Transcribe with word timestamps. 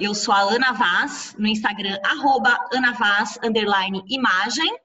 eu 0.00 0.14
sou 0.14 0.32
a 0.32 0.40
Ana 0.40 0.72
Vaz, 0.72 1.34
no 1.38 1.46
Instagram, 1.46 1.98
arroba 2.02 2.58
Ana 2.72 2.92
Vaz, 2.92 3.38
underline 3.44 4.02
imagem. 4.08 4.78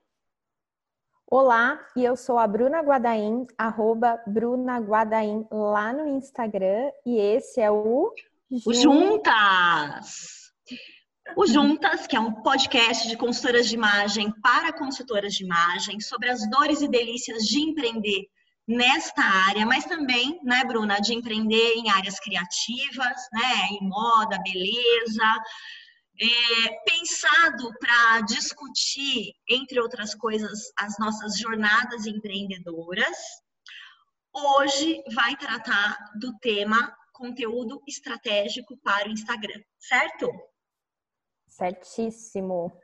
Olá, 1.26 1.80
e 1.96 2.04
eu 2.04 2.18
sou 2.18 2.38
a 2.38 2.46
Bruna 2.46 2.82
Guadaim, 2.82 3.48
arroba 3.58 4.22
Bruna 4.28 4.78
Guadaim, 4.78 5.48
lá 5.50 5.94
no 5.94 6.06
Instagram, 6.18 6.92
e 7.06 7.18
esse 7.18 7.62
é 7.62 7.72
o... 7.72 8.14
O 8.66 8.74
Juntas! 8.74 10.52
O 11.36 11.48
Juntas, 11.48 12.06
que 12.06 12.16
é 12.18 12.20
um 12.20 12.34
podcast 12.44 13.08
de 13.08 13.16
consultoras 13.16 13.68
de 13.70 13.76
imagem 13.76 14.32
para 14.42 14.74
consultoras 14.74 15.34
de 15.34 15.46
imagem, 15.46 16.02
sobre 16.02 16.30
as 16.30 16.48
dores 16.50 16.82
e 16.82 16.90
delícias 16.90 17.44
de 17.44 17.62
empreender 17.62 18.28
nesta 18.68 19.22
área, 19.22 19.66
mas 19.66 19.86
também, 19.86 20.40
né, 20.44 20.64
Bruna, 20.66 21.00
de 21.00 21.14
empreender 21.14 21.74
em 21.76 21.90
áreas 21.90 22.20
criativas, 22.20 23.16
né, 23.32 23.68
em 23.72 23.88
moda, 23.88 24.40
beleza, 24.44 25.44
é, 26.20 26.70
pensado 26.90 27.72
para 27.80 28.22
discutir, 28.22 29.34
entre 29.50 29.80
outras 29.80 30.16
coisas, 30.16 30.72
as 30.78 30.98
nossas 30.98 31.38
jornadas 31.38 32.06
empreendedoras. 32.06 33.18
Hoje 34.34 35.04
vai 35.14 35.36
tratar 35.38 35.98
do 36.20 36.38
tema 36.40 36.96
conteúdo 37.14 37.82
estratégico 37.88 38.78
para 38.78 39.08
o 39.08 39.12
Instagram, 39.12 39.62
certo? 39.80 40.30
Certíssimo. 41.48 42.78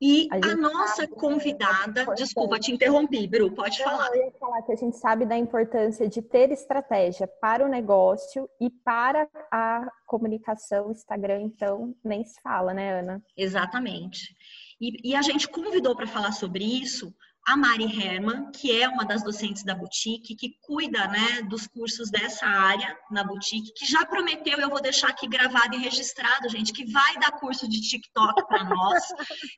E 0.00 0.28
a, 0.30 0.52
a 0.52 0.56
nossa 0.56 1.06
convidada, 1.06 2.04
desculpa, 2.14 2.58
te 2.58 2.72
interrompi, 2.72 3.26
Bru, 3.26 3.50
pode 3.52 3.78
Não, 3.78 3.86
falar. 3.86 4.08
Eu 4.08 4.24
ia 4.24 4.32
falar 4.32 4.62
que 4.62 4.72
a 4.72 4.76
gente 4.76 4.96
sabe 4.96 5.24
da 5.24 5.38
importância 5.38 6.08
de 6.08 6.20
ter 6.20 6.50
estratégia 6.50 7.26
para 7.26 7.64
o 7.64 7.68
negócio 7.68 8.48
e 8.60 8.68
para 8.70 9.28
a 9.50 9.88
comunicação 10.06 10.90
Instagram, 10.90 11.42
então 11.42 11.94
nem 12.04 12.24
se 12.24 12.40
fala, 12.42 12.74
né, 12.74 13.00
Ana? 13.00 13.22
Exatamente. 13.36 14.34
E, 14.80 15.10
e 15.10 15.14
a 15.14 15.22
gente 15.22 15.48
convidou 15.48 15.94
para 15.94 16.06
falar 16.06 16.32
sobre 16.32 16.64
isso 16.64 17.14
a 17.46 17.56
Mari 17.56 17.84
Herman, 17.84 18.50
que 18.52 18.80
é 18.80 18.88
uma 18.88 19.04
das 19.04 19.22
docentes 19.22 19.62
da 19.64 19.74
boutique, 19.74 20.34
que 20.34 20.56
cuida 20.62 21.06
né, 21.08 21.42
dos 21.42 21.66
cursos 21.66 22.10
dessa 22.10 22.46
área 22.46 22.96
na 23.10 23.22
boutique, 23.22 23.72
que 23.74 23.84
já 23.84 24.04
prometeu, 24.06 24.58
eu 24.58 24.70
vou 24.70 24.80
deixar 24.80 25.08
aqui 25.08 25.28
gravado 25.28 25.76
e 25.76 25.78
registrado, 25.78 26.48
gente, 26.48 26.72
que 26.72 26.90
vai 26.90 27.18
dar 27.18 27.32
curso 27.32 27.68
de 27.68 27.82
TikTok 27.82 28.46
para 28.48 28.64
nós. 28.64 29.02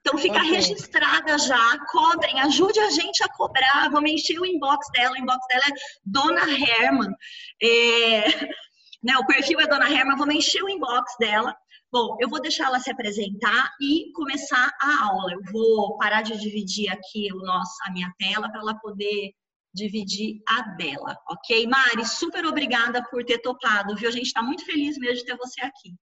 Então 0.01 0.19
fica 0.19 0.39
okay. 0.39 0.51
registrada 0.51 1.39
já, 1.39 1.79
cobrem, 1.87 2.41
ajude 2.41 2.81
a 2.81 2.91
gente 2.91 3.23
a 3.23 3.29
cobrar, 3.29 3.89
vamos 3.91 4.11
encher 4.11 4.41
o 4.41 4.47
inbox 4.47 4.89
dela, 4.93 5.15
o 5.15 5.19
inbox 5.19 5.47
dela 5.47 5.65
é 5.67 5.73
Dona 6.05 6.43
Herman. 6.43 7.15
É, 7.63 8.49
né, 9.03 9.17
o 9.17 9.27
perfil 9.27 9.61
é 9.61 9.67
Dona 9.69 9.89
Herman, 9.89 10.17
vamos 10.17 10.35
encher 10.35 10.63
o 10.63 10.69
inbox 10.69 11.15
dela 11.21 11.57
Bom, 11.93 12.17
eu 12.21 12.29
vou 12.29 12.41
deixar 12.41 12.67
ela 12.67 12.81
se 12.81 12.91
apresentar 12.91 13.71
e 13.81 14.13
começar 14.13 14.71
a 14.81 15.05
aula. 15.07 15.33
Eu 15.33 15.41
vou 15.53 15.97
parar 15.97 16.23
de 16.23 16.37
dividir 16.39 16.91
aqui 16.91 17.33
o 17.33 17.39
nosso, 17.39 17.75
a 17.87 17.93
minha 17.93 18.13
tela 18.19 18.51
para 18.51 18.61
ela 18.61 18.79
poder 18.79 19.33
dividir 19.73 20.41
a 20.49 20.63
dela, 20.75 21.17
ok? 21.29 21.67
Mari, 21.67 22.07
super 22.07 22.45
obrigada 22.47 23.03
por 23.11 23.23
ter 23.25 23.39
topado, 23.39 23.95
viu? 23.95 24.09
A 24.09 24.13
gente 24.13 24.27
está 24.27 24.43
muito 24.43 24.65
feliz 24.65 24.99
mesmo 24.99 25.19
de 25.19 25.25
ter 25.27 25.37
você 25.37 25.61
aqui. 25.63 25.95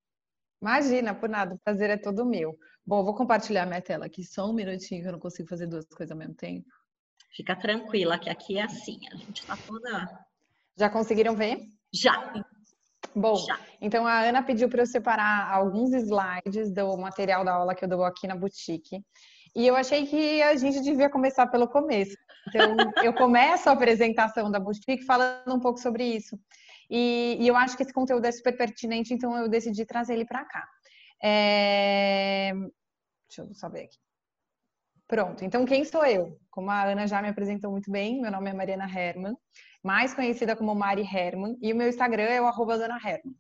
Imagina, 0.63 1.15
por 1.15 1.29
nada, 1.29 1.55
o 1.55 1.59
prazer 1.59 1.91
é 1.91 1.97
todo 1.97 2.25
meu. 2.25 2.57
Bom, 2.87 3.05
vou 3.05 3.15
compartilhar 3.15 3.67
minha 3.67 3.83
tela 3.83 4.07
aqui 4.07 4.23
só 4.23 4.49
um 4.49 4.53
minutinho, 4.53 5.03
que 5.03 5.09
eu 5.09 5.13
não 5.13 5.19
consigo 5.19 5.49
fazer 5.49 5.67
duas 5.67 5.87
coisas 5.87 6.13
ao 6.13 6.17
mesmo 6.17 6.35
tempo. 6.35 6.67
Fica 7.37 7.57
tranquila, 7.57 8.19
que 8.19 8.31
aqui 8.31 8.59
é 8.59 8.63
assim, 8.63 9.01
a 9.13 9.17
gente 9.17 9.41
está 9.41 9.57
toda. 9.57 10.25
Já 10.79 10.89
conseguiram 10.89 11.35
ver? 11.35 11.59
Já. 11.93 12.33
Bom, 13.15 13.37
Já. 13.37 13.59
então 13.81 14.07
a 14.07 14.21
Ana 14.21 14.43
pediu 14.43 14.69
para 14.69 14.83
eu 14.83 14.87
separar 14.87 15.53
alguns 15.53 15.93
slides 15.93 16.73
do 16.73 16.97
material 16.97 17.45
da 17.45 17.55
aula 17.55 17.75
que 17.75 17.85
eu 17.85 17.89
dou 17.89 18.05
aqui 18.05 18.27
na 18.27 18.35
boutique. 18.35 19.01
E 19.55 19.67
eu 19.67 19.77
achei 19.77 20.05
que 20.05 20.43
a 20.43 20.57
gente 20.57 20.81
devia 20.81 21.09
começar 21.09 21.47
pelo 21.47 21.69
começo. 21.69 22.17
Então, 22.49 22.77
eu 23.05 23.15
começo 23.15 23.69
a 23.69 23.73
apresentação 23.73 24.51
da 24.51 24.59
boutique 24.59 25.05
falando 25.05 25.55
um 25.55 25.61
pouco 25.61 25.79
sobre 25.79 26.05
isso. 26.05 26.37
E, 26.91 27.37
e, 27.41 27.49
eu 27.49 27.57
acho 27.57 27.77
que 27.77 27.83
esse 27.83 27.93
conteúdo 27.93 28.25
é 28.25 28.33
super 28.33 28.57
pertinente, 28.57 29.15
então 29.15 29.37
eu 29.37 29.49
decidi 29.49 29.87
trazer 29.87 30.15
ele 30.15 30.27
para 30.27 30.45
cá. 30.45 30.69
É... 31.23 32.53
Deixa 33.29 33.43
eu 33.43 33.55
só 33.55 33.69
ver 33.69 33.85
aqui. 33.85 34.04
Pronto, 35.07 35.45
então 35.45 35.65
quem 35.65 35.85
sou 35.85 36.05
eu? 36.05 36.39
Como 36.51 36.71
a 36.71 36.85
Ana 36.85 37.07
já 37.07 37.21
me 37.21 37.29
apresentou 37.29 37.71
muito 37.71 37.91
bem, 37.91 38.21
meu 38.21 38.31
nome 38.31 38.51
é 38.51 38.55
Mariana 38.55 38.89
Herman 38.91 39.37
mais 39.85 40.15
conhecida 40.15 40.57
como 40.57 40.75
Mari 40.75 41.03
Herman, 41.03 41.59
e 41.61 41.71
o 41.71 41.77
meu 41.77 41.89
Instagram 41.89 42.25
é 42.25 42.41
o 42.41 42.47
arroba 42.47 42.79
Dona 42.79 42.97
Herman. 42.97 43.35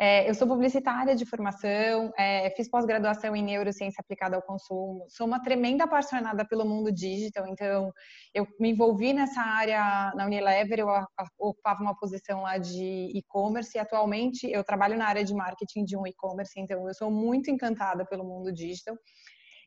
É, 0.00 0.30
eu 0.30 0.34
sou 0.34 0.46
publicitária 0.46 1.16
de 1.16 1.26
formação, 1.26 2.12
é, 2.16 2.48
fiz 2.50 2.70
pós-graduação 2.70 3.34
em 3.34 3.42
neurociência 3.42 4.00
aplicada 4.00 4.36
ao 4.36 4.42
consumo, 4.42 5.04
sou 5.08 5.26
uma 5.26 5.42
tremenda 5.42 5.84
apaixonada 5.84 6.46
pelo 6.46 6.64
mundo 6.64 6.92
digital, 6.92 7.48
então 7.48 7.90
eu 8.32 8.46
me 8.60 8.70
envolvi 8.70 9.12
nessa 9.12 9.40
área 9.40 10.12
na 10.14 10.26
Unilever, 10.26 10.78
eu 10.78 10.88
ocupava 11.36 11.82
uma 11.82 11.98
posição 11.98 12.42
lá 12.42 12.58
de 12.58 13.10
e-commerce 13.12 13.76
e 13.76 13.80
atualmente 13.80 14.48
eu 14.48 14.62
trabalho 14.62 14.96
na 14.96 15.06
área 15.06 15.24
de 15.24 15.34
marketing 15.34 15.84
de 15.84 15.96
um 15.96 16.06
e-commerce, 16.06 16.60
então 16.60 16.86
eu 16.86 16.94
sou 16.94 17.10
muito 17.10 17.50
encantada 17.50 18.04
pelo 18.06 18.22
mundo 18.22 18.52
digital 18.52 18.96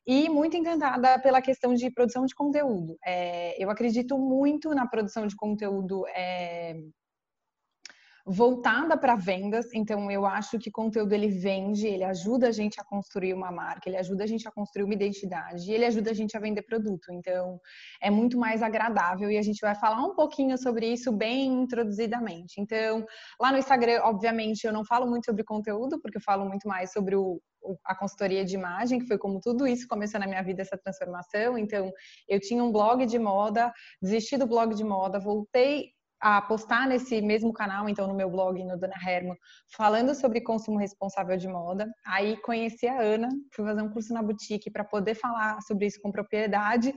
e 0.05 0.29
muito 0.29 0.57
encantada 0.57 1.19
pela 1.19 1.41
questão 1.41 1.73
de 1.73 1.91
produção 1.91 2.25
de 2.25 2.35
conteúdo. 2.35 2.97
É, 3.05 3.61
eu 3.63 3.69
acredito 3.69 4.17
muito 4.17 4.73
na 4.73 4.87
produção 4.87 5.27
de 5.27 5.35
conteúdo 5.35 6.05
é, 6.07 6.75
voltada 8.25 8.97
para 8.97 9.15
vendas, 9.15 9.73
então 9.73 10.09
eu 10.11 10.25
acho 10.25 10.59
que 10.59 10.71
conteúdo 10.71 11.13
ele 11.13 11.27
vende, 11.27 11.87
ele 11.87 12.03
ajuda 12.03 12.47
a 12.47 12.51
gente 12.51 12.79
a 12.79 12.83
construir 12.83 13.33
uma 13.33 13.51
marca, 13.51 13.89
ele 13.89 13.97
ajuda 13.97 14.23
a 14.23 14.27
gente 14.27 14.47
a 14.47 14.51
construir 14.51 14.83
uma 14.83 14.93
identidade, 14.93 15.71
ele 15.71 15.85
ajuda 15.85 16.11
a 16.11 16.13
gente 16.13 16.37
a 16.37 16.39
vender 16.39 16.61
produto. 16.63 17.11
Então 17.11 17.59
é 18.01 18.09
muito 18.09 18.37
mais 18.37 18.61
agradável 18.61 19.29
e 19.31 19.37
a 19.37 19.41
gente 19.41 19.59
vai 19.61 19.75
falar 19.75 20.03
um 20.03 20.15
pouquinho 20.15 20.57
sobre 20.57 20.87
isso 20.87 21.11
bem 21.11 21.47
introduzidamente. 21.63 22.59
Então, 22.59 23.05
lá 23.39 23.51
no 23.51 23.57
Instagram, 23.57 24.01
obviamente, 24.03 24.65
eu 24.65 24.73
não 24.73 24.85
falo 24.85 25.07
muito 25.07 25.25
sobre 25.25 25.43
conteúdo, 25.43 25.99
porque 26.01 26.17
eu 26.17 26.23
falo 26.23 26.45
muito 26.47 26.67
mais 26.67 26.91
sobre 26.91 27.15
o 27.15 27.41
a 27.85 27.95
consultoria 27.95 28.43
de 28.43 28.55
imagem, 28.55 28.99
que 28.99 29.07
foi 29.07 29.17
como 29.17 29.39
tudo 29.39 29.67
isso 29.67 29.87
começou 29.87 30.19
na 30.19 30.27
minha 30.27 30.43
vida, 30.43 30.61
essa 30.61 30.77
transformação. 30.77 31.57
Então, 31.57 31.91
eu 32.27 32.39
tinha 32.39 32.63
um 32.63 32.71
blog 32.71 33.05
de 33.05 33.19
moda, 33.19 33.71
desisti 34.01 34.37
do 34.37 34.47
blog 34.47 34.73
de 34.75 34.83
moda, 34.83 35.19
voltei 35.19 35.91
a 36.21 36.39
postar 36.39 36.87
nesse 36.87 37.19
mesmo 37.19 37.51
canal, 37.51 37.89
então 37.89 38.07
no 38.07 38.13
meu 38.13 38.29
blog, 38.29 38.63
no 38.63 38.77
Dona 38.77 38.93
Herman, 38.95 39.35
falando 39.75 40.13
sobre 40.13 40.39
consumo 40.39 40.77
responsável 40.77 41.35
de 41.35 41.47
moda. 41.47 41.91
Aí 42.05 42.37
conheci 42.37 42.87
a 42.87 43.01
Ana, 43.01 43.27
fui 43.51 43.65
fazer 43.65 43.81
um 43.81 43.89
curso 43.89 44.13
na 44.13 44.21
boutique 44.21 44.69
para 44.69 44.83
poder 44.83 45.15
falar 45.15 45.59
sobre 45.63 45.87
isso 45.87 45.99
com 45.99 46.11
propriedade. 46.11 46.93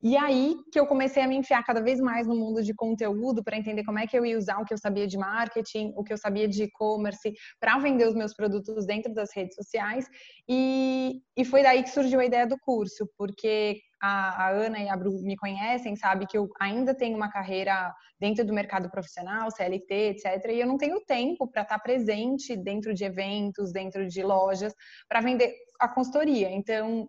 E 0.00 0.16
aí 0.16 0.54
que 0.70 0.78
eu 0.78 0.86
comecei 0.86 1.22
a 1.22 1.26
me 1.26 1.34
enfiar 1.34 1.64
cada 1.64 1.82
vez 1.82 2.00
mais 2.00 2.28
no 2.28 2.36
mundo 2.36 2.62
de 2.62 2.72
conteúdo 2.72 3.42
para 3.42 3.56
entender 3.56 3.84
como 3.84 3.98
é 3.98 4.06
que 4.06 4.16
eu 4.16 4.24
ia 4.24 4.38
usar 4.38 4.58
o 4.60 4.64
que 4.64 4.72
eu 4.72 4.78
sabia 4.78 5.08
de 5.08 5.18
marketing, 5.18 5.92
o 5.96 6.04
que 6.04 6.12
eu 6.12 6.18
sabia 6.18 6.46
de 6.46 6.62
e-commerce 6.62 7.34
para 7.58 7.78
vender 7.78 8.06
os 8.06 8.14
meus 8.14 8.32
produtos 8.32 8.86
dentro 8.86 9.12
das 9.12 9.30
redes 9.34 9.56
sociais. 9.56 10.06
E, 10.48 11.20
e 11.36 11.44
foi 11.44 11.64
daí 11.64 11.82
que 11.82 11.90
surgiu 11.90 12.20
a 12.20 12.24
ideia 12.24 12.46
do 12.46 12.56
curso, 12.60 13.08
porque 13.18 13.80
a, 14.00 14.46
a, 14.46 14.48
Ana 14.50 14.78
e 14.78 14.88
a 14.88 14.96
Bru 14.96 15.22
me 15.22 15.36
conhecem, 15.36 15.96
sabe 15.96 16.26
que 16.26 16.36
eu 16.36 16.48
ainda 16.60 16.94
tenho 16.94 17.16
uma 17.16 17.30
carreira 17.30 17.94
dentro 18.18 18.44
do 18.44 18.52
mercado 18.52 18.90
profissional, 18.90 19.50
CLT, 19.50 19.94
etc. 20.10 20.50
E 20.50 20.60
eu 20.60 20.66
não 20.66 20.76
tenho 20.76 21.00
tempo 21.04 21.46
para 21.48 21.62
estar 21.62 21.78
presente 21.78 22.56
dentro 22.56 22.94
de 22.94 23.04
eventos, 23.04 23.72
dentro 23.72 24.06
de 24.06 24.22
lojas, 24.22 24.74
para 25.08 25.20
vender 25.20 25.54
a 25.80 25.88
consultoria. 25.88 26.50
Então, 26.50 27.06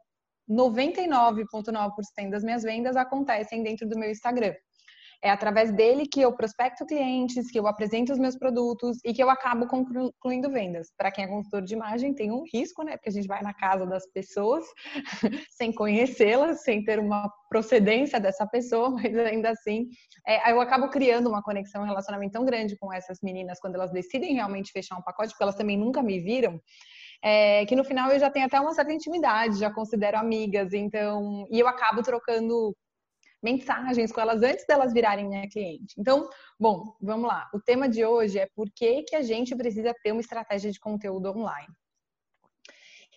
99,9% 0.49 2.29
das 2.29 2.44
minhas 2.44 2.63
vendas 2.63 2.95
acontecem 2.95 3.61
dentro 3.61 3.88
do 3.88 3.97
meu 3.97 4.09
Instagram. 4.09 4.53
É 5.21 5.29
através 5.29 5.71
dele 5.71 6.07
que 6.07 6.21
eu 6.21 6.31
prospecto 6.31 6.85
clientes, 6.85 7.51
que 7.51 7.59
eu 7.59 7.67
apresento 7.67 8.13
os 8.13 8.19
meus 8.19 8.37
produtos 8.37 8.97
e 9.03 9.13
que 9.13 9.21
eu 9.21 9.29
acabo 9.29 9.67
concluindo 9.67 10.49
vendas. 10.49 10.93
Para 10.97 11.11
quem 11.11 11.25
é 11.25 11.27
consultor 11.27 11.61
de 11.61 11.73
imagem, 11.73 12.13
tem 12.13 12.31
um 12.31 12.43
risco, 12.53 12.83
né? 12.83 12.93
Porque 12.93 13.09
a 13.09 13.11
gente 13.11 13.27
vai 13.27 13.41
na 13.41 13.53
casa 13.53 13.85
das 13.85 14.09
pessoas 14.11 14.63
sem 15.51 15.73
conhecê-las, 15.73 16.63
sem 16.63 16.83
ter 16.85 16.99
uma 16.99 17.29
procedência 17.49 18.17
dessa 18.17 18.47
pessoa, 18.47 18.89
mas 18.95 19.17
ainda 19.17 19.49
assim, 19.49 19.89
é, 20.25 20.51
eu 20.51 20.61
acabo 20.61 20.87
criando 20.87 21.27
uma 21.27 21.43
conexão, 21.43 21.81
um 21.81 21.87
relacionamento 21.87 22.31
tão 22.31 22.45
grande 22.45 22.77
com 22.77 22.93
essas 22.93 23.19
meninas 23.21 23.59
quando 23.59 23.75
elas 23.75 23.91
decidem 23.91 24.35
realmente 24.35 24.71
fechar 24.71 24.97
um 24.97 25.03
pacote, 25.03 25.31
porque 25.31 25.43
elas 25.43 25.55
também 25.55 25.77
nunca 25.77 26.01
me 26.01 26.19
viram. 26.21 26.61
É, 27.21 27.66
que 27.66 27.75
no 27.75 27.83
final 27.83 28.09
eu 28.09 28.19
já 28.19 28.29
tenho 28.29 28.45
até 28.45 28.57
uma 28.57 28.73
certa 28.73 28.93
intimidade, 28.93 29.59
já 29.59 29.69
considero 29.69 30.17
amigas, 30.17 30.71
então, 30.71 31.45
e 31.51 31.59
eu 31.59 31.67
acabo 31.67 32.01
trocando 32.01 32.73
mensagens 33.41 34.12
com 34.12 34.22
elas 34.22 34.41
antes 34.41 34.66
delas 34.66 34.94
virarem 34.94 35.28
minha 35.28 35.50
cliente. 35.50 35.96
Então, 35.97 36.30
bom, 36.59 36.96
vamos 37.02 37.28
lá. 37.28 37.50
O 37.53 37.59
tema 37.59 37.88
de 37.88 38.06
hoje 38.06 38.40
é 38.40 38.47
por 38.56 38.70
que, 38.72 39.03
que 39.03 39.16
a 39.16 39.22
gente 39.22 39.56
precisa 39.56 39.94
ter 40.03 40.12
uma 40.12 40.22
estratégia 40.22 40.72
de 40.72 40.80
conteúdo 40.80 41.30
online. 41.30 41.74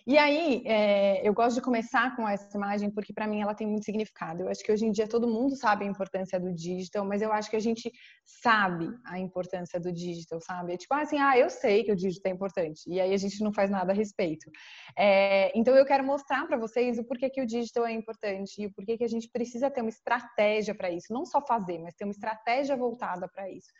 E 0.05 0.17
aí, 0.17 0.61
é, 0.65 1.25
eu 1.25 1.33
gosto 1.33 1.55
de 1.55 1.61
começar 1.61 2.13
com 2.17 2.27
essa 2.27 2.57
imagem 2.57 2.91
porque 2.91 3.13
para 3.13 3.25
mim 3.25 3.39
ela 3.39 3.55
tem 3.55 3.65
muito 3.65 3.85
significado. 3.85 4.43
Eu 4.43 4.49
acho 4.49 4.61
que 4.61 4.69
hoje 4.69 4.85
em 4.85 4.91
dia 4.91 5.07
todo 5.07 5.29
mundo 5.29 5.55
sabe 5.55 5.85
a 5.85 5.87
importância 5.87 6.37
do 6.37 6.53
digital, 6.53 7.05
mas 7.05 7.21
eu 7.21 7.31
acho 7.31 7.49
que 7.49 7.55
a 7.55 7.59
gente 7.59 7.89
sabe 8.25 8.89
a 9.05 9.17
importância 9.17 9.79
do 9.79 9.93
digital, 9.93 10.41
sabe? 10.41 10.73
É 10.73 10.77
tipo 10.77 10.93
assim, 10.93 11.19
ah, 11.19 11.37
eu 11.37 11.49
sei 11.49 11.85
que 11.85 11.91
o 11.93 11.95
digital 11.95 12.33
é 12.33 12.35
importante 12.35 12.81
e 12.85 12.99
aí 12.99 13.13
a 13.13 13.17
gente 13.17 13.41
não 13.41 13.53
faz 13.53 13.69
nada 13.69 13.93
a 13.93 13.95
respeito. 13.95 14.51
É, 14.97 15.57
então 15.57 15.73
eu 15.73 15.85
quero 15.85 16.03
mostrar 16.03 16.45
para 16.47 16.57
vocês 16.57 16.99
o 16.99 17.05
porquê 17.05 17.29
que 17.29 17.41
o 17.41 17.45
digital 17.45 17.85
é 17.85 17.93
importante 17.93 18.61
e 18.61 18.65
o 18.65 18.73
porquê 18.73 18.97
que 18.97 19.05
a 19.05 19.09
gente 19.09 19.29
precisa 19.29 19.71
ter 19.71 19.79
uma 19.79 19.89
estratégia 19.89 20.75
para 20.75 20.91
isso, 20.91 21.13
não 21.13 21.25
só 21.25 21.39
fazer, 21.45 21.79
mas 21.79 21.95
ter 21.95 22.03
uma 22.03 22.11
estratégia 22.11 22.75
voltada 22.75 23.25
para 23.29 23.49
isso. 23.49 23.71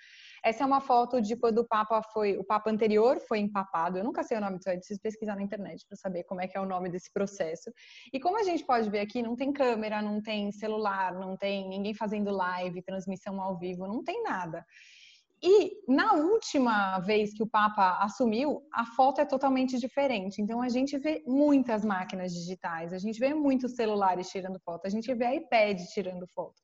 Essa 0.44 0.63
é 0.63 0.68
uma 0.68 0.81
foto 0.81 1.22
de 1.22 1.38
quando 1.38 1.60
o 1.60 1.68
Papa 1.68 2.01
foi, 2.01 2.38
o 2.38 2.44
Papa 2.44 2.69
anterior 2.69 3.18
foi 3.22 3.40
empapado. 3.40 3.98
Eu 3.98 4.04
nunca 4.04 4.24
sei 4.24 4.38
o 4.38 4.42
nome 4.42 4.57
disso, 4.57 4.69
é 4.69 4.75
preciso 4.75 5.00
pesquisar 5.00 5.36
na 5.38 5.42
internet 5.42 5.86
para 5.88 5.95
saber 5.95 6.25
como 6.25 6.42
é 6.42 6.48
que 6.48 6.57
é 6.57 6.60
o 6.60 6.66
nome 6.66 6.90
desse 6.90 7.12
processo. 7.13 7.72
E 8.12 8.19
como 8.19 8.38
a 8.38 8.44
gente 8.44 8.66
pode 8.66 8.90
ver 8.90 9.00
aqui, 9.00 9.22
não 9.22 9.38
tem 9.38 9.54
câmera, 9.54 10.01
não 10.01 10.22
tem 10.22 10.51
celular, 10.51 11.13
não 11.13 11.38
tem 11.38 11.69
ninguém 11.69 11.94
fazendo 11.94 12.30
live, 12.30 12.81
transmissão 12.81 13.42
ao 13.42 13.57
vivo, 13.57 13.88
não 13.88 14.04
tem 14.04 14.22
nada. 14.22 14.66
E 15.42 15.78
na 15.88 16.13
última 16.13 17.00
vez 17.00 17.34
que 17.34 17.44
o 17.44 17.48
Papa 17.48 18.00
assumiu, 18.01 18.62
a 18.74 18.86
foto 18.86 19.19
é 19.19 19.25
totalmente 19.25 19.78
diferente. 19.78 20.42
Então 20.42 20.62
a 20.62 20.69
gente 20.69 20.98
vê 20.98 21.24
muitas 21.25 21.86
máquinas 21.86 22.34
digitais, 22.34 22.94
a 22.94 22.98
gente 22.98 23.19
vê 23.19 23.34
muitos 23.34 23.75
celulares 23.75 24.30
tirando 24.30 24.60
foto, 24.60 24.86
a 24.86 24.90
gente 24.90 25.13
vê 25.13 25.36
iPad 25.36 25.80
tirando 25.94 26.25
foto. 26.28 26.62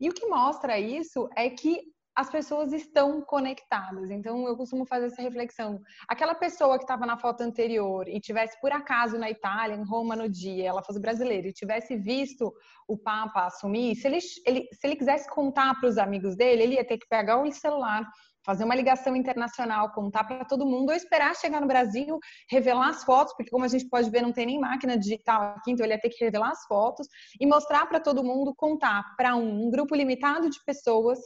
E 0.00 0.08
o 0.08 0.12
que 0.12 0.26
mostra 0.26 0.78
isso 0.78 1.28
é 1.36 1.48
que 1.48 1.93
as 2.16 2.30
pessoas 2.30 2.72
estão 2.72 3.20
conectadas. 3.20 4.10
Então, 4.10 4.46
eu 4.46 4.56
costumo 4.56 4.86
fazer 4.86 5.06
essa 5.06 5.20
reflexão. 5.20 5.80
Aquela 6.08 6.34
pessoa 6.34 6.76
que 6.78 6.84
estava 6.84 7.04
na 7.04 7.16
foto 7.16 7.40
anterior 7.40 8.08
e 8.08 8.20
tivesse 8.20 8.60
por 8.60 8.70
acaso 8.72 9.18
na 9.18 9.30
Itália, 9.30 9.74
em 9.74 9.84
Roma 9.84 10.14
no 10.14 10.28
dia, 10.28 10.68
ela 10.68 10.82
fosse 10.82 11.00
brasileira 11.00 11.48
e 11.48 11.52
tivesse 11.52 11.96
visto 11.96 12.52
o 12.86 12.96
Papa 12.96 13.46
assumir, 13.46 13.96
se 13.96 14.06
ele, 14.06 14.18
ele 14.46 14.68
se 14.72 14.86
ele 14.86 14.96
quisesse 14.96 15.28
contar 15.28 15.74
para 15.80 15.88
os 15.88 15.98
amigos 15.98 16.36
dele, 16.36 16.62
ele 16.62 16.74
ia 16.74 16.86
ter 16.86 16.98
que 16.98 17.08
pegar 17.08 17.42
o 17.42 17.50
celular, 17.50 18.06
fazer 18.44 18.64
uma 18.64 18.74
ligação 18.74 19.16
internacional, 19.16 19.90
contar 19.92 20.24
para 20.24 20.44
todo 20.44 20.66
mundo, 20.66 20.90
ou 20.90 20.94
esperar 20.94 21.34
chegar 21.34 21.60
no 21.60 21.66
Brasil, 21.66 22.18
revelar 22.48 22.90
as 22.90 23.02
fotos, 23.02 23.34
porque 23.36 23.50
como 23.50 23.64
a 23.64 23.68
gente 23.68 23.88
pode 23.88 24.10
ver, 24.10 24.22
não 24.22 24.32
tem 24.32 24.46
nem 24.46 24.60
máquina 24.60 24.98
digital 24.98 25.54
aqui, 25.56 25.72
então 25.72 25.84
ele 25.84 25.94
ia 25.94 26.00
ter 26.00 26.10
que 26.10 26.22
revelar 26.22 26.50
as 26.50 26.64
fotos 26.66 27.08
e 27.40 27.46
mostrar 27.46 27.86
para 27.86 27.98
todo 27.98 28.22
mundo, 28.22 28.54
contar 28.54 29.16
para 29.16 29.34
um, 29.34 29.66
um 29.66 29.70
grupo 29.70 29.94
limitado 29.94 30.50
de 30.50 30.62
pessoas 30.64 31.18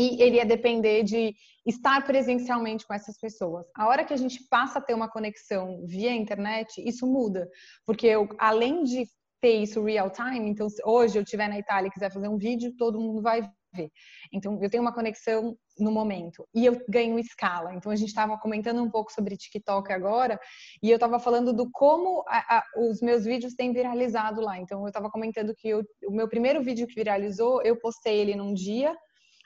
e 0.00 0.22
ele 0.22 0.36
ia 0.36 0.46
depender 0.46 1.02
de 1.02 1.34
estar 1.66 2.02
presencialmente 2.06 2.86
com 2.86 2.94
essas 2.94 3.18
pessoas. 3.18 3.66
A 3.76 3.86
hora 3.86 4.02
que 4.02 4.14
a 4.14 4.16
gente 4.16 4.42
passa 4.48 4.78
a 4.78 4.82
ter 4.82 4.94
uma 4.94 5.10
conexão 5.10 5.84
via 5.86 6.10
internet, 6.10 6.82
isso 6.82 7.06
muda, 7.06 7.46
porque 7.84 8.06
eu, 8.06 8.26
além 8.38 8.82
de 8.82 9.06
ter 9.42 9.56
isso 9.56 9.84
real 9.84 10.10
time, 10.10 10.48
então 10.48 10.66
hoje 10.84 11.18
eu 11.18 11.22
estiver 11.22 11.48
na 11.48 11.58
Itália 11.58 11.88
e 11.88 11.90
quiser 11.90 12.10
fazer 12.10 12.28
um 12.28 12.38
vídeo, 12.38 12.74
todo 12.78 12.98
mundo 12.98 13.20
vai 13.20 13.42
ver. 13.74 13.90
Então 14.32 14.58
eu 14.62 14.70
tenho 14.70 14.82
uma 14.82 14.92
conexão 14.92 15.54
no 15.78 15.90
momento 15.90 16.46
e 16.54 16.64
eu 16.64 16.80
ganho 16.88 17.18
escala. 17.18 17.74
Então 17.74 17.92
a 17.92 17.96
gente 17.96 18.08
estava 18.08 18.38
comentando 18.38 18.82
um 18.82 18.90
pouco 18.90 19.12
sobre 19.12 19.36
TikTok 19.36 19.92
agora 19.92 20.40
e 20.82 20.90
eu 20.90 20.96
estava 20.96 21.18
falando 21.18 21.52
do 21.52 21.70
como 21.70 22.24
a, 22.26 22.58
a, 22.58 22.64
os 22.78 23.02
meus 23.02 23.24
vídeos 23.24 23.54
têm 23.54 23.72
viralizado 23.72 24.40
lá. 24.40 24.58
Então 24.58 24.80
eu 24.80 24.88
estava 24.88 25.10
comentando 25.10 25.54
que 25.54 25.68
eu, 25.68 25.82
o 26.06 26.10
meu 26.10 26.28
primeiro 26.28 26.62
vídeo 26.62 26.86
que 26.86 26.94
viralizou, 26.94 27.62
eu 27.62 27.78
postei 27.78 28.18
ele 28.18 28.34
num 28.34 28.54
dia 28.54 28.96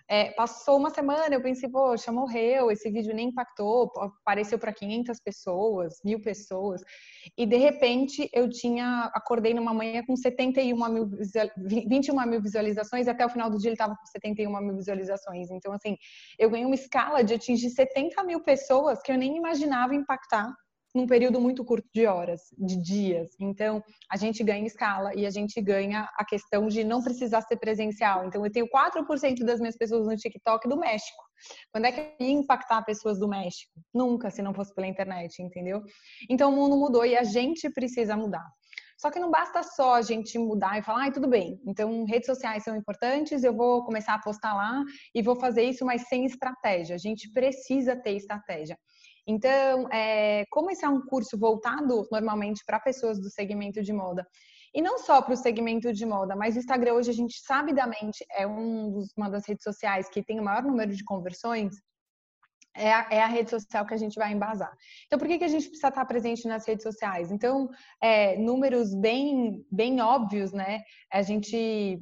é, 0.08 0.32
passou 0.32 0.76
uma 0.76 0.90
semana, 0.90 1.34
eu 1.34 1.42
pensei, 1.42 1.68
poxa, 1.68 2.12
morreu, 2.12 2.70
esse 2.70 2.90
vídeo 2.90 3.14
nem 3.14 3.28
impactou, 3.28 3.90
apareceu 4.20 4.58
para 4.58 4.72
500 4.72 5.18
pessoas, 5.20 5.94
mil 6.04 6.20
pessoas. 6.20 6.82
E 7.38 7.46
de 7.46 7.56
repente 7.56 8.28
eu 8.32 8.48
tinha, 8.50 9.10
acordei 9.14 9.54
numa 9.54 9.72
manhã 9.72 10.02
com 10.06 10.14
71 10.14 10.88
mil, 10.88 11.10
21 11.88 12.26
mil 12.26 12.42
visualizações, 12.42 13.06
e 13.06 13.10
até 13.10 13.24
o 13.24 13.30
final 13.30 13.48
do 13.48 13.58
dia 13.58 13.68
ele 13.68 13.74
estava 13.74 13.96
com 13.96 14.06
71 14.06 14.60
mil 14.60 14.76
visualizações. 14.76 15.50
Então, 15.50 15.72
assim, 15.72 15.96
eu 16.38 16.50
ganhei 16.50 16.66
uma 16.66 16.74
escala 16.74 17.24
de 17.24 17.34
atingir 17.34 17.70
70 17.70 18.22
mil 18.24 18.42
pessoas 18.42 19.00
que 19.02 19.10
eu 19.10 19.16
nem 19.16 19.36
imaginava 19.36 19.94
impactar 19.94 20.52
num 20.94 21.06
período 21.06 21.40
muito 21.40 21.64
curto 21.64 21.88
de 21.92 22.06
horas, 22.06 22.40
de 22.56 22.80
dias. 22.80 23.30
Então, 23.40 23.82
a 24.10 24.16
gente 24.16 24.44
ganha 24.44 24.66
escala 24.66 25.12
e 25.14 25.26
a 25.26 25.30
gente 25.30 25.60
ganha 25.60 26.08
a 26.16 26.24
questão 26.24 26.68
de 26.68 26.84
não 26.84 27.02
precisar 27.02 27.40
ser 27.42 27.56
presencial. 27.56 28.24
Então, 28.26 28.44
eu 28.44 28.52
tenho 28.52 28.68
4% 28.68 29.44
das 29.44 29.58
minhas 29.58 29.76
pessoas 29.76 30.06
no 30.06 30.16
TikTok 30.16 30.68
do 30.68 30.76
México. 30.76 31.22
Quando 31.72 31.86
é 31.86 31.92
que 31.92 32.00
eu 32.00 32.26
ia 32.26 32.32
impactar 32.32 32.82
pessoas 32.82 33.18
do 33.18 33.26
México? 33.26 33.72
Nunca, 33.92 34.30
se 34.30 34.40
não 34.40 34.54
fosse 34.54 34.72
pela 34.74 34.86
internet, 34.86 35.42
entendeu? 35.42 35.82
Então, 36.30 36.52
o 36.52 36.56
mundo 36.56 36.76
mudou 36.76 37.04
e 37.04 37.16
a 37.16 37.24
gente 37.24 37.68
precisa 37.70 38.16
mudar. 38.16 38.46
Só 38.96 39.10
que 39.10 39.18
não 39.18 39.30
basta 39.30 39.62
só 39.62 39.94
a 39.94 40.02
gente 40.02 40.38
mudar 40.38 40.78
e 40.78 40.82
falar, 40.82 41.06
ah, 41.06 41.12
tudo 41.12 41.28
bem, 41.28 41.60
então 41.66 42.04
redes 42.04 42.26
sociais 42.26 42.62
são 42.62 42.76
importantes, 42.76 43.42
eu 43.42 43.54
vou 43.54 43.84
começar 43.84 44.14
a 44.14 44.20
postar 44.20 44.54
lá 44.54 44.82
e 45.14 45.20
vou 45.20 45.36
fazer 45.36 45.64
isso, 45.64 45.84
mas 45.84 46.08
sem 46.08 46.24
estratégia. 46.24 46.94
A 46.94 46.98
gente 46.98 47.30
precisa 47.32 47.96
ter 47.96 48.12
estratégia. 48.12 48.78
Então, 49.26 49.88
é, 49.90 50.44
como 50.50 50.70
esse 50.70 50.84
é 50.84 50.88
um 50.88 51.00
curso 51.00 51.38
voltado 51.38 52.06
normalmente 52.10 52.62
para 52.66 52.78
pessoas 52.78 53.18
do 53.18 53.30
segmento 53.30 53.82
de 53.82 53.92
moda, 53.92 54.26
e 54.74 54.82
não 54.82 54.98
só 54.98 55.22
para 55.22 55.34
o 55.34 55.36
segmento 55.36 55.92
de 55.92 56.04
moda, 56.04 56.34
mas 56.34 56.56
o 56.56 56.58
Instagram 56.58 56.94
hoje 56.94 57.10
a 57.10 57.14
gente 57.14 57.38
sabidamente 57.40 58.24
é 58.30 58.46
um 58.46 58.90
dos, 58.90 59.12
uma 59.16 59.30
das 59.30 59.46
redes 59.46 59.62
sociais 59.62 60.08
que 60.08 60.22
tem 60.22 60.40
o 60.40 60.42
maior 60.42 60.64
número 60.64 60.94
de 60.94 61.04
conversões, 61.04 61.74
é 62.76 62.92
a, 62.92 63.06
é 63.08 63.22
a, 63.22 63.26
rede 63.28 63.50
social 63.50 63.86
que 63.86 63.94
a 63.94 63.96
gente 63.96 64.16
vai 64.16 64.32
embasar. 64.32 64.72
Então, 65.06 65.16
por 65.16 65.28
que, 65.28 65.38
que 65.38 65.44
a 65.44 65.48
gente 65.48 65.68
precisa 65.68 65.88
estar 65.88 66.04
presente 66.06 66.48
nas 66.48 66.66
redes 66.66 66.82
sociais? 66.82 67.30
Então, 67.30 67.70
é, 68.02 68.36
números 68.36 68.92
bem, 68.94 69.64
bem 69.70 70.00
óbvios, 70.00 70.52
né? 70.52 70.82
A 71.12 71.22
gente 71.22 72.00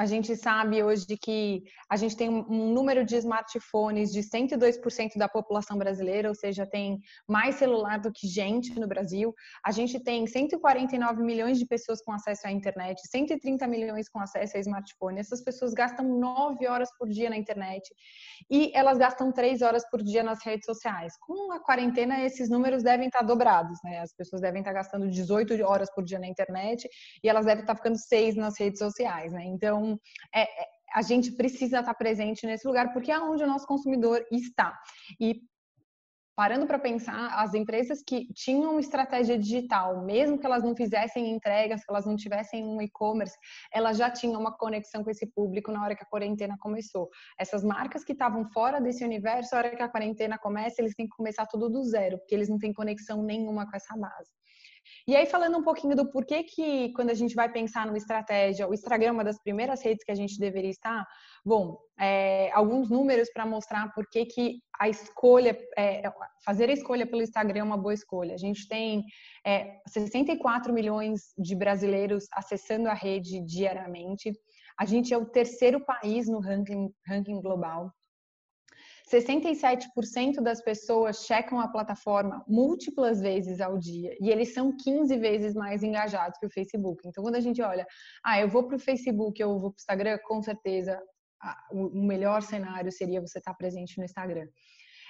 a 0.00 0.06
gente 0.06 0.34
sabe 0.34 0.82
hoje 0.82 1.04
que 1.20 1.62
a 1.90 1.94
gente 1.94 2.16
tem 2.16 2.30
um 2.30 2.72
número 2.72 3.04
de 3.04 3.16
smartphones 3.16 4.10
de 4.10 4.20
102% 4.20 5.18
da 5.18 5.28
população 5.28 5.76
brasileira, 5.76 6.30
ou 6.30 6.34
seja, 6.34 6.64
tem 6.64 7.02
mais 7.28 7.56
celular 7.56 7.98
do 7.98 8.10
que 8.10 8.26
gente 8.26 8.80
no 8.80 8.88
Brasil. 8.88 9.34
A 9.62 9.70
gente 9.70 10.00
tem 10.00 10.26
149 10.26 11.22
milhões 11.22 11.58
de 11.58 11.66
pessoas 11.66 12.00
com 12.00 12.12
acesso 12.12 12.46
à 12.46 12.50
internet, 12.50 12.98
130 13.10 13.66
milhões 13.66 14.08
com 14.08 14.18
acesso 14.20 14.56
a 14.56 14.60
smartphone. 14.60 15.20
Essas 15.20 15.42
pessoas 15.44 15.74
gastam 15.74 16.18
9 16.18 16.66
horas 16.66 16.88
por 16.98 17.06
dia 17.06 17.28
na 17.28 17.36
internet 17.36 17.94
e 18.50 18.72
elas 18.74 18.96
gastam 18.96 19.30
3 19.30 19.60
horas 19.60 19.84
por 19.90 20.02
dia 20.02 20.22
nas 20.22 20.42
redes 20.42 20.64
sociais. 20.64 21.12
Com 21.20 21.52
a 21.52 21.60
quarentena, 21.60 22.24
esses 22.24 22.48
números 22.48 22.82
devem 22.82 23.08
estar 23.08 23.20
dobrados, 23.20 23.78
né? 23.84 23.98
As 23.98 24.14
pessoas 24.14 24.40
devem 24.40 24.60
estar 24.62 24.72
gastando 24.72 25.10
18 25.10 25.62
horas 25.62 25.94
por 25.94 26.02
dia 26.02 26.18
na 26.18 26.26
internet 26.26 26.88
e 27.22 27.28
elas 27.28 27.44
devem 27.44 27.60
estar 27.60 27.76
ficando 27.76 27.98
6 27.98 28.36
nas 28.36 28.58
redes 28.58 28.78
sociais, 28.78 29.30
né? 29.30 29.44
Então, 29.44 29.89
é, 30.34 30.42
é, 30.42 30.66
a 30.94 31.02
gente 31.02 31.32
precisa 31.32 31.80
estar 31.80 31.94
presente 31.94 32.46
nesse 32.46 32.66
lugar 32.66 32.92
porque 32.92 33.10
é 33.10 33.18
onde 33.18 33.44
o 33.44 33.46
nosso 33.46 33.66
consumidor 33.66 34.24
está. 34.30 34.78
E 35.20 35.40
parando 36.40 36.66
para 36.66 36.78
pensar, 36.78 37.38
as 37.38 37.52
empresas 37.52 38.02
que 38.02 38.26
tinham 38.32 38.80
estratégia 38.80 39.38
digital, 39.38 40.02
mesmo 40.02 40.38
que 40.38 40.46
elas 40.46 40.62
não 40.62 40.74
fizessem 40.74 41.30
entregas, 41.30 41.84
que 41.84 41.90
elas 41.90 42.06
não 42.06 42.16
tivessem 42.16 42.64
um 42.64 42.80
e-commerce, 42.80 43.36
elas 43.70 43.98
já 43.98 44.10
tinham 44.10 44.40
uma 44.40 44.56
conexão 44.56 45.04
com 45.04 45.10
esse 45.10 45.26
público 45.26 45.70
na 45.70 45.84
hora 45.84 45.94
que 45.94 46.02
a 46.02 46.08
quarentena 46.08 46.56
começou. 46.58 47.10
Essas 47.38 47.62
marcas 47.62 48.02
que 48.04 48.12
estavam 48.12 48.48
fora 48.52 48.80
desse 48.80 49.04
universo, 49.04 49.54
na 49.54 49.58
hora 49.58 49.76
que 49.76 49.82
a 49.82 49.88
quarentena 49.88 50.38
começa, 50.38 50.80
eles 50.80 50.94
têm 50.94 51.06
que 51.06 51.14
começar 51.14 51.44
tudo 51.44 51.68
do 51.68 51.84
zero, 51.84 52.16
porque 52.16 52.34
eles 52.34 52.48
não 52.48 52.58
têm 52.58 52.72
conexão 52.72 53.22
nenhuma 53.22 53.68
com 53.68 53.76
essa 53.76 53.94
base. 53.94 54.30
E 55.06 55.16
aí, 55.16 55.26
falando 55.26 55.58
um 55.58 55.62
pouquinho 55.62 55.96
do 55.96 56.10
porquê 56.10 56.42
que, 56.42 56.92
quando 56.92 57.10
a 57.10 57.14
gente 57.14 57.34
vai 57.34 57.50
pensar 57.50 57.86
numa 57.86 57.98
estratégia, 57.98 58.68
o 58.68 58.74
Instagram 58.74 59.08
é 59.08 59.12
uma 59.12 59.24
das 59.24 59.40
primeiras 59.42 59.82
redes 59.82 60.04
que 60.04 60.12
a 60.12 60.14
gente 60.14 60.38
deveria 60.38 60.70
estar, 60.70 61.06
bom, 61.44 61.78
é, 61.98 62.50
alguns 62.52 62.90
números 62.90 63.30
para 63.32 63.46
mostrar 63.46 63.92
por 63.92 64.08
que, 64.08 64.26
que 64.26 64.60
a 64.78 64.88
escolha, 64.88 65.58
é, 65.76 66.02
fazer 66.44 66.70
a 66.70 66.72
escolha 66.72 67.06
pelo 67.06 67.22
Instagram 67.22 67.60
é 67.60 67.64
uma 67.64 67.76
boa 67.76 67.94
escolha. 67.94 68.34
A 68.34 68.38
gente 68.38 68.66
tem 68.68 69.04
é, 69.46 69.78
64 69.86 70.72
milhões 70.72 71.32
de 71.36 71.54
brasileiros 71.54 72.24
acessando 72.32 72.88
a 72.88 72.94
rede 72.94 73.40
diariamente. 73.44 74.32
A 74.78 74.86
gente 74.86 75.12
é 75.12 75.18
o 75.18 75.26
terceiro 75.26 75.84
país 75.84 76.26
no 76.26 76.40
ranking, 76.40 76.88
ranking 77.06 77.40
global. 77.40 77.92
67% 79.12 80.40
das 80.40 80.62
pessoas 80.62 81.24
checam 81.24 81.60
a 81.60 81.68
plataforma 81.68 82.44
múltiplas 82.46 83.20
vezes 83.20 83.60
ao 83.60 83.78
dia 83.78 84.16
e 84.20 84.30
eles 84.30 84.54
são 84.54 84.76
15 84.76 85.16
vezes 85.18 85.54
mais 85.54 85.82
engajados 85.82 86.38
que 86.38 86.46
o 86.46 86.50
Facebook. 86.50 87.06
Então, 87.06 87.22
quando 87.22 87.36
a 87.36 87.40
gente 87.40 87.60
olha, 87.60 87.86
ah, 88.24 88.40
eu 88.40 88.48
vou 88.48 88.66
para 88.66 88.76
o 88.76 88.80
Facebook, 88.80 89.40
eu 89.40 89.58
vou 89.58 89.70
para 89.70 89.78
o 89.78 89.80
Instagram, 89.80 90.18
com 90.24 90.42
certeza 90.42 91.00
o 91.72 92.06
melhor 92.06 92.42
cenário 92.42 92.92
seria 92.92 93.20
você 93.20 93.38
estar 93.38 93.54
presente 93.54 93.98
no 93.98 94.04
Instagram. 94.04 94.46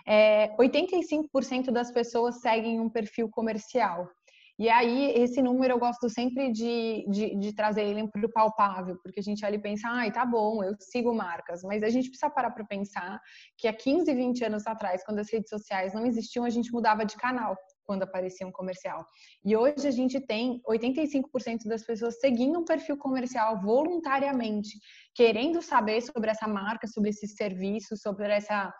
É, 0.07 0.57
85% 0.57 1.71
das 1.71 1.91
pessoas 1.91 2.41
seguem 2.41 2.81
um 2.81 2.89
perfil 2.89 3.29
comercial. 3.29 4.09
E 4.61 4.69
aí, 4.69 5.13
esse 5.13 5.41
número 5.41 5.73
eu 5.73 5.79
gosto 5.79 6.11
sempre 6.11 6.53
de, 6.53 7.07
de, 7.09 7.35
de 7.35 7.55
trazer 7.55 7.83
ele 7.83 8.07
para 8.09 8.27
o 8.27 8.31
palpável, 8.31 8.95
porque 9.03 9.19
a 9.21 9.23
gente 9.23 9.43
ali 9.43 9.59
pensa, 9.59 9.89
ai, 9.89 10.13
tá 10.13 10.27
bom, 10.27 10.63
eu 10.63 10.75
sigo 10.79 11.15
marcas, 11.15 11.63
mas 11.63 11.83
a 11.83 11.89
gente 11.89 12.11
precisa 12.11 12.29
parar 12.29 12.51
para 12.51 12.67
pensar 12.67 13.19
que 13.57 13.67
há 13.67 13.73
15, 13.73 14.13
20 14.13 14.45
anos 14.45 14.67
atrás, 14.67 15.03
quando 15.03 15.21
as 15.21 15.33
redes 15.33 15.49
sociais 15.49 15.95
não 15.95 16.05
existiam, 16.05 16.45
a 16.45 16.51
gente 16.51 16.71
mudava 16.73 17.07
de 17.07 17.17
canal 17.17 17.57
quando 17.85 18.03
aparecia 18.03 18.47
um 18.47 18.53
comercial. 18.53 19.03
E 19.43 19.57
hoje 19.57 19.89
a 19.89 19.91
gente 19.91 20.21
tem 20.21 20.61
85% 20.69 21.65
das 21.65 21.83
pessoas 21.83 22.21
seguindo 22.21 22.59
um 22.59 22.65
perfil 22.67 22.99
comercial 22.99 23.59
voluntariamente, 23.63 24.79
querendo 25.15 25.63
saber 25.63 26.03
sobre 26.03 26.33
essa 26.33 26.47
marca, 26.47 26.87
sobre 26.87 27.09
esse 27.09 27.27
serviço, 27.29 27.97
sobre 27.97 28.31
essa 28.31 28.71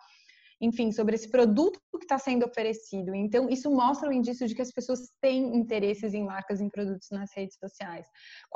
enfim, 0.61 0.91
sobre 0.91 1.15
esse 1.15 1.27
produto 1.27 1.79
que 1.97 2.05
está 2.05 2.19
sendo 2.19 2.45
oferecido. 2.45 3.15
Então, 3.15 3.49
isso 3.49 3.69
mostra 3.71 4.07
o 4.07 4.13
indício 4.13 4.47
de 4.47 4.53
que 4.53 4.61
as 4.61 4.71
pessoas 4.71 5.11
têm 5.19 5.55
interesses 5.55 6.13
em 6.13 6.23
marcas, 6.23 6.61
em 6.61 6.69
produtos 6.69 7.09
nas 7.09 7.31
redes 7.35 7.57
sociais. 7.57 8.05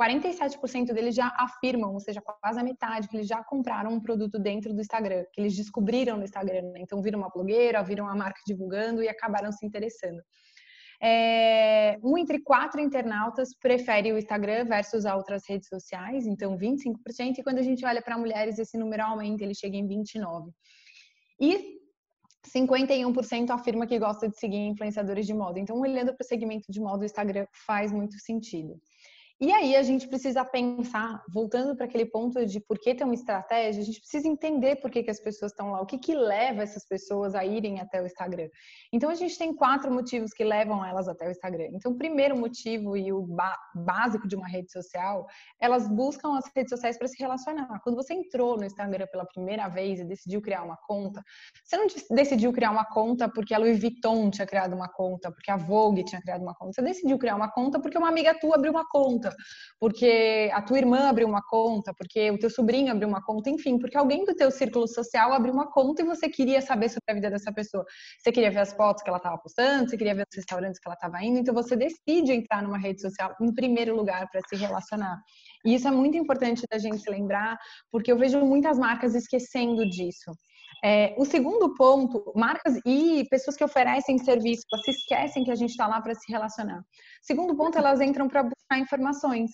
47% 0.00 0.92
deles 0.94 1.16
já 1.16 1.26
afirmam, 1.36 1.92
ou 1.92 2.00
seja, 2.00 2.22
quase 2.22 2.60
a 2.60 2.62
metade, 2.62 3.08
que 3.08 3.16
eles 3.16 3.26
já 3.26 3.42
compraram 3.42 3.92
um 3.92 4.00
produto 4.00 4.38
dentro 4.38 4.72
do 4.72 4.80
Instagram, 4.80 5.24
que 5.32 5.40
eles 5.40 5.56
descobriram 5.56 6.16
no 6.16 6.22
Instagram. 6.22 6.62
Né? 6.72 6.80
Então, 6.80 7.02
viram 7.02 7.18
uma 7.18 7.28
blogueira, 7.28 7.82
viram 7.82 8.04
uma 8.04 8.14
marca 8.14 8.40
divulgando 8.46 9.02
e 9.02 9.08
acabaram 9.08 9.50
se 9.50 9.66
interessando. 9.66 10.22
É, 11.02 11.98
um 12.02 12.16
entre 12.16 12.40
quatro 12.40 12.80
internautas 12.80 13.50
prefere 13.60 14.12
o 14.12 14.18
Instagram 14.18 14.64
versus 14.64 15.04
as 15.04 15.14
outras 15.14 15.42
redes 15.46 15.68
sociais, 15.68 16.26
então 16.26 16.56
25%, 16.56 17.38
e 17.38 17.42
quando 17.42 17.58
a 17.58 17.62
gente 17.62 17.84
olha 17.84 18.00
para 18.00 18.16
mulheres, 18.16 18.58
esse 18.58 18.78
número 18.78 19.02
aumenta, 19.02 19.44
ele 19.44 19.54
chega 19.54 19.76
em 19.76 19.86
29%. 19.86 20.50
E 21.38 21.76
51% 22.54 23.50
afirma 23.50 23.86
que 23.86 23.98
gosta 23.98 24.28
de 24.28 24.38
seguir 24.38 24.66
influenciadores 24.68 25.26
de 25.26 25.34
moda. 25.34 25.58
Então, 25.58 25.78
olhando 25.80 26.14
para 26.14 26.24
o 26.24 26.26
segmento 26.26 26.70
de 26.70 26.80
moda, 26.80 27.02
o 27.02 27.06
Instagram 27.06 27.46
faz 27.66 27.92
muito 27.92 28.18
sentido. 28.18 28.80
E 29.38 29.52
aí 29.52 29.76
a 29.76 29.82
gente 29.82 30.08
precisa 30.08 30.42
pensar, 30.46 31.22
voltando 31.28 31.76
para 31.76 31.84
aquele 31.84 32.06
ponto 32.06 32.46
de 32.46 32.58
por 32.58 32.78
que 32.78 32.94
ter 32.94 33.04
uma 33.04 33.12
estratégia, 33.12 33.82
a 33.82 33.84
gente 33.84 34.00
precisa 34.00 34.26
entender 34.26 34.76
por 34.76 34.90
que, 34.90 35.02
que 35.02 35.10
as 35.10 35.20
pessoas 35.20 35.52
estão 35.52 35.72
lá, 35.72 35.82
o 35.82 35.84
que, 35.84 35.98
que 35.98 36.14
leva 36.14 36.62
essas 36.62 36.88
pessoas 36.88 37.34
a 37.34 37.44
irem 37.44 37.78
até 37.78 38.00
o 38.00 38.06
Instagram. 38.06 38.48
Então 38.90 39.10
a 39.10 39.14
gente 39.14 39.36
tem 39.36 39.54
quatro 39.54 39.92
motivos 39.92 40.32
que 40.32 40.42
levam 40.42 40.82
elas 40.82 41.06
até 41.06 41.28
o 41.28 41.30
Instagram. 41.30 41.68
Então, 41.74 41.92
o 41.92 41.98
primeiro 41.98 42.34
motivo 42.34 42.96
e 42.96 43.12
o 43.12 43.28
básico 43.74 44.26
de 44.26 44.34
uma 44.34 44.48
rede 44.48 44.72
social, 44.72 45.26
elas 45.60 45.86
buscam 45.86 46.38
as 46.38 46.50
redes 46.56 46.70
sociais 46.70 46.96
para 46.96 47.06
se 47.06 47.18
relacionar. 47.18 47.78
Quando 47.84 47.96
você 47.96 48.14
entrou 48.14 48.56
no 48.56 48.64
Instagram 48.64 49.06
pela 49.12 49.26
primeira 49.26 49.68
vez 49.68 50.00
e 50.00 50.04
decidiu 50.04 50.40
criar 50.40 50.62
uma 50.62 50.78
conta, 50.78 51.22
você 51.62 51.76
não 51.76 51.86
decidiu 52.10 52.54
criar 52.54 52.70
uma 52.70 52.86
conta 52.86 53.28
porque 53.28 53.52
a 53.52 53.58
Louis 53.58 53.78
Vuitton 53.78 54.30
tinha 54.30 54.46
criado 54.46 54.74
uma 54.74 54.88
conta, 54.88 55.30
porque 55.30 55.50
a 55.50 55.58
Vogue 55.58 56.04
tinha 56.04 56.22
criado 56.22 56.40
uma 56.40 56.54
conta. 56.54 56.72
Você 56.72 56.80
decidiu 56.80 57.18
criar 57.18 57.36
uma 57.36 57.52
conta 57.52 57.78
porque 57.78 57.98
uma 57.98 58.08
amiga 58.08 58.32
tua 58.40 58.54
abriu 58.54 58.72
uma 58.72 58.88
conta 58.88 59.25
conta, 59.26 59.36
porque 59.78 60.50
a 60.52 60.62
tua 60.62 60.78
irmã 60.78 61.08
abriu 61.08 61.28
uma 61.28 61.42
conta, 61.42 61.92
porque 61.96 62.30
o 62.30 62.38
teu 62.38 62.50
sobrinho 62.50 62.92
abriu 62.92 63.08
uma 63.08 63.22
conta, 63.22 63.50
enfim, 63.50 63.78
porque 63.78 63.96
alguém 63.96 64.24
do 64.24 64.34
teu 64.34 64.50
círculo 64.50 64.86
social 64.86 65.32
abriu 65.32 65.52
uma 65.52 65.70
conta 65.70 66.02
e 66.02 66.04
você 66.04 66.28
queria 66.28 66.60
saber 66.60 66.88
sobre 66.88 67.04
a 67.08 67.14
vida 67.14 67.30
dessa 67.30 67.52
pessoa. 67.52 67.84
Você 68.18 68.32
queria 68.32 68.50
ver 68.50 68.60
as 68.60 68.72
fotos 68.72 69.02
que 69.02 69.08
ela 69.08 69.18
estava 69.18 69.38
postando, 69.38 69.88
você 69.88 69.96
queria 69.96 70.14
ver 70.14 70.26
os 70.30 70.36
restaurantes 70.36 70.80
que 70.80 70.88
ela 70.88 70.94
estava 70.94 71.22
indo, 71.22 71.38
então 71.38 71.54
você 71.54 71.76
decide 71.76 72.32
entrar 72.32 72.62
numa 72.62 72.78
rede 72.78 73.00
social 73.00 73.34
em 73.40 73.52
primeiro 73.52 73.96
lugar 73.96 74.26
para 74.30 74.40
se 74.48 74.56
relacionar. 74.56 75.18
E 75.64 75.74
isso 75.74 75.88
é 75.88 75.90
muito 75.90 76.16
importante 76.16 76.62
da 76.70 76.78
gente 76.78 77.08
lembrar, 77.10 77.58
porque 77.90 78.10
eu 78.10 78.18
vejo 78.18 78.40
muitas 78.40 78.78
marcas 78.78 79.14
esquecendo 79.14 79.88
disso. 79.88 80.32
É, 80.84 81.14
o 81.16 81.24
segundo 81.24 81.74
ponto, 81.74 82.32
marcas 82.34 82.78
e 82.84 83.26
pessoas 83.30 83.56
que 83.56 83.64
oferecem 83.64 84.18
serviço, 84.18 84.62
elas 84.72 84.84
se 84.84 84.90
esquecem 84.90 85.44
que 85.44 85.50
a 85.50 85.54
gente 85.54 85.70
está 85.70 85.86
lá 85.86 86.00
para 86.00 86.14
se 86.14 86.30
relacionar. 86.30 86.82
Segundo 87.22 87.56
ponto, 87.56 87.78
elas 87.78 88.00
entram 88.00 88.28
para 88.28 88.42
buscar 88.42 88.78
informações. 88.78 89.50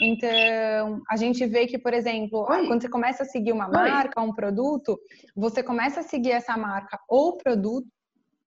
Então, 0.00 1.02
a 1.10 1.16
gente 1.16 1.44
vê 1.46 1.66
que, 1.66 1.78
por 1.78 1.92
exemplo, 1.92 2.46
Oi. 2.48 2.66
quando 2.66 2.82
você 2.82 2.88
começa 2.88 3.24
a 3.24 3.26
seguir 3.26 3.52
uma 3.52 3.68
marca, 3.68 4.20
um 4.20 4.32
produto, 4.32 4.98
você 5.34 5.62
começa 5.62 6.00
a 6.00 6.04
seguir 6.04 6.30
essa 6.30 6.56
marca 6.56 7.00
ou 7.08 7.36
produto 7.36 7.88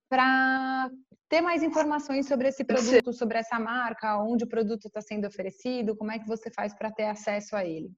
para 0.08 0.90
ter 1.28 1.40
mais 1.40 1.62
informações 1.62 2.26
sobre 2.26 2.48
esse 2.48 2.64
produto, 2.64 3.12
sobre 3.12 3.38
essa 3.38 3.58
marca, 3.58 4.18
onde 4.22 4.44
o 4.44 4.48
produto 4.48 4.86
está 4.86 5.00
sendo 5.00 5.26
oferecido, 5.26 5.96
como 5.96 6.12
é 6.12 6.18
que 6.18 6.26
você 6.26 6.50
faz 6.50 6.74
para 6.74 6.90
ter 6.90 7.04
acesso 7.04 7.56
a 7.56 7.64
ele. 7.64 7.90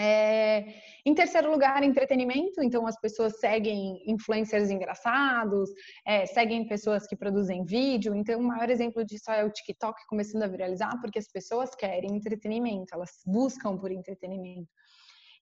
É, 0.00 0.64
em 1.04 1.12
terceiro 1.12 1.50
lugar, 1.50 1.82
entretenimento. 1.82 2.62
Então, 2.62 2.86
as 2.86 2.98
pessoas 3.00 3.40
seguem 3.40 4.00
influencers 4.06 4.70
engraçados, 4.70 5.70
é, 6.06 6.24
seguem 6.24 6.68
pessoas 6.68 7.06
que 7.06 7.16
produzem 7.16 7.64
vídeo. 7.64 8.14
Então, 8.14 8.38
o 8.38 8.42
maior 8.44 8.70
exemplo 8.70 9.04
disso 9.04 9.30
é 9.30 9.44
o 9.44 9.50
TikTok 9.50 10.06
começando 10.06 10.44
a 10.44 10.46
viralizar, 10.46 11.00
porque 11.00 11.18
as 11.18 11.26
pessoas 11.26 11.74
querem 11.74 12.14
entretenimento, 12.14 12.94
elas 12.94 13.10
buscam 13.26 13.76
por 13.76 13.90
entretenimento. 13.90 14.68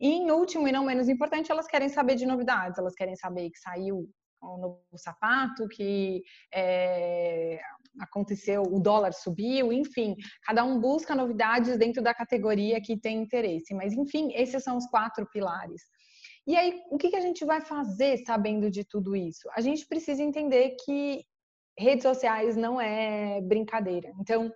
E, 0.00 0.08
em 0.08 0.30
último 0.30 0.66
e 0.68 0.72
não 0.72 0.84
menos 0.84 1.08
importante, 1.08 1.50
elas 1.50 1.66
querem 1.66 1.88
saber 1.88 2.16
de 2.16 2.26
novidades, 2.26 2.78
elas 2.78 2.94
querem 2.94 3.16
saber 3.16 3.50
que 3.50 3.58
saiu 3.58 4.08
um 4.42 4.58
novo 4.58 4.80
sapato, 4.96 5.68
que 5.68 6.22
é, 6.52 7.60
aconteceu, 8.00 8.62
o 8.62 8.80
dólar 8.80 9.12
subiu, 9.12 9.72
enfim, 9.72 10.14
cada 10.44 10.64
um 10.64 10.80
busca 10.80 11.14
novidades 11.14 11.78
dentro 11.78 12.02
da 12.02 12.14
categoria 12.14 12.80
que 12.80 12.98
tem 12.98 13.22
interesse. 13.22 13.74
Mas, 13.74 13.92
enfim, 13.92 14.32
esses 14.34 14.62
são 14.62 14.76
os 14.76 14.86
quatro 14.86 15.26
pilares. 15.30 15.82
E 16.46 16.56
aí, 16.56 16.80
o 16.90 16.96
que, 16.96 17.10
que 17.10 17.16
a 17.16 17.20
gente 17.20 17.44
vai 17.44 17.60
fazer 17.60 18.18
sabendo 18.18 18.70
de 18.70 18.84
tudo 18.84 19.16
isso? 19.16 19.48
A 19.56 19.60
gente 19.60 19.86
precisa 19.86 20.22
entender 20.22 20.76
que 20.84 21.24
redes 21.78 22.02
sociais 22.02 22.56
não 22.56 22.80
é 22.80 23.40
brincadeira. 23.42 24.12
Então, 24.20 24.50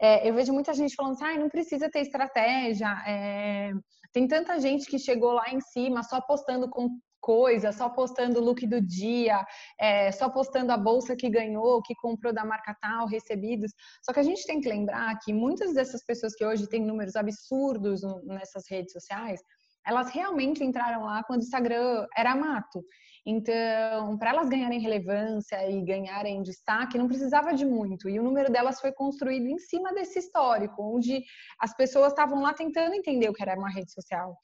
é, 0.00 0.28
eu 0.28 0.34
vejo 0.34 0.52
muita 0.52 0.72
gente 0.74 0.94
falando 0.94 1.12
assim, 1.12 1.24
ah, 1.24 1.38
não 1.38 1.48
precisa 1.48 1.90
ter 1.90 2.00
estratégia, 2.00 2.88
é, 3.06 3.72
tem 4.12 4.26
tanta 4.26 4.58
gente 4.58 4.86
que 4.86 4.98
chegou 4.98 5.32
lá 5.32 5.50
em 5.52 5.60
cima 5.60 6.02
só 6.02 6.20
postando 6.20 6.68
com 6.68 6.88
coisa, 7.20 7.72
só 7.72 7.88
postando 7.88 8.40
o 8.40 8.44
look 8.44 8.66
do 8.66 8.80
dia, 8.80 9.44
é, 9.78 10.10
só 10.12 10.28
postando 10.28 10.72
a 10.72 10.76
bolsa 10.76 11.14
que 11.14 11.28
ganhou, 11.28 11.82
que 11.82 11.94
comprou 11.94 12.32
da 12.32 12.44
marca 12.44 12.76
tal, 12.80 13.06
recebidos. 13.06 13.72
Só 14.02 14.12
que 14.12 14.20
a 14.20 14.24
gente 14.24 14.46
tem 14.46 14.60
que 14.60 14.68
lembrar 14.68 15.18
que 15.20 15.32
muitas 15.32 15.74
dessas 15.74 16.04
pessoas 16.04 16.34
que 16.34 16.44
hoje 16.44 16.68
têm 16.68 16.84
números 16.84 17.16
absurdos 17.16 18.02
nessas 18.24 18.64
redes 18.68 18.92
sociais, 18.92 19.40
elas 19.86 20.10
realmente 20.10 20.62
entraram 20.62 21.04
lá 21.04 21.22
quando 21.24 21.40
o 21.40 21.44
Instagram 21.44 22.06
era 22.16 22.34
mato. 22.36 22.84
Então, 23.26 24.16
para 24.18 24.30
elas 24.30 24.48
ganharem 24.48 24.80
relevância 24.80 25.70
e 25.70 25.82
ganharem 25.82 26.42
destaque, 26.42 26.96
não 26.96 27.06
precisava 27.06 27.52
de 27.52 27.66
muito. 27.66 28.08
E 28.08 28.18
o 28.18 28.22
número 28.22 28.50
delas 28.50 28.80
foi 28.80 28.92
construído 28.92 29.46
em 29.46 29.58
cima 29.58 29.92
desse 29.92 30.18
histórico, 30.18 30.82
onde 30.82 31.22
as 31.58 31.74
pessoas 31.76 32.12
estavam 32.12 32.40
lá 32.40 32.54
tentando 32.54 32.94
entender 32.94 33.28
o 33.28 33.34
que 33.34 33.42
era 33.42 33.58
uma 33.58 33.70
rede 33.70 33.92
social 33.92 34.36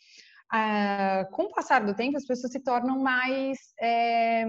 ah, 0.53 1.27
com 1.33 1.45
o 1.45 1.51
passar 1.53 1.85
do 1.85 1.95
tempo, 1.95 2.17
as 2.17 2.27
pessoas 2.27 2.53
se 2.53 2.61
tornam 2.61 2.99
mais 2.99 3.59
é, 3.81 4.45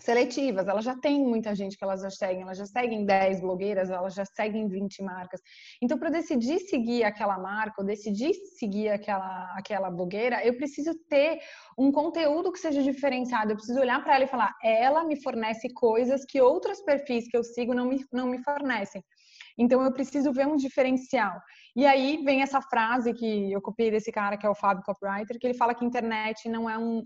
seletivas. 0.00 0.66
Elas 0.66 0.84
já 0.84 0.96
têm 0.96 1.22
muita 1.22 1.54
gente 1.54 1.76
que 1.76 1.84
elas 1.84 2.00
já 2.00 2.10
seguem, 2.10 2.42
elas 2.42 2.58
já 2.58 2.66
seguem 2.66 3.04
10 3.04 3.40
blogueiras, 3.40 3.90
elas 3.90 4.14
já 4.14 4.24
seguem 4.24 4.68
20 4.68 5.02
marcas. 5.02 5.40
Então, 5.82 5.98
para 5.98 6.10
decidir 6.10 6.58
seguir 6.60 7.04
aquela 7.04 7.38
marca 7.38 7.80
ou 7.80 7.86
decidir 7.86 8.34
seguir 8.58 8.88
aquela, 8.88 9.54
aquela 9.56 9.90
blogueira, 9.90 10.44
eu 10.44 10.56
preciso 10.56 10.94
ter 11.08 11.38
um 11.78 11.92
conteúdo 11.92 12.52
que 12.52 12.58
seja 12.58 12.82
diferenciado. 12.82 13.52
Eu 13.52 13.56
preciso 13.56 13.80
olhar 13.80 14.02
para 14.02 14.16
ela 14.16 14.24
e 14.24 14.28
falar: 14.28 14.54
ela 14.62 15.04
me 15.04 15.22
fornece 15.22 15.72
coisas 15.72 16.24
que 16.24 16.40
outros 16.40 16.80
perfis 16.82 17.28
que 17.28 17.36
eu 17.36 17.44
sigo 17.44 17.74
não 17.74 17.86
me, 17.86 18.04
não 18.12 18.26
me 18.26 18.42
fornecem. 18.42 19.02
Então 19.58 19.82
eu 19.82 19.92
preciso 19.92 20.32
ver 20.32 20.46
um 20.46 20.56
diferencial. 20.56 21.40
E 21.76 21.86
aí 21.86 22.22
vem 22.24 22.42
essa 22.42 22.60
frase 22.60 23.12
que 23.14 23.52
eu 23.52 23.60
copiei 23.60 23.90
desse 23.90 24.10
cara, 24.10 24.36
que 24.36 24.46
é 24.46 24.50
o 24.50 24.54
Fábio 24.54 24.82
Copywriter, 24.84 25.38
que 25.38 25.46
ele 25.46 25.54
fala 25.54 25.74
que 25.74 25.84
a 25.84 25.88
internet 25.88 26.48
não 26.48 26.68
é 26.68 26.76
um, 26.76 27.02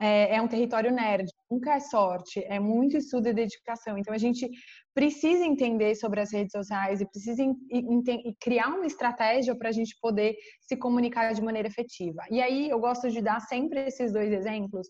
é, 0.00 0.36
é, 0.36 0.42
um 0.42 0.46
território 0.46 0.92
nerd, 0.92 1.28
nunca 1.50 1.74
é 1.74 1.80
sorte, 1.80 2.42
é 2.44 2.60
muito 2.60 2.96
estudo 2.96 3.28
e 3.28 3.34
dedicação. 3.34 3.98
Então 3.98 4.14
a 4.14 4.18
gente 4.18 4.48
precisa 4.94 5.44
entender 5.44 5.94
sobre 5.96 6.20
as 6.20 6.32
redes 6.32 6.52
sociais 6.52 7.00
e 7.00 7.08
precisa 7.08 7.42
criar 8.40 8.68
uma 8.68 8.86
estratégia 8.86 9.56
para 9.56 9.68
a 9.68 9.72
gente 9.72 9.96
poder 10.00 10.36
se 10.60 10.76
comunicar 10.76 11.32
de 11.34 11.42
maneira 11.42 11.68
efetiva. 11.68 12.22
E 12.30 12.40
aí 12.40 12.68
eu 12.68 12.78
gosto 12.78 13.10
de 13.10 13.20
dar 13.20 13.40
sempre 13.40 13.86
esses 13.86 14.12
dois 14.12 14.32
exemplos, 14.32 14.88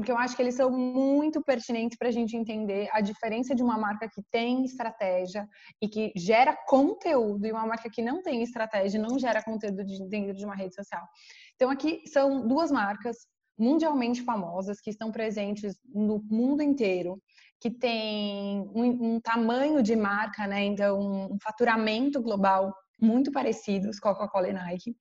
porque 0.00 0.10
eu 0.10 0.16
acho 0.16 0.34
que 0.34 0.40
eles 0.40 0.54
são 0.54 0.70
muito 0.70 1.42
pertinentes 1.42 1.98
para 1.98 2.08
a 2.08 2.10
gente 2.10 2.34
entender 2.34 2.88
a 2.90 3.02
diferença 3.02 3.54
de 3.54 3.62
uma 3.62 3.76
marca 3.76 4.08
que 4.08 4.22
tem 4.30 4.64
estratégia 4.64 5.46
e 5.78 5.86
que 5.86 6.10
gera 6.16 6.56
conteúdo 6.66 7.46
e 7.46 7.52
uma 7.52 7.66
marca 7.66 7.90
que 7.90 8.00
não 8.00 8.22
tem 8.22 8.42
estratégia 8.42 8.96
e 8.96 9.00
não 9.00 9.18
gera 9.18 9.42
conteúdo 9.42 9.84
dentro 10.08 10.32
de 10.32 10.42
uma 10.42 10.54
rede 10.54 10.74
social. 10.74 11.06
Então, 11.54 11.68
aqui 11.68 12.00
são 12.06 12.48
duas 12.48 12.70
marcas 12.72 13.26
mundialmente 13.58 14.22
famosas 14.22 14.80
que 14.80 14.88
estão 14.88 15.12
presentes 15.12 15.78
no 15.94 16.24
mundo 16.30 16.62
inteiro, 16.62 17.20
que 17.60 17.70
têm 17.70 18.60
um, 18.74 19.16
um 19.16 19.20
tamanho 19.20 19.82
de 19.82 19.94
marca, 19.94 20.46
né? 20.46 20.64
Então, 20.64 20.98
um 21.30 21.36
faturamento 21.42 22.22
global 22.22 22.74
muito 22.98 23.30
parecidos, 23.30 24.00
Coca-Cola 24.00 24.48
e 24.48 24.54
Nike. 24.54 24.96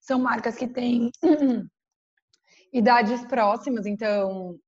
São 0.00 0.18
marcas 0.18 0.56
que 0.56 0.66
têm 0.66 1.10
idades 2.72 3.24
próximas, 3.26 3.86
então 3.86 4.58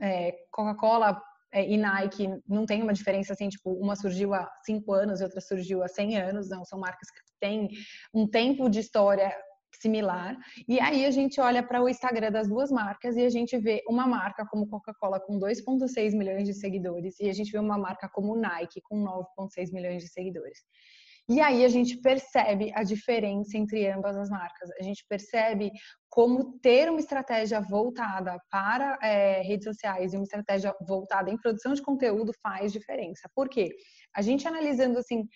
é, 0.00 0.34
Coca-Cola 0.50 1.20
é, 1.52 1.68
e 1.68 1.76
Nike 1.76 2.28
não 2.48 2.66
tem 2.66 2.82
uma 2.82 2.92
diferença 2.92 3.32
assim, 3.32 3.48
tipo, 3.48 3.72
uma 3.72 3.94
surgiu 3.94 4.34
há 4.34 4.50
cinco 4.64 4.92
anos 4.92 5.20
e 5.20 5.24
outra 5.24 5.40
surgiu 5.40 5.82
há 5.82 5.88
100 5.88 6.16
anos, 6.18 6.48
não, 6.48 6.64
são 6.64 6.78
marcas 6.78 7.10
que 7.10 7.20
têm 7.40 7.68
um 8.12 8.26
tempo 8.26 8.68
de 8.68 8.80
história 8.80 9.32
similar. 9.80 10.36
E 10.66 10.80
aí 10.80 11.04
a 11.04 11.10
gente 11.10 11.40
olha 11.40 11.62
para 11.62 11.82
o 11.82 11.88
Instagram 11.88 12.30
das 12.30 12.48
duas 12.48 12.70
marcas 12.70 13.16
e 13.16 13.24
a 13.24 13.28
gente 13.28 13.56
vê 13.58 13.82
uma 13.88 14.06
marca 14.06 14.46
como 14.46 14.66
Coca-Cola 14.66 15.20
com 15.20 15.38
2,6 15.38 16.16
milhões 16.16 16.44
de 16.44 16.54
seguidores 16.54 17.18
e 17.20 17.28
a 17.28 17.32
gente 17.32 17.52
vê 17.52 17.58
uma 17.58 17.78
marca 17.78 18.08
como 18.08 18.36
Nike 18.36 18.80
com 18.82 19.04
9,6 19.04 19.72
milhões 19.72 20.02
de 20.02 20.08
seguidores. 20.08 20.58
E 21.28 21.40
aí 21.40 21.64
a 21.64 21.68
gente 21.68 21.96
percebe 21.98 22.70
a 22.74 22.82
diferença 22.82 23.56
entre 23.56 23.90
ambas 23.90 24.14
as 24.16 24.28
marcas. 24.28 24.70
A 24.78 24.82
gente 24.82 25.04
percebe 25.08 25.70
como 26.10 26.58
ter 26.60 26.90
uma 26.90 27.00
estratégia 27.00 27.60
voltada 27.62 28.38
para 28.50 28.98
é, 29.02 29.40
redes 29.40 29.64
sociais 29.64 30.12
e 30.12 30.16
uma 30.16 30.24
estratégia 30.24 30.74
voltada 30.86 31.30
em 31.30 31.38
produção 31.38 31.72
de 31.72 31.82
conteúdo 31.82 32.32
faz 32.42 32.72
diferença. 32.72 33.28
Por 33.34 33.48
quê? 33.48 33.74
A 34.14 34.20
gente 34.20 34.46
analisando 34.46 34.98
assim 34.98 35.26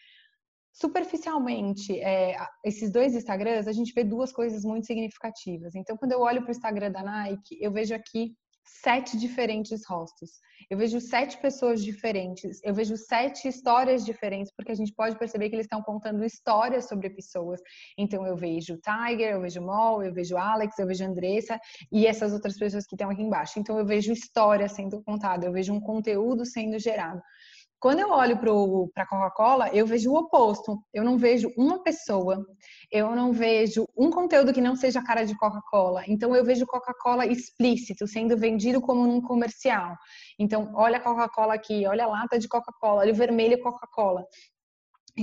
superficialmente 0.72 1.98
é, 2.00 2.36
esses 2.64 2.92
dois 2.92 3.14
Instagrams, 3.14 3.66
a 3.66 3.72
gente 3.72 3.92
vê 3.92 4.04
duas 4.04 4.32
coisas 4.32 4.62
muito 4.62 4.86
significativas. 4.86 5.74
Então, 5.74 5.96
quando 5.96 6.12
eu 6.12 6.20
olho 6.20 6.42
para 6.42 6.48
o 6.48 6.52
Instagram 6.52 6.92
da 6.92 7.02
Nike, 7.02 7.58
eu 7.60 7.72
vejo 7.72 7.94
aqui 7.94 8.34
sete 8.82 9.16
diferentes 9.16 9.86
rostos. 9.86 10.30
Eu 10.70 10.76
vejo 10.76 11.00
sete 11.00 11.38
pessoas 11.38 11.82
diferentes, 11.82 12.60
eu 12.62 12.74
vejo 12.74 12.96
sete 12.96 13.48
histórias 13.48 14.04
diferentes, 14.04 14.52
porque 14.54 14.72
a 14.72 14.74
gente 14.74 14.92
pode 14.92 15.18
perceber 15.18 15.48
que 15.48 15.54
eles 15.54 15.64
estão 15.64 15.82
contando 15.82 16.24
histórias 16.24 16.88
sobre 16.88 17.08
pessoas. 17.08 17.60
Então 17.96 18.26
eu 18.26 18.36
vejo 18.36 18.78
Tiger, 18.78 19.32
eu 19.32 19.40
vejo 19.40 19.62
Mol, 19.62 20.02
eu 20.02 20.12
vejo 20.12 20.36
Alex, 20.36 20.78
eu 20.78 20.86
vejo 20.86 21.04
Andressa 21.04 21.58
e 21.90 22.06
essas 22.06 22.32
outras 22.32 22.58
pessoas 22.58 22.86
que 22.86 22.94
estão 22.94 23.08
aqui 23.08 23.22
embaixo. 23.22 23.58
Então 23.58 23.78
eu 23.78 23.86
vejo 23.86 24.12
história 24.12 24.68
sendo 24.68 25.02
contada, 25.02 25.46
eu 25.46 25.52
vejo 25.52 25.72
um 25.72 25.80
conteúdo 25.80 26.44
sendo 26.44 26.78
gerado. 26.78 27.22
Quando 27.80 28.00
eu 28.00 28.10
olho 28.10 28.36
para 28.92 29.04
a 29.04 29.06
Coca-Cola, 29.06 29.68
eu 29.72 29.86
vejo 29.86 30.10
o 30.10 30.16
oposto. 30.16 30.82
Eu 30.92 31.04
não 31.04 31.16
vejo 31.16 31.52
uma 31.56 31.80
pessoa, 31.80 32.44
eu 32.90 33.14
não 33.14 33.32
vejo 33.32 33.86
um 33.96 34.10
conteúdo 34.10 34.52
que 34.52 34.60
não 34.60 34.74
seja 34.74 34.98
a 34.98 35.04
cara 35.04 35.24
de 35.24 35.36
Coca-Cola. 35.36 36.02
Então, 36.08 36.34
eu 36.34 36.44
vejo 36.44 36.66
Coca-Cola 36.66 37.24
explícito, 37.24 38.06
sendo 38.08 38.36
vendido 38.36 38.80
como 38.80 39.06
num 39.06 39.20
comercial. 39.20 39.96
Então, 40.40 40.72
olha 40.74 40.96
a 40.96 41.00
Coca-Cola 41.00 41.54
aqui, 41.54 41.86
olha 41.86 42.04
a 42.04 42.08
lata 42.08 42.36
de 42.36 42.48
Coca-Cola, 42.48 43.02
olha 43.02 43.12
o 43.12 43.16
vermelho 43.16 43.60
Coca-Cola 43.62 44.24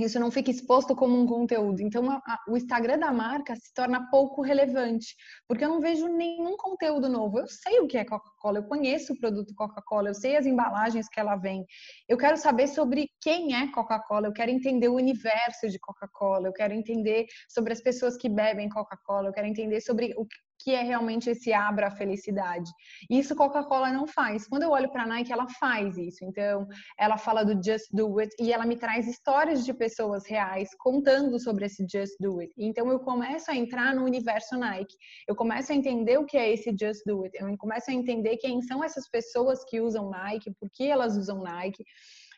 isso 0.04 0.20
não 0.20 0.30
fica 0.30 0.50
exposto 0.50 0.94
como 0.94 1.20
um 1.20 1.26
conteúdo. 1.26 1.80
Então, 1.80 2.10
a, 2.10 2.16
a, 2.16 2.38
o 2.48 2.56
Instagram 2.56 2.98
da 2.98 3.12
marca 3.12 3.54
se 3.56 3.72
torna 3.74 4.10
pouco 4.10 4.42
relevante, 4.42 5.14
porque 5.48 5.64
eu 5.64 5.68
não 5.68 5.80
vejo 5.80 6.06
nenhum 6.08 6.56
conteúdo 6.56 7.08
novo. 7.08 7.38
Eu 7.38 7.46
sei 7.46 7.80
o 7.80 7.86
que 7.86 7.98
é 7.98 8.04
Coca-Cola, 8.04 8.58
eu 8.58 8.64
conheço 8.64 9.12
o 9.12 9.18
produto 9.18 9.54
Coca-Cola, 9.54 10.08
eu 10.10 10.14
sei 10.14 10.36
as 10.36 10.46
embalagens 10.46 11.08
que 11.08 11.18
ela 11.20 11.36
vem. 11.36 11.64
Eu 12.08 12.16
quero 12.16 12.36
saber 12.36 12.68
sobre 12.68 13.08
quem 13.20 13.54
é 13.54 13.70
Coca-Cola, 13.72 14.26
eu 14.28 14.32
quero 14.32 14.50
entender 14.50 14.88
o 14.88 14.94
universo 14.94 15.68
de 15.68 15.78
Coca-Cola, 15.78 16.48
eu 16.48 16.52
quero 16.52 16.74
entender 16.74 17.26
sobre 17.48 17.72
as 17.72 17.80
pessoas 17.80 18.16
que 18.16 18.28
bebem 18.28 18.68
Coca-Cola, 18.68 19.28
eu 19.28 19.32
quero 19.32 19.46
entender 19.46 19.80
sobre 19.80 20.14
o, 20.16 20.26
que 20.58 20.72
é 20.72 20.82
realmente 20.82 21.30
esse 21.30 21.52
abra 21.52 21.88
a 21.88 21.90
felicidade. 21.90 22.70
Isso 23.10 23.34
Coca-Cola 23.34 23.92
não 23.92 24.06
faz. 24.06 24.46
Quando 24.46 24.62
eu 24.62 24.70
olho 24.70 24.90
para 24.90 25.02
a 25.02 25.06
Nike, 25.06 25.32
ela 25.32 25.48
faz 25.48 25.96
isso. 25.96 26.24
Então, 26.24 26.66
ela 26.98 27.16
fala 27.16 27.44
do 27.44 27.54
Just 27.62 27.86
Do 27.92 28.18
It 28.18 28.34
e 28.40 28.52
ela 28.52 28.66
me 28.66 28.76
traz 28.76 29.06
histórias 29.06 29.64
de 29.64 29.72
pessoas 29.72 30.26
reais 30.26 30.70
contando 30.78 31.38
sobre 31.38 31.66
esse 31.66 31.86
Just 31.90 32.14
Do 32.20 32.40
It. 32.40 32.52
Então, 32.56 32.90
eu 32.90 33.00
começo 33.00 33.50
a 33.50 33.56
entrar 33.56 33.94
no 33.94 34.04
universo 34.04 34.56
Nike. 34.56 34.96
Eu 35.28 35.34
começo 35.34 35.72
a 35.72 35.74
entender 35.74 36.18
o 36.18 36.26
que 36.26 36.36
é 36.36 36.52
esse 36.52 36.70
Just 36.70 37.02
Do 37.06 37.24
It. 37.24 37.36
Eu 37.38 37.56
começo 37.58 37.90
a 37.90 37.94
entender 37.94 38.36
quem 38.38 38.60
são 38.62 38.82
essas 38.82 39.08
pessoas 39.08 39.64
que 39.64 39.80
usam 39.80 40.10
Nike, 40.10 40.54
por 40.58 40.70
que 40.70 40.84
elas 40.84 41.16
usam 41.16 41.42
Nike 41.42 41.84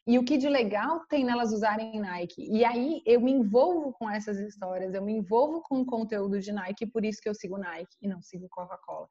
e 0.09 0.19
o 0.19 0.25
que 0.25 0.39
de 0.39 0.49
legal 0.49 1.01
tem 1.07 1.23
nelas 1.23 1.53
usarem 1.53 2.01
Nike. 2.01 2.43
E 2.51 2.65
aí 2.65 3.03
eu 3.05 3.21
me 3.21 3.31
envolvo 3.31 3.93
com 3.93 4.09
essas 4.09 4.39
histórias, 4.39 4.95
eu 4.95 5.03
me 5.03 5.13
envolvo 5.13 5.61
com 5.61 5.83
o 5.83 5.85
conteúdo 5.85 6.41
de 6.41 6.51
Nike, 6.51 6.87
por 6.87 7.05
isso 7.05 7.21
que 7.21 7.29
eu 7.29 7.35
sigo 7.35 7.59
Nike 7.59 7.95
e 8.01 8.09
não 8.09 8.23
sigo 8.23 8.49
Coca-Cola. 8.49 9.07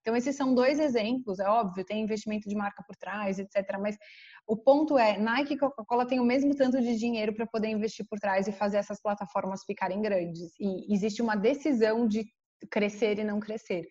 Então, 0.00 0.16
esses 0.16 0.34
são 0.34 0.54
dois 0.54 0.78
exemplos, 0.78 1.38
é 1.38 1.46
óbvio, 1.46 1.84
tem 1.84 2.02
investimento 2.02 2.48
de 2.48 2.54
marca 2.54 2.82
por 2.82 2.96
trás, 2.96 3.38
etc. 3.38 3.56
Mas 3.78 3.98
o 4.46 4.56
ponto 4.56 4.96
é, 4.96 5.18
Nike 5.18 5.52
e 5.52 5.58
Coca-Cola 5.58 6.06
têm 6.06 6.18
o 6.18 6.24
mesmo 6.24 6.54
tanto 6.54 6.80
de 6.80 6.96
dinheiro 6.96 7.34
para 7.34 7.46
poder 7.46 7.68
investir 7.68 8.06
por 8.08 8.18
trás 8.18 8.48
e 8.48 8.52
fazer 8.52 8.78
essas 8.78 9.02
plataformas 9.02 9.64
ficarem 9.66 10.00
grandes. 10.00 10.50
E 10.58 10.94
existe 10.94 11.20
uma 11.20 11.36
decisão 11.36 12.08
de 12.08 12.24
crescer 12.70 13.18
e 13.18 13.24
não 13.24 13.38
crescer. 13.38 13.86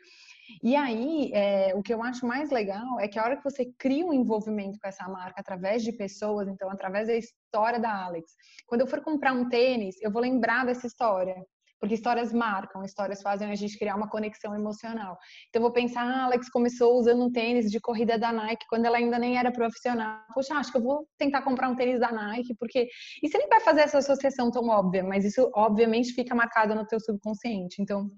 E 0.64 0.76
aí, 0.76 1.32
é, 1.34 1.74
o 1.76 1.82
que 1.82 1.94
eu 1.94 2.04
acho 2.04 2.26
mais 2.26 2.50
legal 2.52 3.00
é 3.00 3.08
que 3.08 3.20
a 3.20 3.24
hora 3.24 3.38
que 3.38 3.44
você 3.44 3.66
cria 3.78 4.06
um 4.06 4.14
envolvimento 4.14 4.80
com 4.80 4.88
essa 4.88 5.08
marca 5.08 5.42
através 5.42 5.84
de 5.84 5.92
pessoas, 5.92 6.48
então 6.48 6.70
através 6.70 7.08
da 7.08 7.16
história 7.16 7.80
da 7.80 8.06
Alex, 8.06 8.32
quando 8.66 8.82
eu 8.82 8.88
for 8.88 9.02
comprar 9.02 9.34
um 9.34 9.50
tênis, 9.50 9.96
eu 10.02 10.12
vou 10.12 10.22
lembrar 10.22 10.66
dessa 10.66 10.88
história. 10.88 11.36
Porque 11.80 11.94
histórias 11.94 12.34
marcam, 12.34 12.84
histórias 12.84 13.22
fazem 13.22 13.52
a 13.52 13.56
gente 13.56 13.78
criar 13.78 13.96
uma 13.96 14.10
conexão 14.10 14.56
emocional. 14.56 15.18
Então, 15.50 15.60
eu 15.60 15.62
vou 15.62 15.72
pensar, 15.72 16.02
ah, 16.02 16.26
Alex 16.26 16.50
começou 16.50 16.98
usando 16.98 17.24
um 17.24 17.32
tênis 17.32 17.70
de 17.70 17.80
corrida 17.80 18.18
da 18.18 18.32
Nike 18.32 18.66
quando 18.68 18.86
ela 18.86 18.98
ainda 18.98 19.20
nem 19.20 19.38
era 19.38 19.52
profissional. 19.52 20.22
Poxa, 20.34 20.56
acho 20.56 20.72
que 20.72 20.78
eu 20.78 20.84
vou 20.84 21.08
tentar 21.20 21.44
comprar 21.44 21.70
um 21.70 21.76
tênis 21.76 22.00
da 22.00 22.12
Nike, 22.12 22.56
porque. 22.60 22.88
E 23.22 23.30
você 23.30 23.38
nem 23.38 23.48
vai 23.48 23.60
fazer 23.60 23.82
essa 23.82 24.00
associação 24.00 24.50
tão 24.50 24.68
óbvia, 24.68 25.04
mas 25.04 25.24
isso, 25.24 25.52
obviamente, 25.54 26.14
fica 26.14 26.34
marcado 26.34 26.74
no 26.74 26.86
teu 26.86 27.00
subconsciente. 27.00 27.80
Então, 27.80 28.10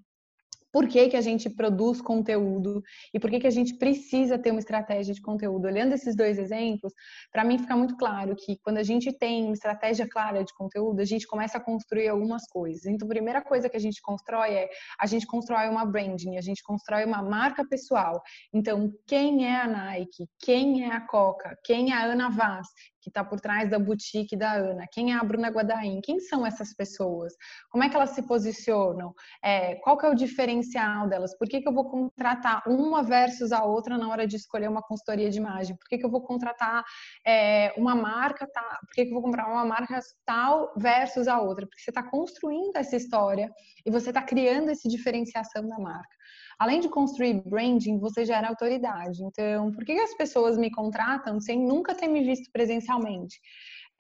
por 0.72 0.88
que, 0.88 1.10
que 1.10 1.18
a 1.18 1.22
gente 1.22 1.50
produz 1.50 2.02
conteúdo 2.02 2.82
e 3.14 3.20
por 3.20 3.30
que, 3.30 3.40
que 3.40 3.48
a 3.48 3.52
gente 3.52 3.76
precisa 3.76 4.38
ter 4.38 4.52
uma 4.52 4.60
estratégia 4.60 5.14
de 5.14 5.22
conteúdo. 5.22 5.66
Olhando 5.66 5.94
esses 5.94 6.16
dois 6.16 6.38
exemplos, 6.38 6.94
para 7.32 7.44
mim 7.44 7.58
fica 7.58 7.76
muito 7.76 7.96
claro 7.98 8.36
que 8.36 8.58
quando 8.64 8.78
a 8.78 8.84
gente 8.84 9.12
tem 9.12 9.46
uma 9.46 9.54
estratégia 9.54 10.08
clara 10.08 10.44
de 10.44 10.54
conteúdo, 10.54 11.00
a 11.00 11.06
gente 11.06 11.28
começa 11.28 11.58
a 11.58 11.62
construir 11.62 12.08
algumas 12.08 12.46
coisas. 12.48 12.86
Então, 12.86 13.08
a 13.08 13.10
primeira 13.10 13.42
coisa 13.42 13.70
que 13.70 13.78
a 13.78 13.80
gente 13.80 14.02
constrói 14.02 14.54
é 14.54 14.70
a 15.00 15.06
gente 15.06 15.26
constrói 15.26 15.68
uma 15.68 15.86
branding, 15.86 16.38
a 16.38 16.42
gente 16.42 16.64
constrói 16.64 17.06
uma 17.06 17.22
marca 17.22 17.68
pessoal. 17.68 18.22
Então, 18.54 18.92
quem 19.08 19.48
é 19.48 19.56
a 19.56 19.68
Nike? 19.68 20.28
Quem 20.40 20.86
é 20.86 20.94
a 20.94 21.02
Coca? 21.02 21.58
Quem 21.64 21.92
é 21.92 21.96
a 21.96 22.04
Ana 22.04 22.30
Vaz? 22.30 22.68
Que 23.02 23.10
está 23.10 23.24
por 23.24 23.40
trás 23.40 23.70
da 23.70 23.80
boutique 23.80 24.36
da 24.36 24.54
Ana? 24.54 24.86
Quem 24.92 25.14
é 25.14 25.16
a 25.16 25.24
Bruna 25.24 25.50
Guadain? 25.50 26.02
Quem 26.02 26.20
são 26.20 26.46
essas 26.46 26.74
pessoas? 26.74 27.34
Como 27.70 27.84
é 27.84 27.90
que 27.90 27.96
elas 27.96 28.12
se 28.12 28.22
posicionam? 28.24 29.14
É, 29.44 29.76
qual 29.76 29.98
que 29.98 30.06
é 30.06 30.10
o 30.10 30.16
diferencial 30.16 31.08
delas? 31.08 31.38
Por 31.38 31.48
que, 31.48 31.62
que 31.62 31.68
eu 31.68 31.74
vou 31.74 31.90
contratar 31.90 32.64
uma 32.68 33.04
versus 33.04 33.52
a 33.52 33.64
outra 33.64 33.98
na 33.98 34.10
hora 34.10 34.28
de 34.28 34.36
escolher 34.36 34.70
uma 34.70 34.82
consultoria 34.82 35.30
de 35.30 35.38
imagem? 35.38 35.76
Por 35.76 35.88
que, 35.88 35.98
que 35.98 36.06
eu 36.06 36.12
vou 36.12 36.22
contratar 36.22 36.84
é, 37.26 37.74
uma 37.78 37.96
marca 37.96 38.48
tal? 38.52 38.80
Por 38.82 38.94
que, 38.94 39.06
que 39.06 39.10
eu 39.10 39.14
vou 39.14 39.24
comprar 39.24 39.48
uma 39.48 39.66
marca 39.66 40.00
tal 40.26 40.74
versus 40.78 41.28
a 41.28 41.40
outra? 41.40 41.66
Porque 41.66 41.82
você 41.82 41.92
está 41.92 42.04
construindo 42.04 42.76
essa 42.76 42.96
história 42.96 43.50
e 43.86 43.92
você 43.92 44.10
está 44.10 44.22
criando 44.22 44.70
essa 44.70 44.88
diferenciação 44.88 45.68
da 45.68 45.80
marca 45.80 46.20
além 46.60 46.82
de 46.82 46.90
construir 46.90 47.42
branding, 47.46 47.98
você 47.98 48.26
gera 48.26 48.50
autoridade. 48.50 49.24
Então, 49.24 49.72
por 49.72 49.86
que 49.86 49.94
as 49.94 50.14
pessoas 50.16 50.58
me 50.58 50.70
contratam 50.70 51.40
sem 51.40 51.58
nunca 51.58 51.96
ter 51.96 52.08
me 52.08 52.24
visto 52.24 52.52
presencialmente? 52.52 53.40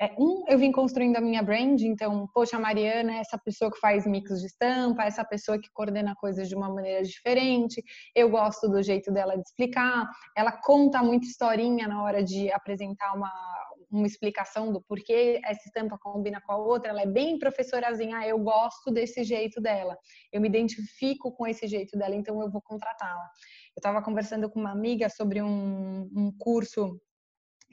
É, 0.01 0.15
um, 0.17 0.45
eu 0.47 0.57
vim 0.57 0.71
construindo 0.71 1.17
a 1.17 1.21
minha 1.21 1.43
brand, 1.43 1.81
então, 1.81 2.25
poxa, 2.33 2.55
a 2.55 2.59
Mariana 2.59 3.15
é 3.15 3.19
essa 3.19 3.37
pessoa 3.37 3.69
que 3.69 3.79
faz 3.79 4.07
mix 4.07 4.39
de 4.39 4.45
estampa, 4.45 5.03
essa 5.03 5.25
pessoa 5.25 5.59
que 5.59 5.69
coordena 5.73 6.15
coisas 6.15 6.47
de 6.47 6.55
uma 6.55 6.69
maneira 6.73 7.03
diferente, 7.03 7.83
eu 8.15 8.29
gosto 8.29 8.69
do 8.69 8.81
jeito 8.81 9.11
dela 9.11 9.35
de 9.35 9.41
explicar, 9.41 10.09
ela 10.37 10.53
conta 10.53 11.03
muita 11.03 11.27
historinha 11.27 11.85
na 11.85 12.01
hora 12.01 12.23
de 12.23 12.49
apresentar 12.53 13.13
uma, 13.13 13.29
uma 13.91 14.05
explicação 14.05 14.71
do 14.71 14.81
porquê 14.81 15.41
essa 15.43 15.67
estampa 15.67 15.97
combina 15.97 16.39
com 16.41 16.51
a 16.51 16.57
outra, 16.57 16.89
ela 16.89 17.01
é 17.01 17.07
bem 17.07 17.39
professorazinha, 17.39 18.17
ah, 18.17 18.27
eu 18.27 18.37
gosto 18.39 18.91
desse 18.91 19.23
jeito 19.23 19.59
dela, 19.59 19.97
eu 20.31 20.39
me 20.39 20.47
identifico 20.47 21.31
com 21.31 21.47
esse 21.47 21.67
jeito 21.67 21.97
dela, 21.97 22.15
então 22.15 22.41
eu 22.41 22.49
vou 22.49 22.61
contratá-la. 22.61 23.29
Eu 23.75 23.79
estava 23.79 24.01
conversando 24.01 24.49
com 24.49 24.59
uma 24.59 24.71
amiga 24.71 25.09
sobre 25.09 25.41
um, 25.41 26.09
um 26.15 26.31
curso 26.37 26.99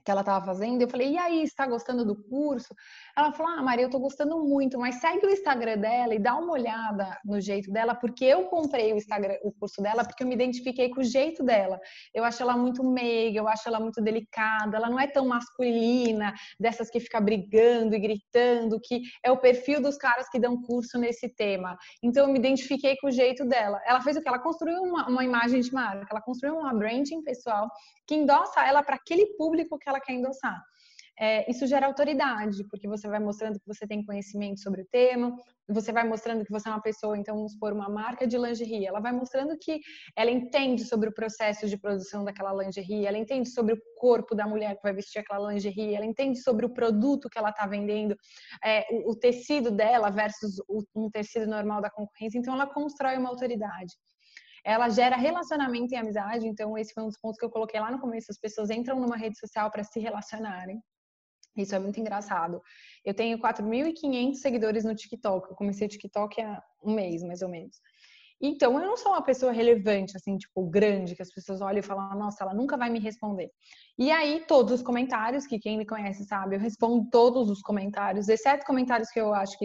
que 0.07 0.11
ela 0.13 0.21
estava 0.21 0.47
fazendo. 0.47 0.81
Eu 0.81 0.89
falei, 0.89 1.15
e 1.15 1.19
aí, 1.19 1.43
está 1.43 1.67
gostando 1.67 2.05
do 2.05 2.15
curso? 2.15 2.73
Ela 3.19 3.33
falou, 3.33 3.53
ah, 3.53 3.63
Maria, 3.63 3.83
eu 3.83 3.89
estou 3.89 4.01
gostando 4.01 4.39
muito, 4.39 4.79
mas 4.79 5.01
segue 5.01 5.27
o 5.27 5.31
Instagram 5.31 5.79
dela 5.79 6.15
e 6.15 6.19
dá 6.19 6.37
uma 6.37 6.53
olhada 6.53 7.19
no 7.25 7.41
jeito 7.41 7.73
dela, 7.73 7.93
porque 7.93 8.25
eu 8.25 8.45
comprei 8.45 8.93
o 8.93 8.97
Instagram, 8.97 9.35
o 9.43 9.51
curso 9.51 9.83
dela, 9.83 10.05
porque 10.05 10.23
eu 10.23 10.29
me 10.29 10.35
identifiquei 10.35 10.89
com 10.91 11.01
o 11.01 11.05
jeito 11.05 11.43
dela. 11.43 11.81
Eu 12.15 12.23
acho 12.23 12.41
ela 12.41 12.57
muito 12.57 12.85
meiga, 12.85 13.41
eu 13.41 13.49
acho 13.49 13.69
ela 13.69 13.81
muito 13.81 14.01
delicada, 14.01 14.77
ela 14.77 14.89
não 14.89 15.01
é 15.01 15.09
tão 15.09 15.27
masculina, 15.27 16.33
dessas 16.61 16.89
que 16.89 17.01
fica 17.01 17.21
brigando 17.21 17.97
e 17.97 17.99
gritando, 17.99 18.79
que 18.81 19.03
é 19.25 19.33
o 19.33 19.37
perfil 19.37 19.83
dos 19.83 19.97
caras 19.97 20.29
que 20.29 20.39
dão 20.39 20.63
curso 20.63 20.99
nesse 20.99 21.29
tema. 21.29 21.77
Então 22.01 22.27
eu 22.27 22.33
me 22.33 22.39
identifiquei 22.39 22.97
com 22.99 23.09
o 23.09 23.11
jeito 23.11 23.45
dela. 23.45 23.81
Ela 23.85 24.01
fez 24.01 24.17
o 24.17 24.23
que? 24.23 24.29
Ela 24.29 24.39
construiu 24.39 24.83
uma, 24.83 25.09
uma 25.09 25.25
imagem 25.25 25.61
de 25.61 25.73
marca, 25.73 26.07
ela 26.09 26.23
construiu 26.23 26.55
uma 26.57 26.73
branding 26.73 27.23
pessoal 27.23 27.69
que 28.07 28.15
endossa 28.15 28.67
ela 28.67 28.83
para 28.83 28.97
aquele 28.97 29.27
público 29.37 29.79
que 29.79 29.89
ela 29.89 30.01
quer 30.01 30.13
endossar. 30.13 30.61
é, 31.19 31.51
isso 31.51 31.67
gera 31.67 31.87
autoridade, 31.87 32.63
porque 32.69 32.87
você 32.87 33.09
vai 33.09 33.19
mostrando 33.19 33.59
que 33.59 33.67
você 33.67 33.87
tem 33.87 34.05
conhecimento 34.05 34.61
sobre 34.61 34.83
o 34.83 34.87
tema, 34.87 35.35
você 35.67 35.91
vai 35.91 36.05
mostrando 36.05 36.45
que 36.45 36.53
você 36.53 36.69
é 36.69 36.73
uma 36.73 36.83
pessoa, 36.83 37.17
então 37.17 37.35
vamos 37.37 37.53
supor, 37.53 37.73
uma 37.73 37.89
marca 37.89 38.27
de 38.27 38.37
lingerie, 38.37 38.87
ela 38.87 39.01
vai 39.01 39.13
mostrando 39.13 39.57
que 39.59 39.81
ela 40.15 40.31
entende 40.31 40.85
sobre 40.85 41.09
o 41.09 41.15
processo 41.15 41.67
de 41.67 41.79
produção 41.79 42.23
daquela 42.23 42.53
lingerie, 42.53 43.07
ela 43.07 43.17
entende 43.17 43.49
sobre 43.49 43.75
o 43.75 43.81
corpo 43.97 44.35
da 44.35 44.47
mulher 44.47 44.77
que 44.77 44.83
vai 44.83 44.93
vestir 44.93 45.21
aquela 45.21 45.51
lingerie, 45.51 45.95
ela 45.95 46.05
entende 46.05 46.39
sobre 46.41 46.67
o 46.67 46.73
produto 46.73 47.31
que 47.31 47.39
ela 47.39 47.51
está 47.51 47.67
vendendo, 47.67 48.15
é, 48.63 48.87
o, 48.91 49.13
o, 49.13 49.17
tecido 49.17 49.71
dela 49.71 50.11
versus 50.11 50.59
o, 50.69 50.83
um 50.95 51.11
tecido 51.11 51.47
normal 51.47 51.81
da 51.81 51.91
concorrência, 51.91 52.39
então 52.39 52.53
ela 52.53 52.67
constrói 52.67 53.17
uma 53.17 53.31
autoridade 53.31 53.95
ela 54.67 54.89
gera 54.89 55.15
relacionamento 55.15 55.95
e 55.95 55.97
amizade. 55.97 56.45
Então, 56.45 56.77
esse 56.77 56.93
foi 56.93 57.05
um 57.05 57.07
dos 57.07 57.19
pontos 57.19 57.39
que 57.39 57.45
eu 57.45 57.51
coloquei 57.51 57.79
lá 57.79 57.89
no 57.89 58.01
começo. 58.01 58.33
As 58.33 58.39
pessoas 58.39 58.69
entram 58.69 58.99
numa 58.99 59.17
rede 59.17 59.39
social 59.39 59.71
para 59.71 59.85
se 59.85 60.01
relacionarem. 60.01 60.83
Isso 61.57 61.73
é 61.73 61.79
muito 61.79 62.01
engraçado. 62.01 62.61
Eu 63.05 63.15
tenho 63.15 63.39
4.500 63.39 64.35
seguidores 64.35 64.85
no 64.85 64.93
TikTok. 64.93 65.49
Eu 65.49 65.57
comecei 65.57 65.87
o 65.87 65.91
TikTok 65.91 66.43
há 66.43 66.61
um 66.83 66.93
mês, 66.93 67.23
mais 67.23 67.43
ou 67.43 67.49
menos. 67.49 67.77
Então, 68.43 68.79
eu 68.79 68.85
não 68.85 68.97
sou 68.97 69.13
uma 69.13 69.23
pessoa 69.23 69.53
relevante, 69.53 70.17
assim, 70.17 70.37
tipo, 70.37 70.69
grande, 70.69 71.15
que 71.15 71.23
as 71.23 71.33
pessoas 71.33 71.61
olham 71.61 71.79
e 71.79 71.83
falam, 71.83 72.19
nossa, 72.19 72.43
ela 72.43 72.53
nunca 72.53 72.77
vai 72.77 72.91
me 72.91 72.99
responder. 72.99 73.49
E 73.97 74.11
aí, 74.11 74.45
todos 74.49 74.73
os 74.73 74.83
comentários, 74.83 75.47
que 75.47 75.61
quem 75.61 75.79
me 75.79 75.87
conhece 75.87 76.25
sabe, 76.25 76.57
eu 76.57 76.61
respondo 76.61 77.09
todos 77.09 77.49
os 77.49 77.63
comentários, 77.63 78.29
exceto 78.29 78.67
comentários 78.67 79.11
que 79.11 79.21
eu 79.21 79.33
acho 79.33 79.57
que 79.59 79.65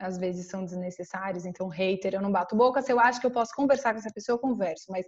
às 0.00 0.18
vezes 0.18 0.48
são 0.48 0.64
desnecessários. 0.64 1.44
Então, 1.44 1.68
hater, 1.68 2.14
eu 2.14 2.22
não 2.22 2.32
bato 2.32 2.56
boca. 2.56 2.82
Se 2.82 2.92
eu 2.92 2.98
acho 2.98 3.20
que 3.20 3.26
eu 3.26 3.30
posso 3.30 3.54
conversar 3.54 3.92
com 3.92 3.98
essa 3.98 4.12
pessoa, 4.12 4.34
eu 4.34 4.40
converso. 4.40 4.86
Mas 4.90 5.06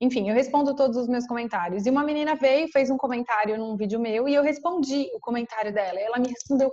enfim, 0.00 0.28
eu 0.28 0.34
respondo 0.34 0.74
todos 0.74 0.96
os 0.96 1.08
meus 1.08 1.26
comentários. 1.26 1.86
E 1.86 1.90
uma 1.90 2.04
menina 2.04 2.34
veio 2.34 2.68
fez 2.68 2.90
um 2.90 2.96
comentário 2.96 3.56
num 3.58 3.76
vídeo 3.76 4.00
meu 4.00 4.28
e 4.28 4.34
eu 4.34 4.42
respondi 4.42 5.08
o 5.14 5.20
comentário 5.20 5.72
dela. 5.72 5.98
Ela 6.00 6.18
me 6.18 6.28
respondeu: 6.28 6.70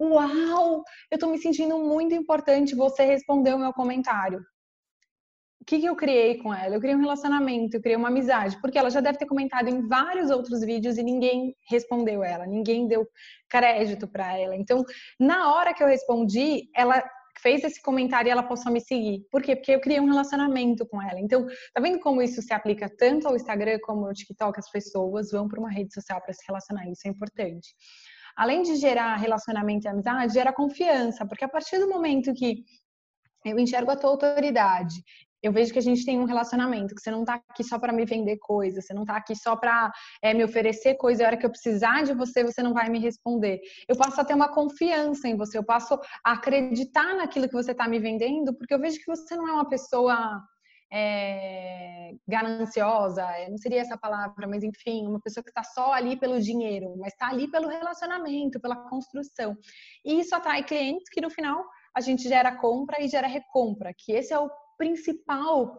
Uau, 0.00 0.82
eu 1.10 1.18
tô 1.18 1.28
me 1.28 1.38
sentindo 1.38 1.78
muito 1.78 2.14
importante. 2.14 2.74
Você 2.74 3.04
respondeu 3.04 3.58
meu 3.58 3.72
comentário. 3.72 4.40
O 5.62 5.64
que, 5.64 5.78
que 5.78 5.86
eu 5.86 5.94
criei 5.94 6.38
com 6.38 6.52
ela? 6.52 6.74
Eu 6.74 6.80
criei 6.80 6.96
um 6.96 7.00
relacionamento, 7.00 7.76
eu 7.76 7.80
criei 7.80 7.96
uma 7.96 8.08
amizade, 8.08 8.60
porque 8.60 8.76
ela 8.76 8.90
já 8.90 9.00
deve 9.00 9.16
ter 9.16 9.26
comentado 9.26 9.68
em 9.68 9.86
vários 9.86 10.28
outros 10.28 10.60
vídeos 10.60 10.98
e 10.98 11.04
ninguém 11.04 11.54
respondeu 11.70 12.24
ela, 12.24 12.44
ninguém 12.44 12.88
deu 12.88 13.06
crédito 13.48 14.08
para 14.08 14.36
ela. 14.36 14.56
Então, 14.56 14.84
na 15.20 15.54
hora 15.54 15.72
que 15.72 15.80
eu 15.80 15.86
respondi, 15.86 16.68
ela 16.74 17.00
fez 17.38 17.62
esse 17.62 17.80
comentário 17.80 18.28
e 18.28 18.32
ela 18.32 18.42
passou 18.42 18.70
a 18.70 18.72
me 18.72 18.80
seguir. 18.80 19.24
Por 19.30 19.40
quê? 19.40 19.54
Porque 19.54 19.70
eu 19.70 19.80
criei 19.80 20.00
um 20.00 20.06
relacionamento 20.06 20.84
com 20.84 21.00
ela. 21.00 21.20
Então, 21.20 21.46
tá 21.72 21.80
vendo 21.80 22.00
como 22.00 22.20
isso 22.20 22.42
se 22.42 22.52
aplica 22.52 22.90
tanto 22.98 23.28
ao 23.28 23.36
Instagram 23.36 23.78
como 23.84 24.06
ao 24.06 24.12
TikTok? 24.12 24.58
As 24.58 24.68
pessoas 24.68 25.30
vão 25.30 25.46
para 25.46 25.60
uma 25.60 25.70
rede 25.70 25.94
social 25.94 26.20
para 26.20 26.32
se 26.32 26.44
relacionar. 26.44 26.90
Isso 26.90 27.06
é 27.06 27.10
importante. 27.10 27.68
Além 28.36 28.62
de 28.62 28.74
gerar 28.74 29.14
relacionamento 29.14 29.86
e 29.86 29.88
amizade, 29.88 30.34
gera 30.34 30.52
confiança, 30.52 31.24
porque 31.24 31.44
a 31.44 31.48
partir 31.48 31.78
do 31.78 31.88
momento 31.88 32.34
que 32.34 32.64
eu 33.44 33.56
enxergo 33.60 33.92
a 33.92 33.96
tua 33.96 34.10
autoridade, 34.10 35.04
eu 35.42 35.52
vejo 35.52 35.72
que 35.72 35.78
a 35.78 35.82
gente 35.82 36.04
tem 36.04 36.18
um 36.18 36.24
relacionamento, 36.24 36.94
que 36.94 37.00
você 37.00 37.10
não 37.10 37.24
tá 37.24 37.34
aqui 37.34 37.64
só 37.64 37.78
para 37.78 37.92
me 37.92 38.04
vender 38.04 38.38
coisa, 38.38 38.80
você 38.80 38.94
não 38.94 39.04
tá 39.04 39.16
aqui 39.16 39.34
só 39.34 39.56
para 39.56 39.92
é, 40.22 40.32
me 40.32 40.44
oferecer 40.44 40.94
coisa, 40.94 41.22
e 41.22 41.24
a 41.24 41.28
hora 41.28 41.36
que 41.36 41.44
eu 41.44 41.50
precisar 41.50 42.02
de 42.02 42.14
você, 42.14 42.44
você 42.44 42.62
não 42.62 42.72
vai 42.72 42.88
me 42.88 42.98
responder. 42.98 43.60
Eu 43.88 43.96
passo 43.96 44.20
a 44.20 44.24
ter 44.24 44.34
uma 44.34 44.48
confiança 44.48 45.26
em 45.26 45.36
você, 45.36 45.58
eu 45.58 45.64
passo 45.64 45.98
a 46.24 46.32
acreditar 46.32 47.14
naquilo 47.16 47.48
que 47.48 47.54
você 47.54 47.74
tá 47.74 47.88
me 47.88 47.98
vendendo, 47.98 48.54
porque 48.54 48.72
eu 48.72 48.78
vejo 48.78 48.98
que 48.98 49.06
você 49.06 49.36
não 49.36 49.48
é 49.48 49.52
uma 49.52 49.68
pessoa 49.68 50.42
é, 50.92 52.12
gananciosa, 52.28 53.22
é, 53.22 53.48
não 53.48 53.56
seria 53.56 53.80
essa 53.80 53.96
palavra, 53.96 54.46
mas 54.46 54.62
enfim, 54.62 55.06
uma 55.06 55.20
pessoa 55.20 55.42
que 55.42 55.48
está 55.48 55.64
só 55.64 55.92
ali 55.92 56.18
pelo 56.18 56.38
dinheiro, 56.38 56.94
mas 56.98 57.14
está 57.14 57.28
ali 57.28 57.50
pelo 57.50 57.66
relacionamento, 57.66 58.60
pela 58.60 58.76
construção. 58.76 59.56
E 60.04 60.20
isso 60.20 60.34
atrai 60.34 60.62
clientes 60.62 61.08
que 61.10 61.20
no 61.22 61.30
final 61.30 61.64
a 61.96 62.00
gente 62.00 62.28
gera 62.28 62.54
compra 62.56 63.02
e 63.02 63.08
gera 63.08 63.26
recompra, 63.26 63.92
que 63.96 64.12
esse 64.12 64.34
é 64.34 64.38
o 64.38 64.50
principal 64.82 65.78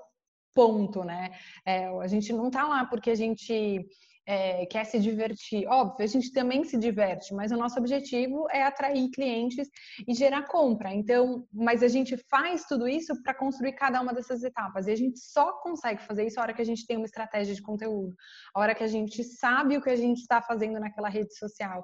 ponto, 0.55 1.03
né? 1.03 1.31
É, 1.65 1.87
a 1.87 2.07
gente 2.07 2.31
não 2.31 2.49
tá 2.49 2.65
lá 2.65 2.85
porque 2.85 3.09
a 3.09 3.15
gente 3.15 3.85
é, 4.25 4.65
quer 4.65 4.85
se 4.85 4.97
divertir. 4.97 5.67
Óbvio, 5.67 6.05
a 6.05 6.07
gente 6.07 6.31
também 6.31 6.63
se 6.63 6.77
diverte, 6.77 7.33
mas 7.33 7.51
o 7.51 7.57
nosso 7.57 7.77
objetivo 7.77 8.47
é 8.49 8.63
atrair 8.63 9.09
clientes 9.09 9.67
e 10.07 10.13
gerar 10.13 10.43
compra. 10.43 10.93
Então, 10.93 11.45
mas 11.51 11.83
a 11.83 11.89
gente 11.89 12.15
faz 12.29 12.63
tudo 12.63 12.87
isso 12.87 13.21
para 13.23 13.33
construir 13.33 13.73
cada 13.73 13.99
uma 13.99 14.13
dessas 14.13 14.41
etapas. 14.41 14.87
E 14.87 14.91
a 14.91 14.95
gente 14.95 15.19
só 15.19 15.51
consegue 15.61 16.01
fazer 16.01 16.25
isso 16.25 16.39
a 16.39 16.43
hora 16.43 16.53
que 16.53 16.61
a 16.61 16.65
gente 16.65 16.85
tem 16.85 16.95
uma 16.95 17.05
estratégia 17.05 17.53
de 17.53 17.61
conteúdo, 17.61 18.15
a 18.55 18.61
hora 18.61 18.75
que 18.75 18.83
a 18.83 18.87
gente 18.87 19.21
sabe 19.23 19.77
o 19.77 19.81
que 19.81 19.89
a 19.89 19.97
gente 19.97 20.19
está 20.19 20.41
fazendo 20.41 20.79
naquela 20.79 21.09
rede 21.09 21.35
social. 21.37 21.83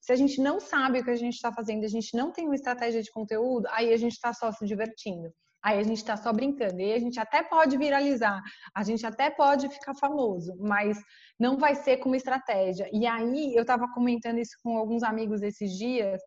Se 0.00 0.12
a 0.12 0.16
gente 0.16 0.40
não 0.40 0.60
sabe 0.60 1.00
o 1.00 1.04
que 1.04 1.10
a 1.10 1.16
gente 1.16 1.34
está 1.34 1.52
fazendo, 1.52 1.84
a 1.84 1.88
gente 1.88 2.16
não 2.16 2.30
tem 2.30 2.46
uma 2.46 2.54
estratégia 2.54 3.02
de 3.02 3.10
conteúdo, 3.10 3.66
aí 3.70 3.92
a 3.92 3.96
gente 3.96 4.12
está 4.12 4.32
só 4.32 4.50
se 4.52 4.64
divertindo. 4.66 5.30
Aí 5.64 5.78
a 5.78 5.82
gente 5.82 5.96
está 5.96 6.14
só 6.14 6.30
brincando. 6.30 6.78
E 6.78 6.92
a 6.92 6.98
gente 6.98 7.18
até 7.18 7.42
pode 7.42 7.78
viralizar, 7.78 8.42
a 8.74 8.84
gente 8.84 9.06
até 9.06 9.30
pode 9.30 9.68
ficar 9.70 9.94
famoso, 9.94 10.54
mas 10.60 10.98
não 11.40 11.56
vai 11.56 11.74
ser 11.74 11.96
como 11.96 12.14
estratégia. 12.14 12.88
E 12.92 13.06
aí 13.06 13.54
eu 13.54 13.62
estava 13.62 13.88
comentando 13.92 14.38
isso 14.38 14.56
com 14.62 14.76
alguns 14.76 15.02
amigos 15.02 15.40
esses 15.42 15.72
dias, 15.72 16.20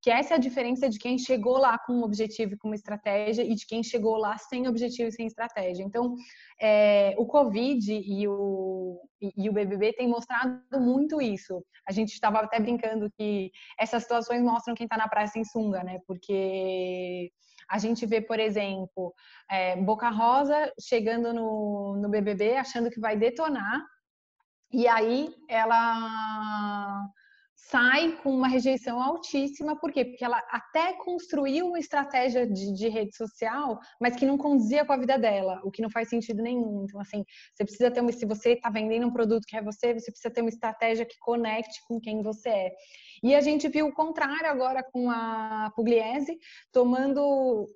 que 0.00 0.10
essa 0.10 0.34
é 0.34 0.36
a 0.36 0.40
diferença 0.40 0.88
de 0.88 0.98
quem 0.98 1.18
chegou 1.18 1.58
lá 1.58 1.76
com 1.78 1.94
um 1.94 2.02
objetivo 2.04 2.54
e 2.54 2.56
com 2.56 2.68
uma 2.68 2.76
estratégia 2.76 3.42
e 3.42 3.54
de 3.54 3.66
quem 3.66 3.82
chegou 3.82 4.16
lá 4.16 4.38
sem 4.38 4.68
objetivo 4.68 5.08
e 5.08 5.12
sem 5.12 5.26
estratégia. 5.26 5.82
Então, 5.82 6.14
é, 6.60 7.14
o 7.18 7.26
Covid 7.26 7.90
e 7.92 8.28
o, 8.28 9.00
e, 9.20 9.44
e 9.44 9.50
o 9.50 9.52
BBB 9.52 9.94
têm 9.94 10.06
mostrado 10.06 10.60
muito 10.78 11.20
isso. 11.20 11.64
A 11.88 11.92
gente 11.92 12.12
estava 12.12 12.38
até 12.38 12.60
brincando 12.60 13.10
que 13.18 13.50
essas 13.78 14.02
situações 14.02 14.42
mostram 14.42 14.74
quem 14.74 14.84
está 14.84 14.96
na 14.96 15.08
praia 15.08 15.26
sem 15.26 15.44
sunga, 15.44 15.82
né? 15.82 15.98
Porque 16.06 17.32
a 17.68 17.78
gente 17.78 18.06
vê, 18.06 18.20
por 18.20 18.38
exemplo, 18.38 19.14
é, 19.50 19.76
Boca 19.76 20.08
Rosa 20.08 20.72
chegando 20.80 21.32
no, 21.32 21.96
no 21.96 22.08
BBB 22.08 22.56
achando 22.56 22.90
que 22.90 23.00
vai 23.00 23.16
detonar, 23.16 23.84
e 24.72 24.88
aí 24.88 25.34
ela 25.48 27.06
sai 27.70 28.12
com 28.22 28.30
uma 28.30 28.48
rejeição 28.48 29.00
altíssima, 29.00 29.78
por 29.78 29.90
quê? 29.92 30.04
Porque 30.04 30.24
ela 30.24 30.38
até 30.50 30.92
construiu 30.94 31.68
uma 31.68 31.78
estratégia 31.78 32.46
de, 32.46 32.72
de, 32.72 32.88
rede 32.88 33.16
social, 33.16 33.78
mas 34.00 34.16
que 34.16 34.26
não 34.26 34.36
condizia 34.36 34.84
com 34.84 34.92
a 34.92 34.96
vida 34.96 35.18
dela, 35.18 35.60
o 35.64 35.70
que 35.70 35.82
não 35.82 35.90
faz 35.90 36.08
sentido 36.08 36.42
nenhum. 36.42 36.84
Então, 36.84 37.00
assim, 37.00 37.24
você 37.54 37.64
precisa 37.64 37.90
ter 37.90 38.00
uma. 38.00 38.12
Se 38.12 38.26
você 38.26 38.52
está 38.52 38.68
vendendo 38.70 39.06
um 39.06 39.12
produto 39.12 39.46
que 39.46 39.56
é 39.56 39.62
você, 39.62 39.94
você 39.94 40.10
precisa 40.10 40.32
ter 40.32 40.40
uma 40.40 40.50
estratégia 40.50 41.06
que 41.06 41.18
conecte 41.18 41.80
com 41.88 42.00
quem 42.00 42.22
você 42.22 42.48
é. 42.48 42.72
E 43.22 43.34
a 43.34 43.40
gente 43.40 43.68
viu 43.68 43.86
o 43.86 43.94
contrário 43.94 44.46
agora 44.46 44.82
com 44.82 45.10
a 45.10 45.72
Pugliese, 45.74 46.38
tomando 46.72 47.66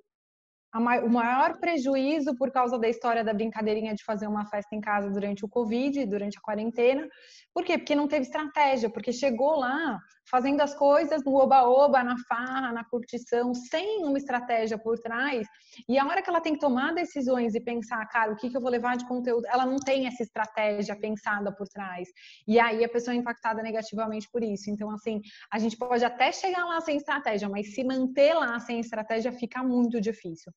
o 0.75 1.09
maior 1.09 1.59
prejuízo 1.59 2.35
por 2.37 2.51
causa 2.51 2.79
da 2.79 2.89
história 2.89 3.25
da 3.25 3.33
brincadeirinha 3.33 3.95
de 3.95 4.05
fazer 4.05 4.27
uma 4.27 4.45
festa 4.45 4.77
em 4.77 4.81
casa 4.81 5.11
durante 5.11 5.45
o 5.45 5.49
Covid, 5.49 6.05
durante 6.07 6.37
a 6.39 6.41
quarentena. 6.41 7.09
Por 7.55 7.65
quê? 7.65 7.79
Porque 7.79 7.95
não 7.95 8.07
teve 8.07 8.27
estratégia, 8.27 8.91
porque 8.91 9.13
chegou 9.13 9.57
lá 9.57 9.99
fazendo 10.31 10.61
as 10.61 10.75
coisas 10.75 11.25
no 11.25 11.35
oba-oba, 11.35 12.03
na 12.03 12.17
farra, 12.29 12.73
na 12.73 12.85
curtição, 12.85 13.55
sem 13.55 14.05
uma 14.05 14.19
estratégia 14.19 14.79
por 14.79 14.99
trás. 14.99 15.47
E 15.89 15.99
a 15.99 16.07
hora 16.07 16.23
que 16.23 16.29
ela 16.29 16.41
tem 16.41 16.55
que 16.55 16.61
tomar 16.61 16.95
decisões 16.95 17.55
e 17.55 17.61
pensar, 17.61 18.05
cara, 18.07 18.33
o 18.33 18.37
que, 18.37 18.51
que 18.51 18.57
eu 18.57 18.61
vou 18.61 18.71
levar 18.71 18.97
de 18.97 19.07
conteúdo, 19.07 19.47
ela 19.47 19.65
não 19.65 19.77
tem 19.77 20.07
essa 20.07 20.23
estratégia 20.23 20.97
pensada 20.97 21.53
por 21.55 21.67
trás. 21.69 22.09
E 22.47 22.59
aí 22.59 22.85
a 22.85 22.89
pessoa 22.89 23.15
é 23.15 23.19
impactada 23.19 23.63
negativamente 23.63 24.29
por 24.31 24.43
isso. 24.43 24.71
Então, 24.71 24.91
assim, 24.91 25.21
a 25.53 25.59
gente 25.59 25.77
pode 25.77 26.05
até 26.05 26.33
chegar 26.33 26.65
lá 26.65 26.81
sem 26.81 26.97
estratégia, 26.97 27.49
mas 27.49 27.75
se 27.75 27.85
manter 27.85 28.35
lá 28.35 28.59
sem 28.61 28.81
estratégia 28.81 29.33
fica 29.33 29.63
muito 29.63 30.01
difícil. 30.01 30.53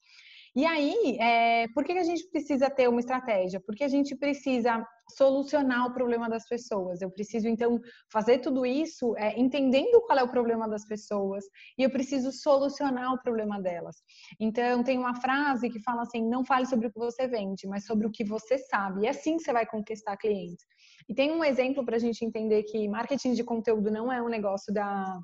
E 0.54 0.66
aí, 0.66 1.18
é, 1.18 1.68
por 1.70 1.86
que 1.86 1.94
a 1.94 2.04
gente 2.04 2.28
precisa 2.30 2.70
ter 2.70 2.90
uma 2.90 3.00
estratégia? 3.00 3.62
Porque 3.66 3.86
a 3.86 3.88
gente 3.88 4.14
precisa 4.18 4.86
solucionar 5.16 5.88
o 5.88 5.94
problema 5.94 6.30
das 6.30 6.46
pessoas. 6.46 7.02
Eu 7.02 7.10
preciso, 7.10 7.48
então, 7.48 7.80
fazer 8.12 8.40
tudo 8.40 8.66
isso 8.66 9.16
é, 9.18 9.40
entendendo 9.40 10.02
qual 10.02 10.20
é 10.20 10.24
o 10.24 10.30
problema 10.30 10.68
das 10.68 10.86
pessoas 10.86 11.46
e 11.78 11.84
eu 11.84 11.90
preciso 11.90 12.34
solucionar 12.34 13.14
o 13.14 13.22
problema 13.22 13.62
delas. 13.62 13.96
Então, 14.42 14.84
tem 14.84 14.98
uma 14.98 15.16
frase 15.16 15.70
que 15.70 15.82
fala 15.82 16.02
assim: 16.02 16.28
não 16.28 16.44
fale 16.44 16.66
sobre 16.66 16.88
o 16.88 16.92
que 16.92 17.00
você 17.00 17.28
vende, 17.28 17.66
mas 17.66 17.86
sobre 17.86 18.06
o 18.06 18.12
que 18.12 18.26
você 18.26 18.58
sabe. 18.58 19.04
E 19.04 19.08
assim 19.08 19.40
você 19.40 19.54
vai 19.54 19.66
conquistar 19.66 20.18
clientes. 20.18 20.66
E 21.08 21.16
tem 21.16 21.32
um 21.32 21.46
exemplo 21.46 21.86
para 21.86 21.96
a 21.96 22.00
gente 22.00 22.26
entender 22.26 22.64
que 22.64 22.90
marketing 22.90 23.34
de 23.34 23.44
conteúdo 23.44 23.90
não 23.90 24.12
é 24.12 24.22
um 24.22 24.30
negócio 24.30 24.74
da 24.74 25.18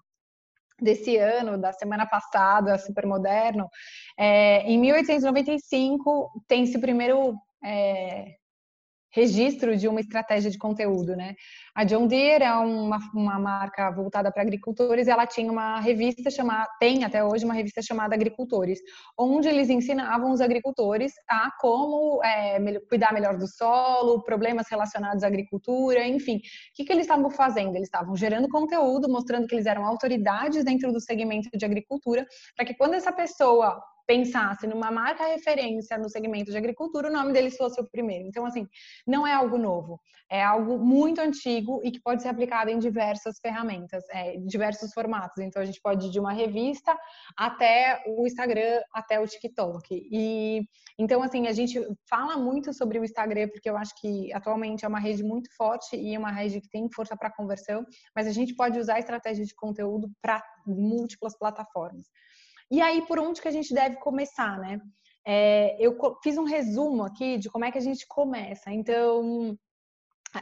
desse 0.79 1.17
ano, 1.17 1.57
da 1.57 1.73
semana 1.73 2.05
passada, 2.05 2.77
super 2.77 3.05
moderno, 3.05 3.69
é, 4.17 4.61
em 4.61 4.79
1895 4.79 6.43
tem 6.47 6.63
esse 6.63 6.79
primeiro 6.79 7.35
é, 7.63 8.35
registro 9.17 9.75
de 9.75 9.87
uma 9.87 9.99
estratégia 9.99 10.51
de 10.51 10.59
conteúdo, 10.59 11.15
né? 11.15 11.33
A 11.73 11.83
John 11.83 12.05
Deere 12.05 12.43
é 12.43 12.53
uma, 12.53 12.99
uma 13.15 13.39
marca 13.39 13.89
voltada 13.89 14.31
para 14.31 14.43
agricultores 14.43 15.07
e 15.07 15.09
ela 15.09 15.25
tinha 15.25 15.51
uma 15.51 15.79
revista 15.79 16.29
chamada, 16.29 16.69
tem 16.79 17.03
até 17.03 17.23
hoje 17.23 17.43
uma 17.43 17.53
revista 17.55 17.81
chamada 17.81 18.13
Agricultores, 18.13 18.79
onde 19.17 19.47
eles 19.47 19.69
ensinavam 19.69 20.31
os 20.31 20.39
agricultores 20.39 21.13
a 21.27 21.49
como 21.59 22.23
é, 22.23 22.59
cuidar 22.87 23.11
melhor 23.11 23.37
do 23.37 23.47
solo, 23.47 24.21
problemas 24.21 24.67
relacionados 24.69 25.23
à 25.23 25.27
agricultura, 25.27 26.05
enfim. 26.05 26.37
O 26.37 26.41
que, 26.75 26.83
que 26.85 26.93
eles 26.93 27.05
estavam 27.05 27.31
fazendo? 27.31 27.75
Eles 27.75 27.87
estavam 27.87 28.15
gerando 28.15 28.47
conteúdo, 28.49 29.09
mostrando 29.09 29.47
que 29.47 29.55
eles 29.55 29.65
eram 29.65 29.83
autoridades 29.83 30.63
dentro 30.63 30.91
do 30.91 31.01
segmento 31.01 31.49
de 31.57 31.65
agricultura, 31.65 32.23
para 32.55 32.65
que 32.65 32.75
quando 32.75 32.93
essa 32.93 33.11
pessoa 33.11 33.81
pensasse 34.07 34.65
numa 34.65 34.89
marca 34.89 35.25
referência 35.25 35.97
no 35.97 36.09
segmento 36.09 36.49
de 36.49 36.57
agricultura, 36.57 37.09
o 37.09 37.13
nome 37.13 37.33
deles 37.33 37.57
fosse 37.57 37.79
o 37.81 37.87
primeiro. 37.87 38.25
Então, 38.25 38.45
assim, 38.45 38.65
não 39.05 39.27
é 39.27 39.33
algo 39.33 39.57
novo, 39.57 39.99
é 40.31 40.41
algo 40.41 40.79
muito 40.79 41.19
antigo 41.19 41.81
e 41.83 41.91
que 41.91 41.99
pode 41.99 42.21
ser 42.21 42.29
aplicado 42.29 42.71
em 42.71 42.79
diversas 42.79 43.37
ferramentas, 43.39 44.03
é, 44.09 44.37
diversos 44.37 44.93
formatos. 44.93 45.43
Então, 45.43 45.61
a 45.61 45.65
gente 45.65 45.81
pode 45.81 46.07
ir 46.07 46.09
de 46.09 46.19
uma 46.19 46.31
revista 46.31 46.97
até 47.35 48.01
o 48.07 48.25
Instagram, 48.25 48.81
até 48.93 49.19
o 49.19 49.27
TikTok. 49.27 49.85
E 49.91 50.65
então, 50.97 51.21
assim, 51.21 51.45
a 51.45 51.51
gente 51.51 51.79
fala 52.09 52.37
muito 52.37 52.73
sobre 52.73 52.97
o 52.97 53.03
Instagram 53.03 53.49
porque 53.49 53.69
eu 53.69 53.77
acho 53.77 53.93
que 53.99 54.33
atualmente 54.33 54.85
é 54.85 54.87
uma 54.87 54.99
rede 54.99 55.23
muito 55.23 55.53
forte 55.55 55.95
e 55.95 56.15
é 56.15 56.17
uma 56.17 56.31
rede 56.31 56.61
que 56.61 56.69
tem 56.69 56.89
força 56.89 57.15
para 57.15 57.29
conversão, 57.29 57.85
mas 58.15 58.25
a 58.25 58.31
gente 58.31 58.55
pode 58.55 58.79
usar 58.79 58.95
a 58.95 58.99
estratégia 58.99 59.45
de 59.45 59.53
conteúdo 59.53 60.09
para 60.21 60.41
múltiplas 60.65 61.37
plataformas. 61.37 62.07
E 62.69 62.81
aí, 62.81 63.05
por 63.05 63.19
onde 63.19 63.41
que 63.41 63.47
a 63.47 63.51
gente 63.51 63.73
deve 63.73 63.97
começar, 63.97 64.59
né? 64.59 64.79
É, 65.25 65.75
eu 65.79 65.97
fiz 66.23 66.37
um 66.37 66.45
resumo 66.45 67.03
aqui 67.03 67.37
de 67.37 67.49
como 67.49 67.65
é 67.65 67.71
que 67.71 67.77
a 67.77 67.81
gente 67.81 68.05
começa. 68.07 68.71
Então, 68.71 69.57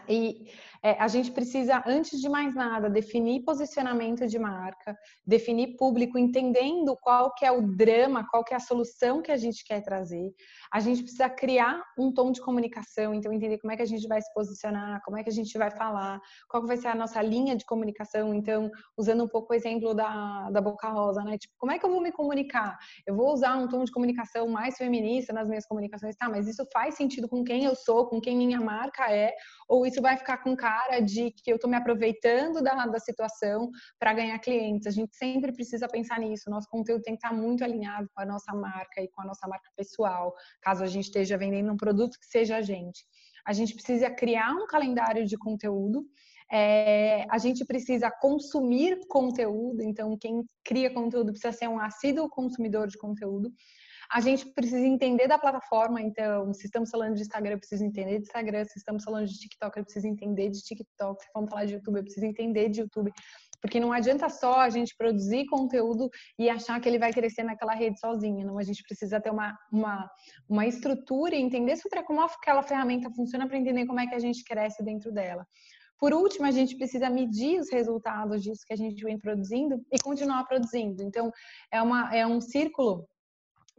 e 0.07 0.47
é, 0.85 0.91
a 0.99 1.07
gente 1.07 1.31
precisa, 1.31 1.83
antes 1.87 2.21
de 2.21 2.29
mais 2.29 2.53
nada, 2.53 2.87
definir 2.87 3.43
posicionamento 3.43 4.27
de 4.27 4.37
marca, 4.37 4.95
definir 5.25 5.75
público, 5.77 6.15
entendendo 6.15 6.95
qual 7.01 7.33
que 7.33 7.43
é 7.43 7.51
o 7.51 7.61
drama, 7.75 8.23
qual 8.29 8.43
que 8.43 8.53
é 8.53 8.57
a 8.57 8.59
solução 8.59 9.19
que 9.19 9.31
a 9.31 9.37
gente 9.37 9.65
quer 9.65 9.81
trazer. 9.81 10.31
A 10.71 10.79
gente 10.79 11.01
precisa 11.01 11.27
criar 11.27 11.81
um 11.97 12.13
tom 12.13 12.31
de 12.31 12.39
comunicação, 12.39 13.15
então 13.15 13.33
entender 13.33 13.57
como 13.57 13.73
é 13.73 13.75
que 13.75 13.81
a 13.81 13.87
gente 13.87 14.07
vai 14.07 14.21
se 14.21 14.31
posicionar, 14.31 15.01
como 15.03 15.17
é 15.17 15.23
que 15.23 15.29
a 15.29 15.33
gente 15.33 15.57
vai 15.57 15.71
falar, 15.71 16.21
qual 16.47 16.67
vai 16.67 16.77
ser 16.77 16.89
a 16.89 16.95
nossa 16.95 17.19
linha 17.19 17.55
de 17.55 17.65
comunicação. 17.65 18.31
Então, 18.33 18.69
usando 18.95 19.23
um 19.23 19.27
pouco 19.27 19.53
o 19.53 19.55
exemplo 19.55 19.95
da, 19.95 20.51
da 20.51 20.61
Boca 20.61 20.87
Rosa, 20.89 21.23
né? 21.23 21.35
Tipo, 21.37 21.55
como 21.57 21.71
é 21.71 21.79
que 21.79 21.85
eu 21.85 21.89
vou 21.89 22.01
me 22.01 22.11
comunicar? 22.11 22.77
Eu 23.07 23.15
vou 23.15 23.33
usar 23.33 23.55
um 23.55 23.67
tom 23.67 23.83
de 23.83 23.91
comunicação 23.91 24.47
mais 24.47 24.77
feminista 24.77 25.33
nas 25.33 25.47
minhas 25.47 25.65
comunicações, 25.65 26.15
tá? 26.15 26.29
Mas 26.29 26.47
isso 26.47 26.63
faz 26.71 26.95
sentido 26.95 27.27
com 27.27 27.43
quem 27.43 27.65
eu 27.65 27.75
sou, 27.75 28.07
com 28.07 28.21
quem 28.21 28.37
minha 28.37 28.61
marca 28.61 29.11
é, 29.11 29.33
ou 29.67 29.84
isso 29.85 30.01
vai 30.01 30.17
ficar 30.17 30.37
com 30.37 30.55
cara 30.55 30.99
de 30.99 31.31
que 31.31 31.51
eu 31.51 31.55
estou 31.55 31.69
me 31.69 31.75
aproveitando 31.75 32.61
da, 32.61 32.85
da 32.85 32.99
situação 32.99 33.69
para 33.99 34.13
ganhar 34.13 34.37
clientes. 34.39 34.87
A 34.87 34.91
gente 34.91 35.15
sempre 35.15 35.51
precisa 35.51 35.87
pensar 35.87 36.19
nisso. 36.19 36.49
Nosso 36.49 36.69
conteúdo 36.69 37.01
tem 37.01 37.15
que 37.15 37.25
estar 37.25 37.35
muito 37.35 37.63
alinhado 37.63 38.09
com 38.13 38.21
a 38.21 38.25
nossa 38.25 38.53
marca 38.53 39.01
e 39.01 39.07
com 39.09 39.21
a 39.21 39.25
nossa 39.25 39.47
marca 39.47 39.69
pessoal, 39.75 40.33
caso 40.61 40.83
a 40.83 40.87
gente 40.87 41.05
esteja 41.05 41.37
vendendo 41.37 41.71
um 41.71 41.77
produto 41.77 42.19
que 42.19 42.25
seja 42.25 42.57
a 42.57 42.61
gente. 42.61 43.05
A 43.45 43.53
gente 43.53 43.73
precisa 43.73 44.09
criar 44.09 44.51
um 44.53 44.65
calendário 44.65 45.25
de 45.25 45.37
conteúdo. 45.37 46.05
É, 46.51 47.25
a 47.29 47.37
gente 47.37 47.65
precisa 47.65 48.11
consumir 48.11 48.99
conteúdo, 49.07 49.81
então 49.81 50.15
quem 50.17 50.43
cria 50.63 50.93
conteúdo 50.93 51.31
precisa 51.31 51.51
ser 51.51 51.67
um 51.67 51.79
assíduo 51.79 52.29
consumidor 52.29 52.87
de 52.87 52.97
conteúdo. 52.97 53.51
A 54.11 54.21
gente 54.21 54.45
precisa 54.45 54.85
entender 54.85 55.27
da 55.27 55.37
plataforma, 55.37 56.01
então, 56.01 56.53
se 56.53 56.65
estamos 56.65 56.89
falando 56.89 57.15
de 57.15 57.21
Instagram, 57.21 57.53
eu 57.53 57.59
preciso 57.59 57.83
entender 57.83 58.19
de 58.19 58.25
Instagram, 58.25 58.65
se 58.65 58.77
estamos 58.77 59.03
falando 59.03 59.27
de 59.27 59.37
TikTok, 59.37 59.77
eu 59.77 59.83
preciso 59.83 60.07
entender 60.07 60.49
de 60.49 60.61
TikTok, 60.61 61.23
se 61.23 61.29
vamos 61.33 61.49
falar 61.49 61.65
de 61.65 61.73
YouTube, 61.73 61.97
eu 61.97 62.03
preciso 62.03 62.25
entender 62.25 62.69
de 62.69 62.81
YouTube. 62.81 63.11
Porque 63.61 63.79
não 63.79 63.91
adianta 63.91 64.29
só 64.29 64.59
a 64.59 64.69
gente 64.69 64.95
produzir 64.95 65.45
conteúdo 65.47 66.09
e 66.37 66.49
achar 66.49 66.79
que 66.79 66.87
ele 66.87 66.99
vai 66.99 67.11
crescer 67.11 67.43
naquela 67.43 67.73
rede 67.73 67.99
sozinha. 67.99 68.45
Não, 68.45 68.59
a 68.59 68.63
gente 68.63 68.83
precisa 68.83 69.19
ter 69.19 69.31
uma, 69.31 69.57
uma, 69.71 70.09
uma 70.47 70.67
estrutura 70.67 71.35
e 71.35 71.41
entender 71.41 71.75
sobre 71.77 72.03
como 72.03 72.21
aquela 72.21 72.61
ferramenta 72.61 73.09
funciona 73.09 73.47
para 73.47 73.57
entender 73.57 73.87
como 73.87 73.99
é 73.99 74.05
que 74.05 74.13
a 74.13 74.19
gente 74.19 74.43
cresce 74.43 74.83
dentro 74.83 75.11
dela. 75.11 75.47
Por 75.97 76.13
último, 76.13 76.45
a 76.45 76.51
gente 76.51 76.75
precisa 76.75 77.09
medir 77.09 77.59
os 77.59 77.71
resultados 77.71 78.43
disso 78.43 78.65
que 78.67 78.73
a 78.73 78.77
gente 78.77 79.01
vem 79.03 79.17
produzindo 79.17 79.81
e 79.91 79.97
continuar 79.97 80.43
produzindo. 80.45 81.01
Então, 81.01 81.31
é, 81.71 81.81
uma, 81.81 82.13
é 82.13 82.27
um 82.27 82.41
círculo 82.41 83.07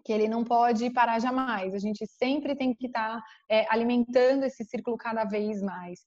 que 0.07 0.13
ele 0.13 0.29
não 0.29 0.45
pode 0.45 0.89
parar 0.91 1.19
jamais. 1.19 1.75
A 1.75 1.79
gente 1.79 2.07
sempre 2.07 2.55
tem 2.55 2.73
que 2.73 2.87
estar 2.87 3.17
tá, 3.17 3.25
é, 3.51 3.67
alimentando 3.69 4.45
esse 4.45 4.65
círculo 4.65 4.97
cada 4.97 5.25
vez 5.25 5.61
mais. 5.61 5.99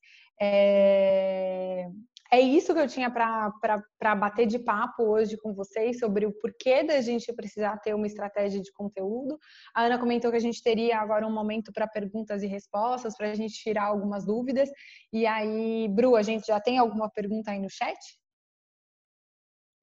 É, 0.42 1.86
é 2.32 2.40
isso 2.40 2.74
que 2.74 2.80
eu 2.80 2.88
tinha 2.88 3.12
para 3.12 4.16
bater 4.16 4.48
de 4.48 4.58
papo 4.58 5.04
hoje 5.04 5.36
com 5.36 5.54
vocês 5.54 6.00
sobre 6.00 6.26
o 6.26 6.32
porquê 6.32 6.82
da 6.82 7.02
gente 7.02 7.34
precisar 7.34 7.76
ter 7.80 7.94
uma 7.94 8.08
estratégia 8.08 8.62
de 8.62 8.72
conteúdo. 8.72 9.38
A 9.76 9.84
Ana 9.84 10.00
comentou 10.00 10.32
que 10.32 10.38
a 10.38 10.42
gente 10.42 10.64
teria 10.64 10.98
agora 10.98 11.28
um 11.28 11.34
momento 11.34 11.74
para 11.74 11.86
perguntas 11.86 12.42
e 12.42 12.48
respostas, 12.48 13.18
para 13.18 13.32
a 13.32 13.36
gente 13.36 13.56
tirar 13.56 13.88
algumas 13.88 14.26
dúvidas. 14.26 14.70
E 15.12 15.26
aí, 15.26 15.90
Bru, 15.90 16.16
a 16.16 16.22
gente 16.22 16.48
já 16.48 16.62
tem 16.62 16.78
alguma 16.78 17.10
pergunta 17.10 17.52
aí 17.52 17.60
no 17.60 17.70
chat? 17.70 18.00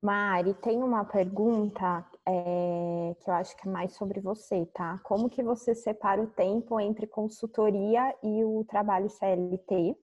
Mari, 0.02 0.54
tem 0.54 0.82
uma 0.82 1.04
pergunta 1.04 2.06
é, 2.26 3.16
que 3.20 3.30
eu 3.30 3.35
acho 3.35 3.56
que 3.56 3.66
é 3.66 3.70
mais 3.70 3.94
sobre 3.94 4.20
você, 4.20 4.66
tá? 4.66 4.98
Como 5.02 5.28
que 5.28 5.42
você 5.42 5.74
separa 5.74 6.20
o 6.20 6.26
tempo 6.26 6.78
entre 6.78 7.06
consultoria 7.06 8.14
e 8.22 8.44
o 8.44 8.64
trabalho 8.64 9.09
CLT? 9.09 9.96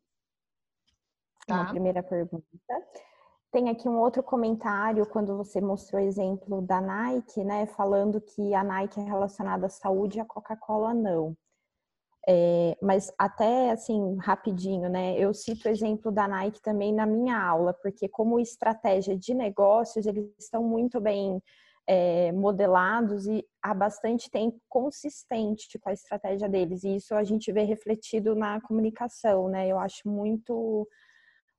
Tá. 1.45 1.55
Uma 1.55 1.69
primeira 1.69 2.01
pergunta. 2.01 2.45
Tem 3.51 3.69
aqui 3.69 3.87
um 3.87 3.99
outro 3.99 4.23
comentário 4.23 5.05
quando 5.05 5.37
você 5.37 5.61
mostrou 5.61 6.01
o 6.01 6.05
exemplo 6.05 6.61
da 6.61 6.81
Nike, 6.81 7.43
né? 7.43 7.67
Falando 7.67 8.19
que 8.19 8.53
a 8.55 8.63
Nike 8.63 8.99
é 8.99 9.03
relacionada 9.03 9.67
à 9.67 9.69
saúde 9.69 10.17
e 10.17 10.21
a 10.21 10.25
Coca-Cola 10.25 10.93
não. 10.93 11.37
É, 12.27 12.77
mas 12.81 13.11
até 13.17 13.71
assim, 13.71 14.15
rapidinho, 14.17 14.89
né? 14.89 15.17
Eu 15.17 15.33
cito 15.33 15.67
o 15.67 15.71
exemplo 15.71 16.11
da 16.11 16.27
Nike 16.27 16.61
também 16.61 16.93
na 16.93 17.05
minha 17.05 17.37
aula, 17.37 17.73
porque 17.73 18.07
como 18.07 18.39
estratégia 18.39 19.17
de 19.17 19.33
negócios, 19.33 20.05
eles 20.05 20.25
estão 20.39 20.63
muito 20.63 21.01
bem 21.01 21.41
é, 21.85 22.31
modelados 22.31 23.27
e 23.27 23.45
há 23.61 23.73
bastante 23.73 24.29
tempo 24.29 24.57
consistente 24.69 25.77
com 25.79 25.89
a 25.89 25.93
estratégia 25.93 26.47
deles. 26.47 26.83
E 26.83 26.95
isso 26.95 27.13
a 27.13 27.23
gente 27.23 27.51
vê 27.51 27.63
refletido 27.63 28.35
na 28.35 28.61
comunicação, 28.61 29.49
né? 29.49 29.67
Eu 29.67 29.77
acho 29.77 30.07
muito, 30.07 30.87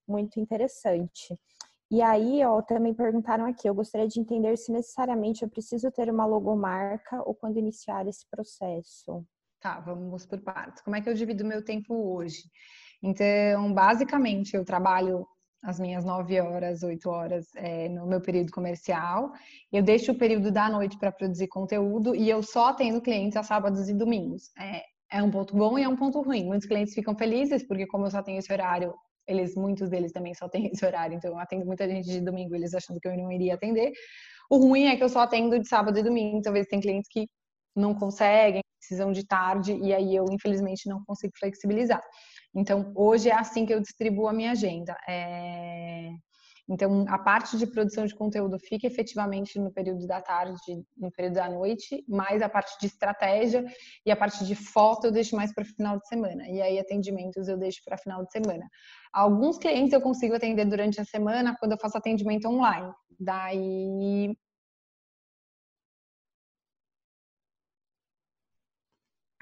muito 0.09 0.41
interessante. 0.41 1.39
E 1.91 2.01
aí, 2.03 2.45
ó, 2.45 2.63
também 2.63 2.95
perguntaram 2.95 3.45
aqui, 3.45 3.69
eu 3.69 3.75
gostaria 3.75 4.09
de 4.09 4.19
entender 4.19 4.57
se 4.57 4.73
necessariamente 4.73 5.43
eu 5.43 5.49
preciso 5.51 5.91
ter 5.91 6.11
uma 6.11 6.25
logomarca 6.27 7.23
ou 7.27 7.35
quando 7.35 7.59
iniciar 7.59 8.07
esse 8.09 8.27
processo. 8.31 9.25
Tá, 9.65 9.81
vamos 9.81 10.27
por 10.27 10.39
partes. 10.43 10.83
Como 10.83 10.95
é 10.95 11.01
que 11.01 11.09
eu 11.09 11.15
divido 11.15 11.43
meu 11.43 11.65
tempo 11.65 11.95
hoje? 12.15 12.43
Então, 13.03 13.73
basicamente, 13.73 14.55
eu 14.55 14.63
trabalho 14.63 15.27
as 15.63 15.81
minhas 15.81 16.05
nove 16.05 16.39
horas, 16.39 16.83
oito 16.83 17.09
horas 17.09 17.47
é, 17.57 17.89
no 17.89 18.07
meu 18.07 18.21
período 18.21 18.53
comercial. 18.53 19.33
Eu 19.73 19.83
deixo 19.83 20.13
o 20.13 20.19
período 20.19 20.53
da 20.53 20.69
noite 20.69 20.99
para 20.99 21.11
produzir 21.11 21.49
conteúdo 21.49 22.15
e 22.15 22.29
eu 22.29 22.43
só 22.43 22.69
atendo 22.69 23.01
clientes 23.01 23.39
a 23.39 23.43
sábados 23.43 23.89
e 23.89 23.95
domingos. 23.95 24.51
É, 24.59 24.83
é 25.11 25.23
um 25.23 25.31
ponto 25.31 25.57
bom 25.57 25.79
e 25.79 25.83
é 25.83 25.89
um 25.89 25.97
ponto 25.97 26.21
ruim. 26.21 26.45
Muitos 26.45 26.69
clientes 26.69 26.93
ficam 26.93 27.17
felizes 27.17 27.67
porque 27.67 27.87
como 27.87 28.05
eu 28.05 28.11
só 28.11 28.23
tenho 28.23 28.41
esse 28.41 28.53
horário, 28.53 28.93
eles, 29.27 29.55
muitos 29.55 29.89
deles 29.89 30.13
também 30.13 30.35
só 30.35 30.47
têm 30.47 30.67
esse 30.75 30.85
horário. 30.85 31.17
Então 31.17 31.31
eu 31.31 31.39
atendo 31.39 31.65
muita 31.65 31.89
gente 31.89 32.07
de 32.07 32.21
domingo, 32.21 32.55
eles 32.55 32.75
achando 32.75 33.01
que 33.01 33.09
eu 33.09 33.17
não 33.17 33.33
iria 33.33 33.55
atender. 33.55 33.93
O 34.51 34.59
ruim 34.59 34.89
é 34.89 34.97
que 34.97 35.03
eu 35.03 35.09
só 35.09 35.21
atendo 35.21 35.59
de 35.59 35.67
sábado 35.67 35.99
e 35.99 36.03
domingo. 36.03 36.43
Talvez 36.43 36.67
tem 36.67 36.81
clientes 36.81 37.09
que 37.11 37.27
não 37.75 37.95
conseguem, 37.95 38.63
precisam 38.79 39.13
de 39.13 39.27
tarde 39.27 39.75
e 39.75 39.95
aí 39.95 40.15
eu 40.15 40.27
infelizmente 40.31 40.89
não 40.89 41.03
consigo 41.05 41.33
flexibilizar. 41.39 42.03
Então 42.55 42.93
hoje 42.95 43.31
é 43.31 43.35
assim 43.35 43.65
que 43.67 43.73
eu 43.73 43.81
distribuo 43.81 44.29
a 44.29 44.33
minha 44.33 44.53
agenda. 44.53 44.97
É... 45.09 46.11
Então, 46.69 47.05
a 47.09 47.19
parte 47.19 47.59
de 47.59 47.67
produção 47.67 48.07
de 48.07 48.15
conteúdo 48.15 48.59
fica 48.59 48.87
efetivamente 48.87 49.59
no 49.59 49.71
período 49.71 50.07
da 50.07 50.21
tarde, 50.21 50.59
no 50.97 51.11
período 51.11 51.35
da 51.35 51.49
noite, 51.51 52.03
mas 52.09 52.41
a 52.41 52.49
parte 52.49 52.79
de 52.81 52.87
estratégia 52.87 53.65
e 54.05 54.11
a 54.11 54.17
parte 54.17 54.45
de 54.47 54.55
foto 54.55 55.07
eu 55.07 55.13
deixo 55.13 55.37
mais 55.37 55.53
para 55.53 55.63
o 55.63 55.67
final 55.67 55.99
de 55.99 56.09
semana. 56.09 56.49
E 56.49 56.63
aí, 56.63 56.79
atendimentos 56.79 57.49
eu 57.49 57.59
deixo 57.59 57.81
para 57.85 57.99
final 57.99 58.25
de 58.25 58.33
semana. 58.33 58.67
Alguns 59.13 59.59
clientes 59.59 59.93
eu 59.93 60.01
consigo 60.01 60.35
atender 60.35 60.65
durante 60.65 60.99
a 61.01 61.05
semana 61.05 61.55
quando 61.61 61.73
eu 61.73 61.79
faço 61.79 61.99
atendimento 61.99 62.49
online. 62.49 62.91
Daí, 63.21 64.35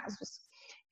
casos. 0.02 0.40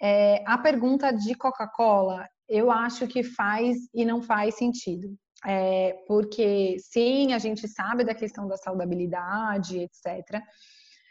É, 0.01 0.43
a 0.47 0.57
pergunta 0.57 1.13
de 1.13 1.35
Coca-Cola, 1.35 2.29
eu 2.49 2.71
acho 2.71 3.07
que 3.07 3.23
faz 3.23 3.77
e 3.95 4.05
não 4.05 4.23
faz 4.23 4.57
sentido. 4.57 5.15
É, 5.47 6.05
porque 6.07 6.77
sim, 6.79 7.33
a 7.33 7.39
gente 7.39 7.67
sabe 7.67 8.05
da 8.05 8.15
questão 8.15 8.47
da 8.47 8.59
saudabilidade, 8.59 9.79
etc. 9.79 10.43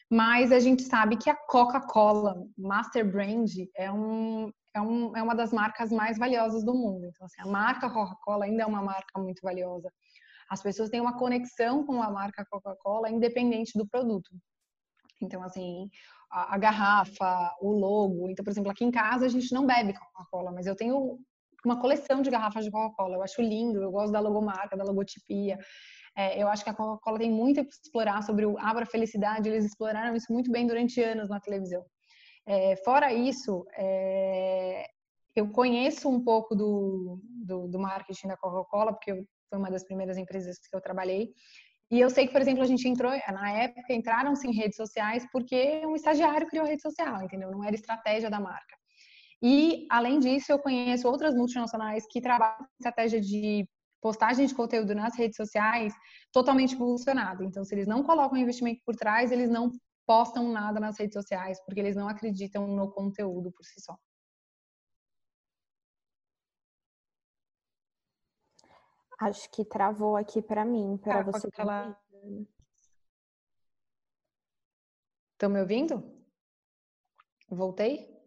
mas 0.09 0.51
a 0.51 0.59
gente 0.59 0.83
sabe 0.83 1.17
que 1.17 1.31
a 1.31 1.35
Coca-Cola, 1.35 2.35
Master 2.55 3.09
Brand, 3.09 3.49
é, 3.75 3.91
um, 3.91 4.51
é, 4.75 4.81
um, 4.81 5.17
é 5.17 5.23
uma 5.23 5.33
das 5.35 5.51
marcas 5.51 5.91
mais 5.91 6.17
valiosas 6.19 6.63
do 6.63 6.75
mundo. 6.75 7.07
Então, 7.07 7.25
assim, 7.25 7.41
a 7.41 7.47
marca 7.47 7.89
Coca-Cola 7.89 8.45
ainda 8.45 8.63
é 8.63 8.65
uma 8.67 8.83
marca 8.83 9.19
muito 9.19 9.41
valiosa. 9.41 9.91
As 10.49 10.61
pessoas 10.61 10.89
têm 10.89 11.01
uma 11.01 11.17
conexão 11.17 11.83
com 11.85 12.01
a 12.01 12.11
marca 12.11 12.45
Coca-Cola 12.49 13.09
independente 13.09 13.77
do 13.77 13.87
produto. 13.87 14.29
Então, 15.21 15.43
assim, 15.43 15.89
a, 16.29 16.55
a, 16.55 16.57
garrafa, 16.57 17.55
o 17.61 17.71
logo. 17.71 18.29
Então, 18.29 18.43
por 18.43 18.51
exemplo, 18.51 18.71
aqui 18.71 18.83
em 18.83 18.91
casa 18.91 19.25
a 19.25 19.29
gente 19.29 19.53
não 19.53 19.65
bebe 19.65 19.93
Coca-Cola, 19.93 20.51
mas 20.51 20.67
eu 20.67 20.75
tenho 20.75 21.19
uma 21.65 21.79
coleção 21.79 22.21
de 22.21 22.29
garrafas 22.29 22.65
de 22.65 22.71
Coca-Cola. 22.71 23.15
Eu 23.15 23.23
acho 23.23 23.41
lindo, 23.41 23.81
eu 23.81 23.91
gosto 23.91 24.11
da 24.11 24.19
logomarca, 24.19 24.77
da 24.77 24.83
logotipia. 24.83 25.57
É, 26.15 26.41
eu 26.41 26.47
acho 26.47 26.63
que 26.63 26.69
a 26.69 26.73
Coca-Cola 26.73 27.19
tem 27.19 27.31
muito 27.31 27.59
a 27.59 27.63
explorar 27.63 28.21
sobre 28.23 28.45
o 28.45 28.57
Abra 28.57 28.85
Felicidade. 28.85 29.49
Eles 29.49 29.65
exploraram 29.65 30.15
isso 30.15 30.31
muito 30.31 30.51
bem 30.51 30.67
durante 30.67 31.01
anos 31.01 31.29
na 31.29 31.39
televisão. 31.39 31.83
É, 32.45 32.75
fora 32.77 33.13
isso, 33.13 33.65
é, 33.73 34.87
eu 35.35 35.49
conheço 35.51 36.09
um 36.09 36.23
pouco 36.23 36.55
do, 36.55 37.19
do, 37.23 37.67
do 37.67 37.79
marketing 37.79 38.27
da 38.27 38.37
Coca-Cola, 38.37 38.93
porque 38.93 39.23
foi 39.49 39.59
uma 39.59 39.69
das 39.69 39.83
primeiras 39.83 40.17
empresas 40.17 40.57
que 40.57 40.75
eu 40.75 40.81
trabalhei. 40.81 41.33
E 41.91 41.99
eu 41.99 42.09
sei 42.09 42.27
que, 42.27 42.33
por 42.33 42.41
exemplo, 42.41 42.61
a 42.61 42.67
gente 42.67 42.87
entrou, 42.87 43.11
na 43.11 43.51
época, 43.51 43.93
entraram-se 43.93 44.47
em 44.47 44.53
redes 44.53 44.75
sociais 44.75 45.25
porque 45.31 45.81
um 45.85 45.95
estagiário 45.95 46.47
criou 46.47 46.65
rede 46.65 46.81
social, 46.81 47.23
entendeu? 47.23 47.49
Não 47.49 47.63
era 47.63 47.73
estratégia 47.73 48.29
da 48.29 48.39
marca. 48.39 48.77
E, 49.41 49.87
além 49.89 50.19
disso, 50.19 50.51
eu 50.51 50.59
conheço 50.59 51.07
outras 51.07 51.33
multinacionais 51.33 52.05
que 52.11 52.21
trabalham 52.21 52.57
com 52.57 52.65
estratégia 52.79 53.19
de 53.19 53.67
postagem 54.01 54.45
de 54.45 54.53
conteúdo 54.53 54.93
nas 54.93 55.17
redes 55.17 55.35
sociais 55.35 55.93
totalmente 56.31 56.75
impulsionado. 56.75 57.43
Então, 57.43 57.63
se 57.63 57.73
eles 57.73 57.87
não 57.87 58.03
colocam 58.03 58.37
investimento 58.37 58.81
por 58.85 58.95
trás, 58.95 59.31
eles 59.31 59.49
não 59.49 59.71
postam 60.05 60.51
nada 60.51 60.79
nas 60.79 60.97
redes 60.97 61.13
sociais, 61.13 61.59
porque 61.65 61.79
eles 61.79 61.95
não 61.95 62.07
acreditam 62.07 62.67
no 62.67 62.91
conteúdo 62.91 63.51
por 63.51 63.63
si 63.63 63.79
só. 63.81 63.95
Acho 69.19 69.51
que 69.51 69.65
travou 69.65 70.15
aqui 70.15 70.41
para 70.41 70.63
mim, 70.63 70.97
para 70.97 71.19
ah, 71.19 71.23
você. 71.23 71.49
Estão 75.33 75.49
me 75.49 75.59
ouvindo? 75.59 76.03
Voltei? 77.49 78.17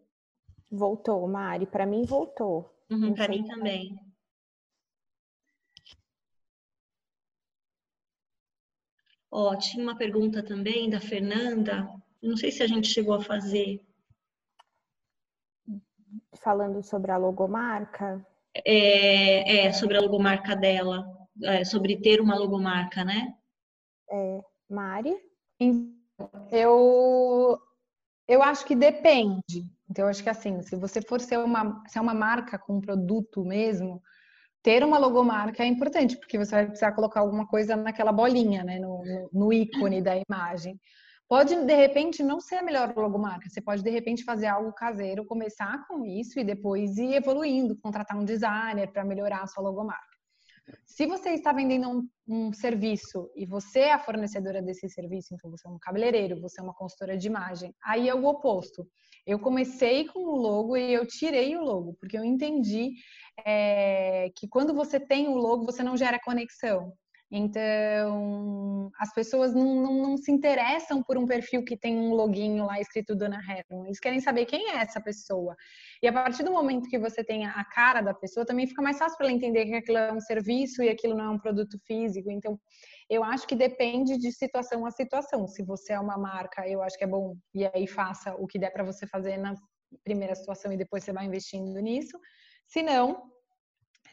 Voltou, 0.69 1.27
Mari. 1.27 1.65
Para 1.65 1.85
mim, 1.85 2.03
voltou. 2.03 2.71
Uhum, 2.91 3.13
para 3.15 3.27
mim 3.27 3.43
também. 3.47 3.99
Ó, 9.31 9.55
tinha 9.55 9.83
uma 9.83 9.97
pergunta 9.97 10.43
também 10.43 10.91
da 10.91 10.99
Fernanda. 10.99 11.89
Não 12.21 12.37
sei 12.37 12.51
se 12.51 12.61
a 12.61 12.67
gente 12.67 12.87
chegou 12.87 13.15
a 13.15 13.23
fazer. 13.23 13.83
Falando 16.35 16.83
sobre 16.83 17.11
a 17.11 17.17
logomarca? 17.17 18.23
É, 18.65 19.65
é 19.65 19.73
sobre 19.73 19.97
a 19.97 20.01
logomarca 20.01 20.55
dela, 20.55 21.05
é, 21.43 21.63
sobre 21.63 21.97
ter 21.99 22.21
uma 22.21 22.37
logomarca, 22.37 23.03
né? 23.03 23.33
É, 24.11 24.41
Mari? 24.69 25.15
Eu, 26.51 27.59
eu 28.27 28.43
acho 28.43 28.65
que 28.65 28.75
depende. 28.75 29.65
Então, 29.89 30.05
eu 30.05 30.09
acho 30.09 30.23
que 30.23 30.29
assim, 30.29 30.61
se 30.61 30.75
você 30.75 31.01
for 31.01 31.19
ser 31.19 31.37
uma, 31.39 31.83
se 31.87 31.97
é 31.97 32.01
uma 32.01 32.13
marca 32.13 32.57
com 32.57 32.77
um 32.77 32.81
produto 32.81 33.43
mesmo, 33.43 34.01
ter 34.61 34.83
uma 34.83 34.97
logomarca 34.97 35.63
é 35.63 35.67
importante, 35.67 36.17
porque 36.17 36.37
você 36.37 36.51
vai 36.51 36.65
precisar 36.65 36.93
colocar 36.93 37.19
alguma 37.19 37.45
coisa 37.47 37.75
naquela 37.75 38.11
bolinha, 38.11 38.63
né? 38.63 38.79
No, 38.79 39.03
no, 39.03 39.29
no 39.33 39.53
ícone 39.53 40.01
da 40.01 40.15
imagem. 40.15 40.79
Pode, 41.27 41.55
de 41.55 41.75
repente, 41.75 42.21
não 42.21 42.39
ser 42.39 42.55
a 42.55 42.63
melhor 42.63 42.93
logomarca. 42.95 43.49
Você 43.49 43.61
pode, 43.61 43.81
de 43.81 43.89
repente, 43.89 44.23
fazer 44.23 44.47
algo 44.47 44.73
caseiro, 44.73 45.25
começar 45.25 45.87
com 45.87 46.05
isso 46.05 46.39
e 46.39 46.43
depois 46.43 46.97
ir 46.97 47.13
evoluindo, 47.15 47.77
contratar 47.77 48.17
um 48.17 48.25
designer 48.25 48.91
para 48.91 49.05
melhorar 49.05 49.41
a 49.41 49.47
sua 49.47 49.63
logomarca. 49.63 50.13
Se 50.85 51.05
você 51.05 51.31
está 51.31 51.51
vendendo 51.51 51.89
um, 51.89 52.09
um, 52.27 52.53
serviço 52.53 53.29
e 53.35 53.45
você 53.45 53.79
é 53.79 53.93
a 53.93 53.99
fornecedora 53.99 54.61
desse 54.61 54.87
serviço, 54.89 55.33
então 55.33 55.51
você 55.51 55.67
é 55.67 55.71
um 55.71 55.79
cabeleireiro, 55.79 56.39
você 56.39 56.61
é 56.61 56.63
uma 56.63 56.73
consultora 56.73 57.17
de 57.17 57.27
imagem, 57.27 57.73
aí 57.83 58.07
é 58.07 58.15
o 58.15 58.25
oposto. 58.25 58.87
Eu 59.25 59.39
comecei 59.39 60.05
com 60.05 60.19
o 60.19 60.37
logo 60.37 60.77
e 60.77 60.93
eu 60.93 61.05
tirei 61.05 61.55
o 61.57 61.61
logo, 61.61 61.95
porque 61.99 62.17
eu 62.17 62.23
entendi 62.23 62.93
é, 63.45 64.29
que 64.35 64.47
quando 64.47 64.73
você 64.73 64.99
tem 64.99 65.27
o 65.27 65.35
logo, 65.35 65.65
você 65.65 65.83
não 65.83 65.97
gera 65.97 66.19
conexão. 66.19 66.93
Então, 67.35 68.91
as 68.99 69.11
pessoas 69.11 69.55
não, 69.55 69.81
não, 69.81 69.93
não, 70.03 70.17
se 70.17 70.31
interessam 70.31 71.01
por 71.01 71.17
um 71.17 71.25
perfil 71.25 71.65
que 71.65 71.75
tem 71.75 71.97
um 71.97 72.13
loginho 72.13 72.63
lá 72.67 72.79
escrito 72.79 73.15
Dona 73.15 73.37
Herman. 73.37 73.87
Eles 73.87 73.99
querem 73.99 74.19
saber 74.19 74.45
quem 74.45 74.69
é 74.69 74.75
essa 74.75 75.01
pessoa. 75.01 75.55
E 75.99 76.07
a 76.07 76.13
partir 76.13 76.43
do 76.43 76.51
momento 76.51 76.87
que 76.87 76.99
você 76.99 77.23
tem 77.23 77.47
a 77.47 77.65
cara 77.65 78.01
da 78.01 78.13
pessoa, 78.13 78.45
também 78.45 78.67
fica 78.67 78.83
mais 78.83 78.99
fácil 78.99 79.17
para 79.17 79.25
ela 79.25 79.35
entender 79.35 79.65
que 79.65 79.73
aquilo 79.73 79.97
é 79.97 80.13
um 80.13 80.19
serviço 80.19 80.83
e 80.83 80.89
aquilo 80.89 81.17
não 81.17 81.25
é 81.25 81.29
um 81.29 81.39
produto 81.39 81.75
físico. 81.87 82.29
Então, 82.29 82.55
eu 83.09 83.23
acho 83.23 83.47
que 83.47 83.55
depende 83.55 84.15
de 84.15 84.31
situação 84.31 84.85
a 84.85 84.91
situação. 84.91 85.47
Se 85.47 85.63
você 85.63 85.93
é 85.93 85.99
uma 85.99 86.19
marca, 86.19 86.69
eu 86.69 86.83
acho 86.83 86.95
que 86.95 87.03
é 87.03 87.07
bom 87.07 87.35
e 87.51 87.65
aí 87.65 87.87
faça 87.87 88.35
o 88.35 88.45
que 88.45 88.59
der 88.59 88.69
para 88.69 88.83
você 88.83 89.07
fazer 89.07 89.37
na 89.37 89.55
primeira 90.03 90.35
situação 90.35 90.71
e 90.71 90.77
depois 90.77 91.03
você 91.03 91.11
vai 91.11 91.25
investindo 91.25 91.79
nisso. 91.79 92.15
Se 92.67 92.83
não, 92.83 93.32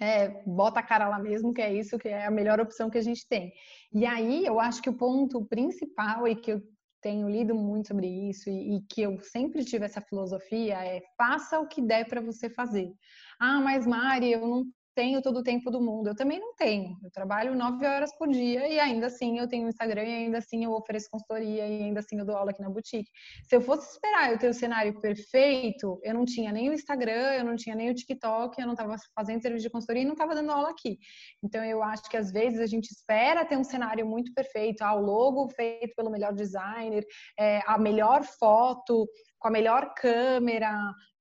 é, 0.00 0.42
bota 0.46 0.80
a 0.80 0.82
cara 0.82 1.08
lá 1.08 1.18
mesmo, 1.18 1.52
que 1.52 1.60
é 1.60 1.72
isso 1.72 1.98
que 1.98 2.08
é 2.08 2.26
a 2.26 2.30
melhor 2.30 2.58
opção 2.58 2.88
que 2.88 2.98
a 2.98 3.02
gente 3.02 3.28
tem. 3.28 3.52
E 3.92 4.06
aí 4.06 4.46
eu 4.46 4.58
acho 4.58 4.80
que 4.80 4.88
o 4.88 4.96
ponto 4.96 5.44
principal 5.44 6.26
e 6.26 6.34
que 6.34 6.52
eu 6.52 6.62
tenho 7.02 7.28
lido 7.28 7.54
muito 7.54 7.88
sobre 7.88 8.06
isso 8.06 8.48
e, 8.48 8.76
e 8.76 8.82
que 8.82 9.02
eu 9.02 9.18
sempre 9.20 9.64
tive 9.64 9.84
essa 9.84 10.00
filosofia 10.00 10.74
é 10.84 11.00
faça 11.16 11.58
o 11.60 11.66
que 11.66 11.82
der 11.82 12.06
para 12.08 12.20
você 12.20 12.48
fazer. 12.48 12.90
Ah, 13.38 13.60
mas 13.60 13.86
Mari, 13.86 14.32
eu 14.32 14.46
não 14.46 14.64
tenho 14.94 15.22
todo 15.22 15.38
o 15.38 15.42
tempo 15.42 15.70
do 15.70 15.81
mundo. 15.81 16.09
Eu 16.09 16.14
também 16.14 16.38
não 16.38 16.55
tenho. 16.55 16.96
Eu 17.03 17.11
trabalho 17.11 17.55
nove 17.55 17.87
horas 17.87 18.16
por 18.16 18.29
dia 18.29 18.68
e 18.68 18.79
ainda 18.79 19.07
assim 19.07 19.38
eu 19.38 19.48
tenho 19.48 19.68
Instagram 19.68 20.03
e 20.03 20.14
ainda 20.24 20.38
assim 20.38 20.64
eu 20.64 20.72
ofereço 20.72 21.09
consultoria 21.11 21.66
e 21.66 21.83
ainda 21.85 22.00
assim 22.00 22.18
eu 22.18 22.24
dou 22.24 22.37
aula 22.37 22.50
aqui 22.50 22.61
na 22.61 22.70
boutique. 22.70 23.11
Se 23.48 23.57
eu 23.57 23.61
fosse 23.61 23.92
esperar 23.92 24.33
eu 24.33 24.38
ter 24.38 24.48
o 24.48 24.55
cenário 24.55 25.00
perfeito, 25.00 26.00
eu 26.03 26.14
não 26.14 26.24
tinha 26.24 26.53
nem 26.53 26.68
o 26.70 26.72
Instagram, 26.72 27.35
eu 27.35 27.44
não 27.44 27.57
tinha 27.57 27.74
nem 27.74 27.90
o 27.90 27.94
TikTok, 27.94 28.61
eu 28.61 28.66
não 28.66 28.74
estava 28.74 28.96
fazendo 29.14 29.42
serviço 29.42 29.64
de 29.64 29.70
consultoria 29.70 30.03
e 30.03 30.07
não 30.07 30.12
estava 30.12 30.35
dando 30.35 30.50
aula 30.50 30.70
aqui. 30.70 30.98
Então 31.42 31.64
eu 31.64 31.83
acho 31.83 32.09
que 32.09 32.16
às 32.16 32.31
vezes 32.31 32.61
a 32.61 32.66
gente 32.66 32.90
espera 32.90 33.44
ter 33.44 33.57
um 33.57 33.64
cenário 33.64 34.07
muito 34.07 34.33
perfeito, 34.35 34.83
ah, 34.83 34.94
o 34.94 35.00
logo 35.00 35.48
feito 35.50 35.94
pelo 35.96 36.11
melhor 36.11 36.33
designer, 36.35 37.05
é, 37.38 37.61
a 37.66 37.79
melhor 37.79 38.24
foto, 38.24 39.09
com 39.38 39.48
a 39.48 39.50
melhor 39.50 39.94
câmera, 39.94 40.72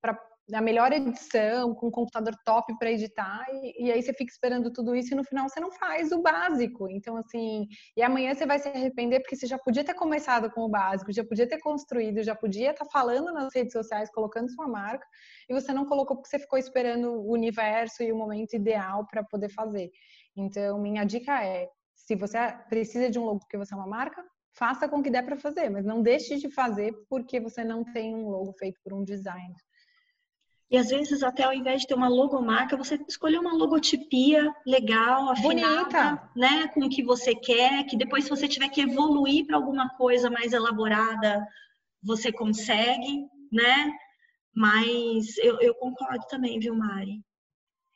para 0.01 0.28
a 0.53 0.61
melhor 0.61 0.91
edição, 0.91 1.73
com 1.75 1.87
um 1.87 1.91
computador 1.91 2.33
top 2.45 2.77
para 2.77 2.91
editar, 2.91 3.45
e, 3.51 3.87
e, 3.87 3.91
aí 3.91 4.01
você 4.01 4.13
fica 4.13 4.31
esperando 4.31 4.71
tudo 4.71 4.95
isso 4.95 5.13
e 5.13 5.17
no 5.17 5.23
final 5.23 5.47
você 5.47 5.59
não 5.59 5.71
faz 5.71 6.11
o 6.11 6.21
básico. 6.21 6.89
Então, 6.89 7.17
assim, 7.17 7.67
e 7.95 8.01
amanhã 8.01 8.33
você 8.33 8.45
vai 8.45 8.59
se 8.59 8.67
arrepender 8.67 9.19
porque 9.19 9.35
você 9.35 9.47
já 9.47 9.57
podia 9.57 9.83
ter 9.83 9.93
começado 9.93 10.49
com 10.51 10.61
o 10.61 10.69
básico, 10.69 11.11
já 11.11 11.23
podia 11.23 11.47
ter 11.47 11.59
construído, 11.59 12.23
já 12.23 12.35
podia 12.35 12.71
estar 12.71 12.85
tá 12.85 12.91
falando 12.91 13.31
nas 13.33 13.53
redes 13.53 13.73
sociais, 13.73 14.09
colocando 14.11 14.49
sua 14.51 14.67
marca, 14.67 15.05
e 15.49 15.53
você 15.53 15.73
não 15.73 15.85
colocou 15.85 16.17
porque 16.17 16.29
você 16.29 16.39
ficou 16.39 16.57
esperando 16.57 17.11
o 17.11 17.31
universo 17.31 18.03
e 18.03 18.11
o 18.11 18.17
momento 18.17 18.55
ideal 18.55 19.05
para 19.07 19.23
poder 19.23 19.49
fazer. 19.49 19.89
Então, 20.35 20.79
minha 20.79 21.03
dica 21.03 21.43
é: 21.43 21.67
se 21.95 22.15
você 22.15 22.37
precisa 22.69 23.09
de 23.09 23.19
um 23.19 23.25
logo 23.25 23.39
porque 23.39 23.57
você 23.57 23.73
é 23.73 23.77
uma 23.77 23.87
marca, 23.87 24.23
faça 24.53 24.87
com 24.89 25.01
que 25.01 25.09
der 25.09 25.23
para 25.23 25.37
fazer, 25.37 25.69
mas 25.69 25.85
não 25.85 26.01
deixe 26.01 26.37
de 26.37 26.49
fazer 26.49 26.93
porque 27.09 27.39
você 27.39 27.63
não 27.63 27.83
tem 27.83 28.15
um 28.15 28.29
logo 28.29 28.53
feito 28.53 28.79
por 28.83 28.93
um 28.93 29.03
designer. 29.03 29.55
E 30.71 30.77
às 30.77 30.89
vezes, 30.89 31.23
até 31.23 31.43
ao 31.43 31.53
invés 31.53 31.81
de 31.81 31.87
ter 31.87 31.95
uma 31.95 32.07
logomarca, 32.07 32.77
você 32.77 32.99
escolher 33.07 33.39
uma 33.39 33.53
logotipia 33.53 34.53
legal, 34.65 35.29
afinada, 35.29 35.83
Bonita. 35.83 36.31
né, 36.35 36.67
com 36.67 36.81
o 36.81 36.89
que 36.89 37.03
você 37.03 37.33
quer, 37.33 37.85
que 37.85 37.97
depois, 37.97 38.25
se 38.25 38.29
você 38.29 38.47
tiver 38.47 38.69
que 38.69 38.81
evoluir 38.81 39.47
para 39.47 39.55
alguma 39.55 39.89
coisa 39.89 40.29
mais 40.29 40.53
elaborada, 40.53 41.43
você 42.03 42.31
consegue, 42.31 43.25
né? 43.51 43.91
Mas 44.53 45.37
eu, 45.39 45.59
eu 45.59 45.73
concordo 45.73 46.25
também, 46.27 46.59
viu, 46.59 46.75
Mari? 46.75 47.19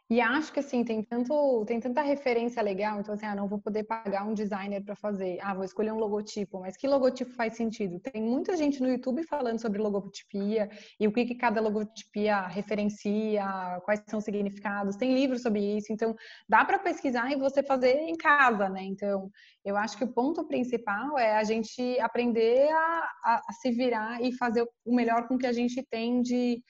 E 0.09 0.19
acho 0.19 0.51
que 0.51 0.59
assim, 0.59 0.83
tem 0.83 1.01
tanto, 1.01 1.63
tem 1.65 1.79
tanta 1.79 2.01
referência 2.01 2.61
legal, 2.61 2.99
então 2.99 3.13
assim, 3.13 3.25
ah, 3.25 3.33
não 3.33 3.47
vou 3.47 3.57
poder 3.59 3.83
pagar 3.85 4.27
um 4.27 4.33
designer 4.33 4.83
para 4.83 4.95
fazer. 4.95 5.39
Ah, 5.41 5.53
vou 5.53 5.63
escolher 5.63 5.93
um 5.93 5.97
logotipo, 5.97 6.59
mas 6.59 6.75
que 6.75 6.87
logotipo 6.87 7.31
faz 7.31 7.55
sentido? 7.55 7.99
Tem 7.99 8.21
muita 8.21 8.55
gente 8.57 8.81
no 8.81 8.89
YouTube 8.89 9.23
falando 9.23 9.59
sobre 9.59 9.81
logotipia 9.81 10.69
e 10.99 11.07
o 11.07 11.11
que, 11.11 11.25
que 11.25 11.35
cada 11.35 11.61
logotipia 11.61 12.41
referencia, 12.47 13.45
quais 13.85 14.03
são 14.07 14.19
os 14.19 14.25
significados. 14.25 14.97
Tem 14.97 15.13
livros 15.13 15.41
sobre 15.41 15.77
isso, 15.77 15.91
então 15.91 16.13
dá 16.49 16.65
para 16.65 16.79
pesquisar 16.79 17.31
e 17.31 17.37
você 17.37 17.63
fazer 17.63 17.93
em 17.93 18.17
casa, 18.17 18.69
né? 18.69 18.83
Então, 18.83 19.31
eu 19.63 19.77
acho 19.77 19.97
que 19.97 20.03
o 20.03 20.13
ponto 20.13 20.45
principal 20.45 21.17
é 21.17 21.37
a 21.37 21.43
gente 21.45 21.97
aprender 21.99 22.69
a, 22.71 23.09
a, 23.23 23.41
a 23.47 23.53
se 23.53 23.71
virar 23.71 24.21
e 24.21 24.33
fazer 24.33 24.67
o 24.85 24.95
melhor 24.95 25.27
com 25.27 25.37
que 25.37 25.47
a 25.47 25.53
gente 25.53 25.81
tem 25.89 26.21
de, 26.21 26.61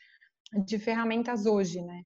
de 0.65 0.77
ferramentas 0.77 1.45
hoje, 1.47 1.81
né? 1.81 2.03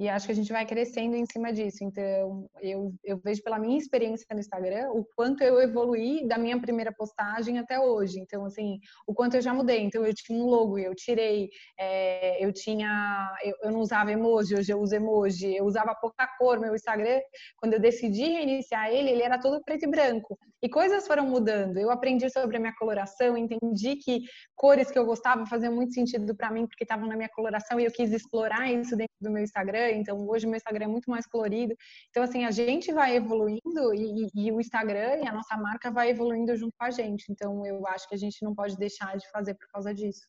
E 0.00 0.08
acho 0.08 0.24
que 0.24 0.32
a 0.32 0.34
gente 0.34 0.50
vai 0.50 0.64
crescendo 0.64 1.14
em 1.14 1.26
cima 1.26 1.52
disso. 1.52 1.84
Então, 1.84 2.48
eu, 2.62 2.90
eu 3.04 3.20
vejo 3.22 3.42
pela 3.42 3.58
minha 3.58 3.76
experiência 3.76 4.26
no 4.32 4.40
Instagram 4.40 4.88
o 4.92 5.04
quanto 5.14 5.42
eu 5.44 5.60
evoluí 5.60 6.26
da 6.26 6.38
minha 6.38 6.58
primeira 6.58 6.90
postagem 6.90 7.58
até 7.58 7.78
hoje. 7.78 8.18
Então, 8.18 8.46
assim, 8.46 8.80
o 9.06 9.12
quanto 9.12 9.34
eu 9.34 9.42
já 9.42 9.52
mudei. 9.52 9.82
Então, 9.82 10.02
eu 10.06 10.14
tinha 10.14 10.42
um 10.42 10.46
logo, 10.46 10.78
eu 10.78 10.94
tirei, 10.94 11.50
é, 11.78 12.42
eu 12.42 12.50
tinha, 12.50 13.30
eu, 13.44 13.54
eu, 13.64 13.70
não 13.70 13.80
usava 13.80 14.10
emoji, 14.10 14.54
hoje 14.54 14.72
eu 14.72 14.80
uso 14.80 14.94
emoji, 14.94 15.54
eu 15.54 15.66
usava 15.66 15.94
pouca 15.94 16.26
cor. 16.38 16.58
Meu 16.58 16.74
Instagram, 16.74 17.20
quando 17.58 17.74
eu 17.74 17.78
decidi 17.78 18.22
reiniciar 18.22 18.88
ele, 18.88 19.10
ele 19.10 19.22
era 19.22 19.38
todo 19.38 19.62
preto 19.62 19.84
e 19.84 19.90
branco. 19.90 20.38
E 20.62 20.68
coisas 20.68 21.06
foram 21.06 21.26
mudando. 21.26 21.78
Eu 21.78 21.90
aprendi 21.90 22.28
sobre 22.30 22.56
a 22.56 22.60
minha 22.60 22.74
coloração, 22.74 23.36
entendi 23.36 23.96
que 23.96 24.24
cores 24.54 24.90
que 24.90 24.98
eu 24.98 25.06
gostava 25.06 25.46
faziam 25.46 25.74
muito 25.74 25.94
sentido 25.94 26.34
para 26.34 26.50
mim 26.50 26.66
porque 26.66 26.84
estavam 26.84 27.08
na 27.08 27.16
minha 27.16 27.30
coloração 27.30 27.80
e 27.80 27.84
eu 27.84 27.90
quis 27.90 28.12
explorar 28.12 28.70
isso 28.70 28.94
dentro 28.94 29.14
do 29.20 29.30
meu 29.30 29.42
Instagram. 29.42 29.90
Então, 29.92 30.28
hoje 30.28 30.46
meu 30.46 30.56
Instagram 30.56 30.84
é 30.84 30.88
muito 30.88 31.10
mais 31.10 31.26
colorido. 31.26 31.74
Então, 32.10 32.22
assim, 32.22 32.44
a 32.44 32.50
gente 32.50 32.92
vai 32.92 33.16
evoluindo 33.16 33.94
e, 33.94 34.28
e, 34.34 34.52
o 34.52 34.60
Instagram 34.60 35.22
e 35.24 35.28
a 35.28 35.32
nossa 35.32 35.56
marca 35.56 35.90
vai 35.90 36.10
evoluindo 36.10 36.54
junto 36.56 36.72
com 36.78 36.84
a 36.84 36.90
gente. 36.90 37.24
Então, 37.30 37.64
eu 37.64 37.86
acho 37.86 38.06
que 38.08 38.14
a 38.14 38.18
gente 38.18 38.42
não 38.44 38.54
pode 38.54 38.76
deixar 38.76 39.16
de 39.16 39.28
fazer 39.30 39.54
por 39.54 39.66
causa 39.72 39.94
disso. 39.94 40.26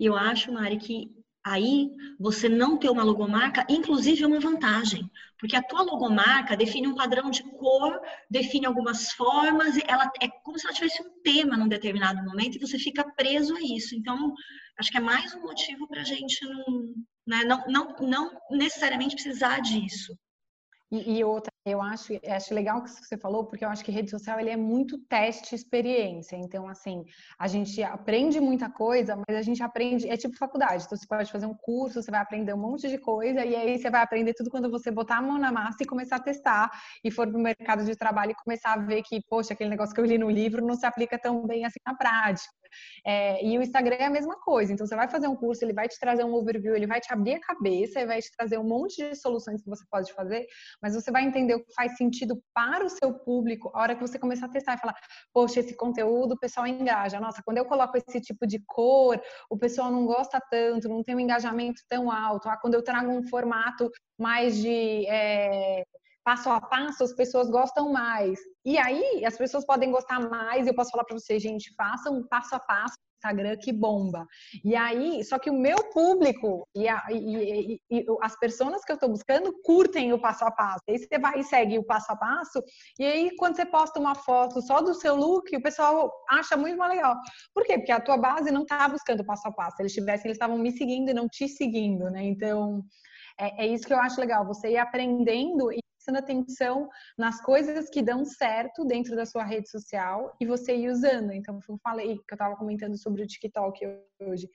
E 0.00 0.06
eu 0.06 0.16
acho, 0.16 0.52
Mari, 0.52 0.78
que 0.78 1.10
aí 1.44 1.90
você 2.18 2.48
não 2.48 2.78
ter 2.78 2.88
uma 2.88 3.04
logomarca, 3.04 3.66
inclusive, 3.68 4.24
é 4.24 4.26
uma 4.26 4.40
vantagem, 4.40 5.10
porque 5.38 5.54
a 5.54 5.62
tua 5.62 5.82
logomarca 5.82 6.56
define 6.56 6.88
um 6.88 6.94
padrão 6.94 7.30
de 7.30 7.42
cor, 7.42 8.00
define 8.30 8.64
algumas 8.64 9.12
formas, 9.12 9.76
ela 9.86 10.10
é 10.20 10.28
como 10.42 10.58
se 10.58 10.66
ela 10.66 10.74
tivesse 10.74 11.02
um 11.02 11.22
tema 11.22 11.56
num 11.56 11.68
determinado 11.68 12.24
momento 12.24 12.56
e 12.56 12.60
você 12.60 12.78
fica 12.78 13.04
preso 13.12 13.54
a 13.54 13.60
isso. 13.60 13.94
Então, 13.94 14.32
acho 14.78 14.90
que 14.90 14.96
é 14.96 15.00
mais 15.00 15.34
um 15.34 15.42
motivo 15.42 15.86
para 15.86 16.00
a 16.00 16.04
gente 16.04 16.42
não, 16.46 16.94
né, 17.26 17.44
não, 17.44 17.64
não, 17.68 17.96
não 18.00 18.30
necessariamente 18.50 19.14
precisar 19.14 19.60
disso. 19.60 20.16
E, 20.90 21.18
e, 21.18 21.24
outra, 21.24 21.52
eu 21.64 21.80
acho, 21.80 22.12
acho 22.28 22.54
legal 22.54 22.78
o 22.78 22.82
que 22.82 22.90
você 22.90 23.16
falou, 23.16 23.46
porque 23.46 23.64
eu 23.64 23.68
acho 23.68 23.84
que 23.84 23.90
rede 23.90 24.10
social 24.10 24.38
ele 24.38 24.50
é 24.50 24.56
muito 24.56 24.98
teste 24.98 25.54
experiência. 25.54 26.36
Então, 26.36 26.68
assim, 26.68 27.04
a 27.38 27.48
gente 27.48 27.82
aprende 27.82 28.38
muita 28.38 28.70
coisa, 28.70 29.16
mas 29.26 29.36
a 29.36 29.42
gente 29.42 29.62
aprende, 29.62 30.08
é 30.08 30.16
tipo 30.16 30.36
faculdade. 30.36 30.84
Então, 30.84 30.96
você 30.96 31.06
pode 31.06 31.32
fazer 31.32 31.46
um 31.46 31.54
curso, 31.54 32.02
você 32.02 32.10
vai 32.10 32.20
aprender 32.20 32.52
um 32.52 32.58
monte 32.58 32.88
de 32.88 32.98
coisa, 32.98 33.44
e 33.44 33.56
aí 33.56 33.78
você 33.78 33.88
vai 33.88 34.02
aprender 34.02 34.34
tudo 34.34 34.50
quando 34.50 34.70
você 34.70 34.90
botar 34.90 35.18
a 35.18 35.22
mão 35.22 35.38
na 35.38 35.50
massa 35.50 35.82
e 35.82 35.86
começar 35.86 36.16
a 36.16 36.20
testar, 36.20 36.70
e 37.02 37.10
for 37.10 37.26
para 37.26 37.38
o 37.38 37.42
mercado 37.42 37.84
de 37.84 37.96
trabalho 37.96 38.32
e 38.32 38.34
começar 38.34 38.74
a 38.74 38.76
ver 38.76 39.02
que, 39.02 39.22
poxa, 39.28 39.54
aquele 39.54 39.70
negócio 39.70 39.94
que 39.94 40.00
eu 40.00 40.04
li 40.04 40.18
no 40.18 40.28
livro 40.28 40.64
não 40.64 40.74
se 40.74 40.84
aplica 40.84 41.18
tão 41.18 41.46
bem 41.46 41.64
assim 41.64 41.80
na 41.86 41.94
prática. 41.94 42.63
É, 43.04 43.44
e 43.44 43.58
o 43.58 43.62
Instagram 43.62 43.96
é 43.96 44.04
a 44.04 44.10
mesma 44.10 44.38
coisa. 44.40 44.72
Então, 44.72 44.86
você 44.86 44.96
vai 44.96 45.08
fazer 45.08 45.28
um 45.28 45.36
curso, 45.36 45.64
ele 45.64 45.72
vai 45.72 45.88
te 45.88 45.98
trazer 45.98 46.24
um 46.24 46.34
overview, 46.34 46.74
ele 46.74 46.86
vai 46.86 47.00
te 47.00 47.12
abrir 47.12 47.34
a 47.34 47.40
cabeça, 47.40 47.98
ele 47.98 48.08
vai 48.08 48.20
te 48.20 48.30
trazer 48.36 48.58
um 48.58 48.64
monte 48.64 48.96
de 48.96 49.14
soluções 49.16 49.62
que 49.62 49.68
você 49.68 49.84
pode 49.90 50.12
fazer, 50.12 50.46
mas 50.82 50.94
você 50.94 51.10
vai 51.10 51.24
entender 51.24 51.54
o 51.54 51.64
que 51.64 51.72
faz 51.74 51.96
sentido 51.96 52.42
para 52.52 52.84
o 52.84 52.88
seu 52.88 53.12
público 53.12 53.70
a 53.74 53.80
hora 53.80 53.94
que 53.94 54.00
você 54.00 54.18
começar 54.18 54.46
a 54.46 54.48
testar 54.48 54.74
e 54.74 54.78
falar, 54.78 54.94
poxa, 55.32 55.60
esse 55.60 55.76
conteúdo 55.76 56.32
o 56.32 56.38
pessoal 56.38 56.66
engaja. 56.66 57.20
Nossa, 57.20 57.42
quando 57.44 57.58
eu 57.58 57.64
coloco 57.64 57.96
esse 57.96 58.20
tipo 58.20 58.46
de 58.46 58.62
cor, 58.66 59.20
o 59.50 59.58
pessoal 59.58 59.90
não 59.90 60.06
gosta 60.06 60.40
tanto, 60.50 60.88
não 60.88 61.02
tem 61.02 61.14
um 61.14 61.20
engajamento 61.20 61.82
tão 61.88 62.10
alto. 62.10 62.48
Ah, 62.48 62.56
quando 62.56 62.74
eu 62.74 62.82
trago 62.82 63.10
um 63.10 63.26
formato 63.28 63.90
mais 64.18 64.56
de. 64.56 65.06
É 65.06 65.84
passo 66.24 66.50
a 66.50 66.60
passo, 66.60 67.04
as 67.04 67.12
pessoas 67.12 67.50
gostam 67.50 67.92
mais. 67.92 68.38
E 68.64 68.78
aí, 68.78 69.24
as 69.24 69.36
pessoas 69.36 69.64
podem 69.64 69.90
gostar 69.90 70.20
mais, 70.20 70.66
eu 70.66 70.74
posso 70.74 70.90
falar 70.90 71.04
para 71.04 71.18
vocês, 71.18 71.42
gente, 71.42 71.74
façam 71.74 72.16
um 72.16 72.26
passo 72.26 72.54
a 72.54 72.60
passo 72.60 72.94
Instagram 73.24 73.56
que 73.56 73.72
bomba. 73.72 74.26
E 74.62 74.76
aí, 74.76 75.24
só 75.24 75.38
que 75.38 75.48
o 75.48 75.54
meu 75.54 75.76
público 75.90 76.68
e, 76.74 76.86
a, 76.86 77.02
e, 77.10 77.74
e, 77.74 77.80
e 77.90 78.04
as 78.20 78.38
pessoas 78.38 78.84
que 78.84 78.92
eu 78.92 78.94
estou 78.94 79.08
buscando 79.08 79.52
curtem 79.62 80.12
o 80.12 80.20
passo 80.20 80.44
a 80.44 80.50
passo. 80.50 80.82
Aí 80.88 80.98
você 80.98 81.18
vai 81.18 81.40
e 81.40 81.44
segue 81.44 81.78
o 81.78 81.84
passo 81.84 82.12
a 82.12 82.16
passo, 82.16 82.62
e 82.98 83.04
aí 83.04 83.36
quando 83.36 83.56
você 83.56 83.64
posta 83.64 83.98
uma 83.98 84.14
foto 84.14 84.60
só 84.60 84.80
do 84.82 84.94
seu 84.94 85.16
look, 85.16 85.56
o 85.56 85.62
pessoal 85.62 86.12
acha 86.30 86.56
muito 86.56 86.76
mais 86.76 86.94
legal. 86.94 87.16
Por 87.54 87.64
quê? 87.64 87.78
Porque 87.78 87.92
a 87.92 88.00
tua 88.00 88.18
base 88.18 88.50
não 88.50 88.62
está 88.62 88.86
buscando 88.88 89.24
passo 89.24 89.48
a 89.48 89.52
passo. 89.52 89.76
Eles 89.80 89.92
tivessem, 89.92 90.26
eles 90.26 90.36
estavam 90.36 90.58
me 90.58 90.70
seguindo 90.72 91.10
e 91.10 91.14
não 91.14 91.28
te 91.28 91.48
seguindo, 91.48 92.10
né? 92.10 92.22
Então, 92.24 92.82
é, 93.40 93.64
é, 93.64 93.66
isso 93.66 93.86
que 93.86 93.92
eu 93.92 93.98
acho 93.98 94.20
legal, 94.20 94.46
você 94.46 94.70
ir 94.70 94.78
aprendendo 94.78 95.72
e 95.72 95.78
prestando 96.04 96.18
atenção 96.18 96.88
nas 97.16 97.40
coisas 97.40 97.88
que 97.88 98.02
dão 98.02 98.24
certo 98.24 98.84
dentro 98.84 99.16
da 99.16 99.24
sua 99.24 99.44
rede 99.44 99.70
social 99.70 100.36
e 100.38 100.46
você 100.46 100.76
ir 100.76 100.90
usando. 100.90 101.32
Então, 101.32 101.58
eu 101.68 101.78
falei 101.78 102.16
que 102.16 102.32
eu 102.32 102.34
estava 102.34 102.56
comentando 102.56 102.96
sobre 102.98 103.22
o 103.22 103.26
TikTok 103.26 103.80
hoje. 104.20 104.48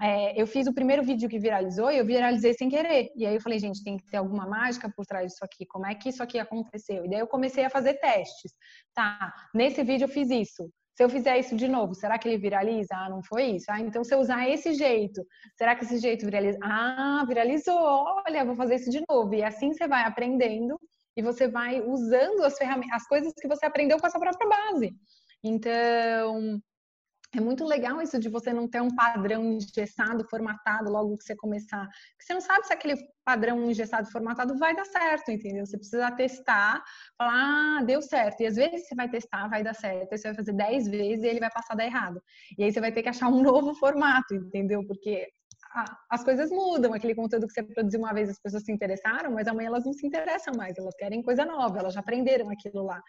É, 0.00 0.40
eu 0.40 0.46
fiz 0.46 0.66
o 0.66 0.74
primeiro 0.74 1.04
vídeo 1.04 1.28
que 1.28 1.38
viralizou 1.38 1.90
e 1.90 1.98
eu 1.98 2.06
viralizei 2.06 2.52
sem 2.54 2.68
querer. 2.68 3.10
E 3.16 3.26
aí 3.26 3.34
eu 3.34 3.40
falei, 3.40 3.58
gente, 3.58 3.82
tem 3.82 3.96
que 3.96 4.06
ter 4.06 4.16
alguma 4.16 4.46
mágica 4.46 4.92
por 4.94 5.04
trás 5.04 5.32
disso 5.32 5.44
aqui. 5.44 5.66
Como 5.66 5.86
é 5.86 5.94
que 5.94 6.08
isso 6.08 6.22
aqui 6.22 6.38
aconteceu? 6.38 7.04
E 7.04 7.10
daí 7.10 7.20
eu 7.20 7.26
comecei 7.26 7.64
a 7.64 7.70
fazer 7.70 7.94
testes. 7.94 8.52
Tá, 8.94 9.32
nesse 9.54 9.82
vídeo 9.82 10.04
eu 10.04 10.08
fiz 10.08 10.30
isso. 10.30 10.68
Se 10.94 11.02
eu 11.02 11.08
fizer 11.08 11.38
isso 11.38 11.56
de 11.56 11.66
novo, 11.66 11.94
será 11.94 12.18
que 12.18 12.28
ele 12.28 12.38
viraliza? 12.38 12.94
Ah, 12.94 13.10
não 13.10 13.22
foi 13.22 13.56
isso. 13.56 13.66
Ah, 13.68 13.80
então 13.80 14.04
se 14.04 14.14
eu 14.14 14.20
usar 14.20 14.48
esse 14.48 14.74
jeito, 14.74 15.26
será 15.56 15.74
que 15.74 15.84
esse 15.84 15.98
jeito 15.98 16.24
viraliza? 16.24 16.58
Ah, 16.62 17.24
viralizou. 17.26 17.76
Olha, 17.76 18.44
vou 18.44 18.54
fazer 18.54 18.76
isso 18.76 18.90
de 18.90 19.02
novo. 19.08 19.34
E 19.34 19.42
assim 19.42 19.72
você 19.72 19.88
vai 19.88 20.04
aprendendo 20.04 20.78
e 21.16 21.22
você 21.22 21.48
vai 21.48 21.80
usando 21.80 22.44
as 22.44 22.56
ferramentas, 22.56 23.02
as 23.02 23.08
coisas 23.08 23.32
que 23.34 23.48
você 23.48 23.66
aprendeu 23.66 23.98
com 23.98 24.06
a 24.06 24.10
sua 24.10 24.20
própria 24.20 24.48
base. 24.48 24.94
Então, 25.42 26.60
é 27.38 27.40
muito 27.40 27.64
legal 27.64 28.00
isso 28.00 28.18
de 28.18 28.28
você 28.28 28.52
não 28.52 28.68
ter 28.68 28.80
um 28.80 28.94
padrão 28.94 29.44
engessado, 29.44 30.26
formatado 30.28 30.90
logo 30.90 31.16
que 31.16 31.24
você 31.24 31.36
começar. 31.36 31.86
Porque 31.86 32.24
você 32.24 32.34
não 32.34 32.40
sabe 32.40 32.66
se 32.66 32.72
aquele 32.72 32.96
padrão 33.24 33.70
engessado, 33.70 34.10
formatado 34.10 34.56
vai 34.58 34.74
dar 34.74 34.84
certo, 34.84 35.30
entendeu? 35.30 35.66
Você 35.66 35.76
precisa 35.76 36.10
testar, 36.12 36.82
falar, 37.16 37.78
ah, 37.80 37.84
deu 37.84 38.02
certo. 38.02 38.40
E 38.42 38.46
às 38.46 38.56
vezes 38.56 38.86
você 38.86 38.94
vai 38.94 39.08
testar, 39.08 39.48
vai 39.48 39.62
dar 39.62 39.74
certo. 39.74 40.12
Aí 40.12 40.18
você 40.18 40.28
vai 40.28 40.36
fazer 40.36 40.52
10 40.52 40.88
vezes 40.88 41.24
e 41.24 41.28
ele 41.28 41.40
vai 41.40 41.50
passar 41.50 41.74
a 41.74 41.76
dar 41.76 41.86
errado. 41.86 42.22
E 42.58 42.64
aí 42.64 42.72
você 42.72 42.80
vai 42.80 42.92
ter 42.92 43.02
que 43.02 43.08
achar 43.08 43.28
um 43.28 43.40
novo 43.42 43.74
formato, 43.74 44.34
entendeu? 44.34 44.86
Porque 44.86 45.28
as 46.08 46.22
coisas 46.22 46.50
mudam. 46.50 46.92
Aquele 46.94 47.14
conteúdo 47.14 47.46
que 47.46 47.52
você 47.52 47.62
produziu 47.62 47.98
uma 48.00 48.12
vez, 48.12 48.28
as 48.30 48.38
pessoas 48.38 48.64
se 48.64 48.72
interessaram, 48.72 49.32
mas 49.32 49.48
amanhã 49.48 49.66
elas 49.68 49.84
não 49.84 49.92
se 49.92 50.06
interessam 50.06 50.54
mais, 50.56 50.78
elas 50.78 50.94
querem 50.94 51.22
coisa 51.22 51.44
nova, 51.44 51.78
elas 51.78 51.94
já 51.94 52.00
aprenderam 52.00 52.48
aquilo 52.50 52.84
lá. 52.84 53.02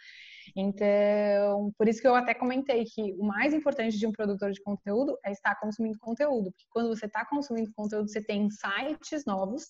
Então, 0.55 1.72
por 1.78 1.88
isso 1.88 2.01
que 2.01 2.07
eu 2.07 2.16
até 2.16 2.34
comentei 2.34 2.84
que 2.86 3.13
o 3.13 3.24
mais 3.24 3.53
importante 3.53 3.97
de 3.97 4.07
um 4.07 4.11
produtor 4.11 4.51
de 4.51 4.61
conteúdo 4.61 5.18
é 5.24 5.32
estar 5.32 5.55
consumindo 5.59 5.99
conteúdo, 5.99 6.51
porque 6.51 6.66
quando 6.72 6.89
você 6.89 7.05
está 7.05 7.26
consumindo 7.26 7.72
conteúdo, 7.76 8.09
você 8.09 8.22
tem 8.22 8.43
insights 8.43 9.26
novos 9.26 9.68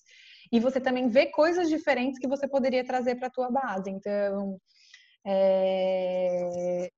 e 0.52 0.60
você 0.60 0.80
também 0.80 1.10
vê 1.10 1.28
coisas 1.28 1.70
diferentes 1.70 2.20
que 2.20 2.28
você 2.28 2.48
poderia 2.48 2.86
trazer 2.86 3.16
para 3.16 3.28
a 3.28 3.32
tua 3.32 3.52
base. 3.52 3.90
Então, 3.90 4.58
é... 5.26 6.90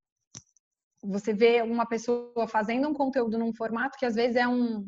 você 1.03 1.33
vê 1.33 1.61
uma 1.63 1.87
pessoa 1.87 2.47
fazendo 2.47 2.87
um 2.87 2.93
conteúdo 2.93 3.37
num 3.37 3.53
formato 3.53 3.97
que 3.97 4.05
às 4.05 4.15
vezes 4.15 4.35
é 4.35 4.47
um 4.47 4.85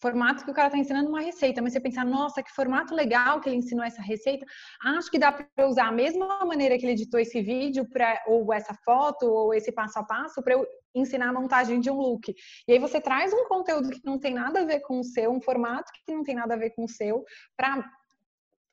formato 0.00 0.44
que 0.44 0.50
o 0.50 0.54
cara 0.54 0.68
está 0.68 0.78
ensinando 0.78 1.08
uma 1.08 1.20
receita, 1.20 1.60
mas 1.60 1.72
você 1.72 1.80
pensar, 1.80 2.04
nossa, 2.04 2.42
que 2.42 2.52
formato 2.52 2.94
legal 2.94 3.40
que 3.40 3.48
ele 3.48 3.56
ensinou 3.56 3.84
essa 3.84 4.00
receita, 4.00 4.46
acho 4.82 5.10
que 5.10 5.18
dá 5.18 5.32
para 5.32 5.68
usar 5.68 5.88
a 5.88 5.92
mesma 5.92 6.44
maneira 6.44 6.78
que 6.78 6.84
ele 6.84 6.92
editou 6.92 7.18
esse 7.18 7.40
vídeo, 7.42 7.88
pra, 7.88 8.22
ou 8.26 8.52
essa 8.52 8.74
foto, 8.84 9.26
ou 9.26 9.52
esse 9.52 9.72
passo 9.72 9.98
a 9.98 10.04
passo, 10.04 10.42
para 10.42 10.54
eu 10.54 10.66
ensinar 10.94 11.28
a 11.28 11.32
montagem 11.32 11.80
de 11.80 11.90
um 11.90 11.96
look. 11.96 12.34
E 12.66 12.72
aí 12.72 12.78
você 12.78 13.00
traz 13.00 13.32
um 13.32 13.44
conteúdo 13.46 13.90
que 13.90 14.00
não 14.04 14.18
tem 14.18 14.34
nada 14.34 14.60
a 14.60 14.64
ver 14.64 14.80
com 14.80 15.00
o 15.00 15.04
seu, 15.04 15.30
um 15.30 15.40
formato 15.40 15.90
que 16.04 16.12
não 16.12 16.22
tem 16.22 16.34
nada 16.34 16.54
a 16.54 16.58
ver 16.58 16.70
com 16.70 16.84
o 16.84 16.88
seu, 16.88 17.24
para 17.56 17.84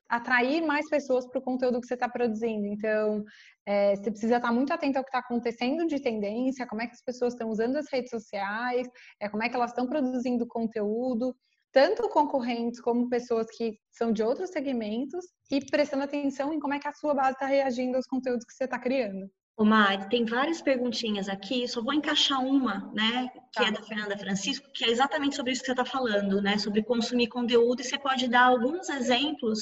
atrair 0.08 0.62
mais 0.62 0.88
pessoas 0.88 1.26
para 1.26 1.38
o 1.38 1.42
conteúdo 1.42 1.80
que 1.80 1.86
você 1.86 1.94
está 1.94 2.08
produzindo. 2.08 2.66
Então, 2.66 3.24
é, 3.66 3.96
você 3.96 4.10
precisa 4.10 4.36
estar 4.36 4.52
muito 4.52 4.72
atento 4.72 4.98
ao 4.98 5.04
que 5.04 5.08
está 5.08 5.18
acontecendo 5.18 5.86
de 5.86 6.00
tendência, 6.00 6.66
como 6.66 6.82
é 6.82 6.86
que 6.86 6.94
as 6.94 7.02
pessoas 7.02 7.32
estão 7.32 7.50
usando 7.50 7.76
as 7.76 7.90
redes 7.90 8.10
sociais, 8.10 8.88
é, 9.20 9.28
como 9.28 9.42
é 9.42 9.48
que 9.48 9.56
elas 9.56 9.70
estão 9.70 9.86
produzindo 9.86 10.46
conteúdo, 10.46 11.34
tanto 11.72 12.08
concorrentes 12.08 12.80
como 12.80 13.08
pessoas 13.08 13.46
que 13.56 13.78
são 13.90 14.12
de 14.12 14.22
outros 14.22 14.50
segmentos, 14.50 15.26
e 15.50 15.64
prestando 15.64 16.04
atenção 16.04 16.52
em 16.52 16.60
como 16.60 16.74
é 16.74 16.78
que 16.78 16.88
a 16.88 16.92
sua 16.92 17.14
base 17.14 17.32
está 17.32 17.46
reagindo 17.46 17.96
aos 17.96 18.06
conteúdos 18.06 18.44
que 18.44 18.54
você 18.54 18.64
está 18.64 18.78
criando. 18.78 19.28
Ô 19.58 19.64
Mari, 19.64 20.06
tem 20.10 20.26
várias 20.26 20.60
perguntinhas 20.60 21.30
aqui, 21.30 21.66
só 21.66 21.82
vou 21.82 21.94
encaixar 21.94 22.44
uma, 22.44 22.92
né, 22.92 23.30
que 23.50 23.62
tá. 23.62 23.68
é 23.68 23.72
da 23.72 23.82
Fernanda 23.82 24.18
Francisco, 24.18 24.68
que 24.74 24.84
é 24.84 24.90
exatamente 24.90 25.34
sobre 25.34 25.52
isso 25.52 25.62
que 25.62 25.66
você 25.66 25.72
está 25.72 25.84
falando, 25.84 26.42
né, 26.42 26.58
sobre 26.58 26.84
consumir 26.84 27.28
conteúdo, 27.28 27.80
e 27.80 27.84
você 27.84 27.98
pode 27.98 28.28
dar 28.28 28.44
alguns 28.44 28.90
exemplos 28.90 29.60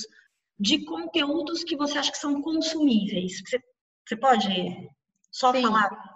de 0.59 0.85
conteúdos 0.85 1.65
que 1.65 1.77
você 1.77 1.99
acha 1.99 2.13
que 2.13 2.19
são 2.19 2.41
consumíveis. 2.41 3.41
Você, 3.47 3.61
você 4.07 4.17
pode 4.17 4.91
só 5.31 5.53
Sim. 5.53 5.63
falar? 5.63 6.15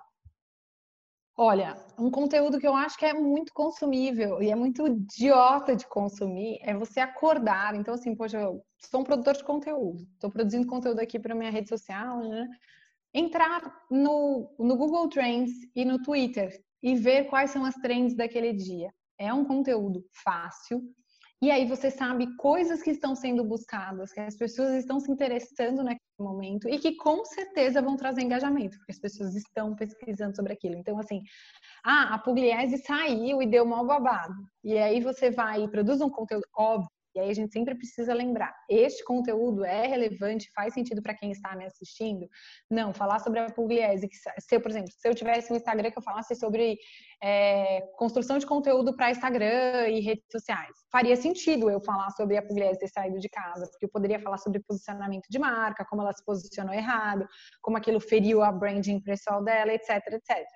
Olha, 1.41 1.76
um 1.97 2.11
conteúdo 2.11 2.59
que 2.59 2.66
eu 2.66 2.74
acho 2.74 2.99
que 2.99 3.07
é 3.07 3.14
muito 3.14 3.53
consumível 3.53 4.43
e 4.43 4.51
é 4.51 4.57
muito 4.57 4.89
idiota 4.89 5.76
de 5.76 5.86
consumir 5.86 6.59
é 6.62 6.74
você 6.74 6.99
acordar. 6.99 7.76
Então, 7.76 7.95
assim, 7.95 8.12
poxa, 8.12 8.39
eu 8.39 8.61
sou 8.76 9.03
um 9.03 9.05
produtor 9.05 9.36
de 9.36 9.45
conteúdo, 9.45 10.03
estou 10.14 10.30
produzindo 10.30 10.66
conteúdo 10.66 10.99
aqui 10.99 11.16
para 11.16 11.36
minha 11.36 11.51
rede 11.51 11.68
social, 11.68 12.28
né? 12.28 12.49
Entrar 13.14 13.72
no, 13.89 14.53
no 14.59 14.76
Google 14.76 15.09
Trends 15.09 15.53
e 15.76 15.84
no 15.84 16.03
Twitter 16.03 16.61
e 16.82 16.97
ver 16.97 17.28
quais 17.28 17.51
são 17.51 17.64
as 17.64 17.74
trends 17.76 18.16
daquele 18.16 18.53
dia. 18.53 18.93
É 19.16 19.32
um 19.32 19.45
conteúdo 19.45 20.05
fácil, 20.24 20.82
E 21.41 21.53
aí 21.53 21.66
você 21.66 21.89
sabe 21.89 22.34
coisas 22.36 22.82
que 22.82 22.91
estão 22.91 23.14
sendo 23.14 23.45
buscadas, 23.45 24.12
que 24.12 24.18
as 24.18 24.36
pessoas 24.36 24.74
estão 24.74 24.99
se 24.99 25.11
interessando 25.11 25.84
naquele 25.84 26.01
momento 26.18 26.68
e 26.68 26.78
que 26.80 26.97
com 26.97 27.24
certeza 27.24 27.80
vão 27.80 27.97
trazer 27.97 28.22
engajamento, 28.22 28.76
porque 28.78 28.91
as 28.91 28.99
pessoas 28.99 29.36
estão 29.36 29.74
pesquisando 29.76 30.34
sobre 30.34 30.53
aquilo. 30.53 30.74
Então, 30.74 30.99
assim, 30.99 31.22
ah, 31.84 32.14
a 32.14 32.18
Pugliese 32.18 32.78
saiu 32.78 33.41
e 33.41 33.47
deu 33.47 33.64
mal 33.64 33.86
babado. 33.86 34.34
E 34.64 34.76
aí 34.76 35.01
você 35.01 35.30
vai 35.30 35.62
e 35.62 35.70
produz 35.70 36.01
um 36.01 36.11
conteúdo 36.11 36.45
óbvio 36.57 36.98
e 37.19 37.21
aí 37.21 37.31
a 37.31 37.35
gente 37.35 37.53
sempre 37.53 37.75
precisa 37.75 38.14
lembrar: 38.14 38.55
este 38.69 39.03
conteúdo 39.03 39.64
é 39.64 39.89
relevante, 39.89 40.51
faz 40.55 40.73
sentido 40.73 41.03
para 41.03 41.14
quem 41.14 41.33
está 41.33 41.55
me 41.57 41.64
assistindo? 41.64 42.29
Não, 42.71 42.95
falar 42.95 43.19
sobre 43.19 43.41
a 43.41 43.51
Pugliese, 43.51 44.09
que 44.09 44.14
se 44.16 44.55
eu, 44.55 44.61
por 44.61 44.71
exemplo, 44.71 44.93
se 44.93 45.09
eu 45.09 45.14
tivesse 45.14 45.53
um 45.53 45.57
Instagram 45.57 45.91
que 45.91 45.99
eu 45.99 46.03
falasse 46.03 46.37
sobre 46.37 46.79
é, 47.21 47.81
construção 47.97 48.39
de 48.39 48.47
conteúdo 48.47 48.95
para 48.95 49.11
Instagram 49.11 49.89
e 49.89 50.01
redes 50.01 50.27
sociais, 50.31 50.71
faria 50.93 51.16
sentido 51.16 51.69
eu 51.69 51.81
falar 51.81 52.11
sobre 52.11 52.37
a 52.37 52.43
Pugliese 52.43 52.79
ter 52.79 52.89
saído 52.89 53.19
de 53.19 53.29
casa, 53.29 53.66
porque 53.69 53.87
eu 53.87 53.91
poderia 53.91 54.21
falar 54.21 54.39
sobre 54.39 54.61
posicionamento 54.61 55.27
de 55.29 55.39
marca, 55.41 55.85
como 55.85 56.03
ela 56.03 56.12
se 56.12 56.25
posicionou 56.25 56.73
errado, 56.73 57.27
como 57.61 57.77
aquilo 57.77 57.99
feriu 57.99 58.45
a 58.45 58.53
branding 58.53 59.01
pessoal 59.01 59.43
dela, 59.43 59.73
etc, 59.73 59.91
etc. 60.12 60.47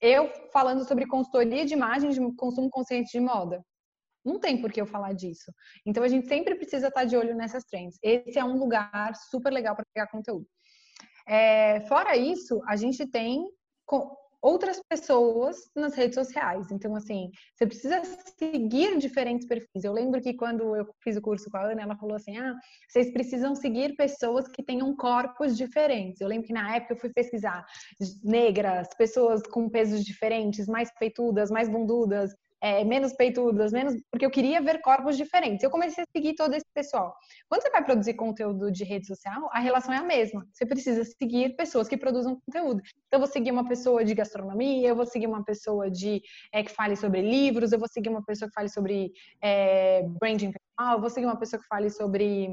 Eu 0.00 0.32
falando 0.52 0.84
sobre 0.84 1.06
consultoria 1.06 1.64
de 1.64 1.74
imagem 1.74 2.10
de 2.10 2.20
consumo 2.34 2.68
consciente 2.68 3.12
de 3.12 3.20
moda 3.20 3.64
não 4.24 4.38
tem 4.38 4.60
por 4.60 4.72
que 4.72 4.80
eu 4.80 4.86
falar 4.86 5.12
disso. 5.12 5.52
Então 5.86 6.02
a 6.02 6.08
gente 6.08 6.26
sempre 6.28 6.54
precisa 6.54 6.88
estar 6.88 7.04
de 7.04 7.16
olho 7.16 7.34
nessas 7.34 7.64
trends. 7.64 7.98
Esse 8.02 8.38
é 8.38 8.44
um 8.44 8.58
lugar 8.58 9.14
super 9.30 9.52
legal 9.52 9.74
para 9.74 9.84
pegar 9.92 10.08
conteúdo. 10.08 10.46
É, 11.26 11.80
fora 11.82 12.16
isso, 12.16 12.60
a 12.66 12.76
gente 12.76 13.06
tem 13.06 13.44
outras 14.42 14.82
pessoas 14.88 15.56
nas 15.74 15.94
redes 15.94 16.16
sociais. 16.16 16.70
Então, 16.72 16.96
assim, 16.96 17.30
você 17.54 17.64
precisa 17.64 18.02
seguir 18.36 18.98
diferentes 18.98 19.46
perfis. 19.46 19.84
Eu 19.84 19.92
lembro 19.92 20.20
que 20.20 20.34
quando 20.34 20.74
eu 20.74 20.92
fiz 21.02 21.16
o 21.16 21.22
curso 21.22 21.48
com 21.48 21.56
a 21.56 21.70
Ana, 21.70 21.82
ela 21.82 21.96
falou 21.96 22.16
assim: 22.16 22.36
ah, 22.36 22.54
vocês 22.88 23.12
precisam 23.12 23.54
seguir 23.54 23.94
pessoas 23.94 24.48
que 24.48 24.62
tenham 24.62 24.94
corpos 24.96 25.56
diferentes. 25.56 26.20
Eu 26.20 26.28
lembro 26.28 26.46
que 26.46 26.52
na 26.52 26.74
época 26.74 26.94
eu 26.94 26.98
fui 26.98 27.10
pesquisar 27.10 27.64
negras, 28.24 28.88
pessoas 28.98 29.42
com 29.42 29.70
pesos 29.70 30.04
diferentes, 30.04 30.66
mais 30.66 30.90
peitudas, 30.98 31.50
mais 31.50 31.68
bundudas, 31.68 32.34
é, 32.62 32.84
menos 32.84 33.12
peitudas, 33.12 33.72
menos. 33.72 33.94
Porque 34.10 34.24
eu 34.24 34.30
queria 34.30 34.62
ver 34.62 34.80
corpos 34.80 35.16
diferentes. 35.16 35.64
Eu 35.64 35.70
comecei 35.70 36.04
a 36.04 36.06
seguir 36.16 36.34
todo 36.34 36.54
esse 36.54 36.66
pessoal. 36.72 37.12
Quando 37.48 37.62
você 37.62 37.70
vai 37.70 37.84
produzir 37.84 38.14
conteúdo 38.14 38.70
de 38.70 38.84
rede 38.84 39.06
social, 39.06 39.50
a 39.52 39.58
relação 39.58 39.92
é 39.92 39.98
a 39.98 40.02
mesma. 40.02 40.46
Você 40.52 40.64
precisa 40.64 41.04
seguir 41.04 41.56
pessoas 41.56 41.88
que 41.88 41.96
produzam 41.96 42.40
conteúdo. 42.46 42.80
Então, 43.08 43.18
eu 43.18 43.18
vou 43.18 43.26
seguir 43.26 43.50
uma 43.50 43.68
pessoa 43.68 44.04
de 44.04 44.14
gastronomia, 44.14 44.88
eu 44.88 44.94
vou 44.94 45.04
seguir 45.04 45.26
uma 45.26 45.44
pessoa 45.44 45.90
de 45.90 46.22
é, 46.52 46.62
que 46.62 46.70
fale 46.70 46.94
sobre 46.94 47.20
livros, 47.20 47.72
eu 47.72 47.78
vou 47.78 47.88
seguir 47.88 48.08
uma 48.08 48.24
pessoa 48.24 48.48
que 48.48 48.54
fale 48.54 48.68
sobre 48.68 49.12
é, 49.42 50.02
branding 50.20 50.52
pessoal, 50.52 50.94
eu 50.94 51.00
vou 51.00 51.10
seguir 51.10 51.26
uma 51.26 51.38
pessoa 51.38 51.60
que 51.60 51.66
fale 51.66 51.90
sobre 51.90 52.48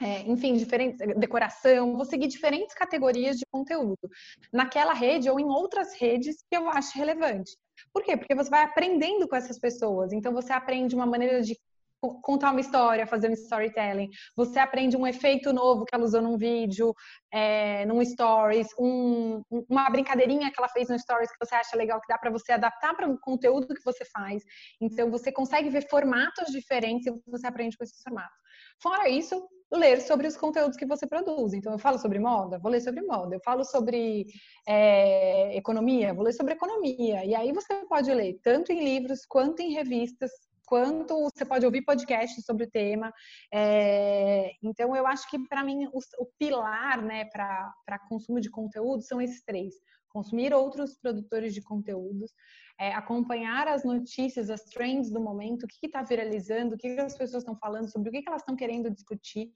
é, 0.00 0.22
enfim, 0.22 0.54
diferentes, 0.54 0.98
decoração, 1.16 1.96
vou 1.96 2.04
seguir 2.04 2.28
diferentes 2.28 2.74
categorias 2.74 3.36
de 3.36 3.44
conteúdo 3.50 4.08
naquela 4.52 4.92
rede 4.92 5.28
ou 5.28 5.40
em 5.40 5.46
outras 5.46 5.94
redes 5.94 6.44
que 6.48 6.56
eu 6.56 6.68
acho 6.68 6.96
relevante. 6.96 7.56
Por 7.92 8.02
quê? 8.02 8.16
Porque 8.16 8.34
você 8.34 8.50
vai 8.50 8.62
aprendendo 8.62 9.26
com 9.28 9.36
essas 9.36 9.58
pessoas. 9.58 10.12
Então 10.12 10.32
você 10.32 10.52
aprende 10.52 10.94
uma 10.94 11.06
maneira 11.06 11.42
de 11.42 11.58
contar 12.00 12.50
uma 12.50 12.60
história, 12.60 13.06
fazer 13.06 13.28
um 13.28 13.32
storytelling. 13.32 14.08
Você 14.36 14.58
aprende 14.58 14.96
um 14.96 15.06
efeito 15.06 15.52
novo 15.52 15.84
que 15.84 15.94
ela 15.94 16.04
usou 16.04 16.22
num 16.22 16.36
vídeo, 16.36 16.94
é, 17.32 17.84
num 17.86 18.04
stories, 18.04 18.68
um, 18.78 19.42
uma 19.68 19.88
brincadeirinha 19.90 20.50
que 20.50 20.58
ela 20.58 20.68
fez 20.68 20.88
no 20.88 20.98
stories 20.98 21.30
que 21.30 21.44
você 21.44 21.54
acha 21.54 21.76
legal, 21.76 22.00
que 22.00 22.08
dá 22.08 22.18
para 22.18 22.30
você 22.30 22.52
adaptar 22.52 22.94
para 22.94 23.08
o 23.08 23.18
conteúdo 23.18 23.74
que 23.74 23.84
você 23.84 24.04
faz. 24.04 24.42
Então 24.80 25.10
você 25.10 25.32
consegue 25.32 25.68
ver 25.68 25.88
formatos 25.88 26.52
diferentes 26.52 27.06
e 27.06 27.20
você 27.26 27.46
aprende 27.46 27.76
com 27.76 27.84
esses 27.84 28.00
formatos. 28.02 28.36
Fora 28.80 29.08
isso, 29.08 29.48
ler 29.72 30.00
sobre 30.00 30.26
os 30.26 30.36
conteúdos 30.36 30.76
que 30.76 30.86
você 30.86 31.06
produz. 31.06 31.52
Então, 31.52 31.72
eu 31.72 31.78
falo 31.78 31.98
sobre 31.98 32.18
moda, 32.18 32.58
vou 32.58 32.70
ler 32.70 32.80
sobre 32.80 33.02
moda. 33.02 33.34
Eu 33.34 33.40
falo 33.44 33.64
sobre 33.64 34.26
é, 34.66 35.56
economia, 35.56 36.14
vou 36.14 36.24
ler 36.24 36.32
sobre 36.32 36.54
economia. 36.54 37.24
E 37.24 37.34
aí 37.34 37.52
você 37.52 37.74
pode 37.86 38.12
ler 38.12 38.38
tanto 38.42 38.72
em 38.72 38.82
livros 38.82 39.26
quanto 39.26 39.60
em 39.60 39.72
revistas, 39.72 40.30
quanto 40.68 41.18
você 41.22 41.44
pode 41.46 41.64
ouvir 41.64 41.82
podcasts 41.82 42.44
sobre 42.44 42.64
o 42.64 42.70
tema. 42.70 43.12
É, 43.52 44.52
então, 44.62 44.94
eu 44.94 45.06
acho 45.06 45.28
que 45.30 45.38
para 45.48 45.64
mim 45.64 45.86
o, 45.86 45.98
o, 46.18 46.26
pilar, 46.38 47.02
né, 47.02 47.24
para 47.24 47.98
consumo 48.08 48.38
de 48.40 48.50
conteúdo 48.50 49.02
são 49.02 49.20
esses 49.20 49.42
três: 49.42 49.74
consumir 50.10 50.52
outros 50.52 50.98
produtores 50.98 51.54
de 51.54 51.62
conteúdos, 51.62 52.30
é, 52.78 52.92
acompanhar 52.92 53.66
as 53.66 53.82
notícias, 53.82 54.50
as 54.50 54.62
trends 54.64 55.10
do 55.10 55.20
momento, 55.20 55.62
o 55.64 55.66
que 55.66 55.86
está 55.86 56.02
viralizando, 56.02 56.74
o 56.74 56.78
que, 56.78 56.94
que, 56.94 57.00
as 57.00 57.16
pessoas 57.16 57.42
estão 57.42 57.56
falando 57.56 57.90
sobre, 57.90 58.10
o 58.10 58.12
que, 58.12 58.22
que 58.22 58.28
elas 58.28 58.42
estão 58.42 58.54
querendo 58.54 58.90
discutir. 58.90 59.50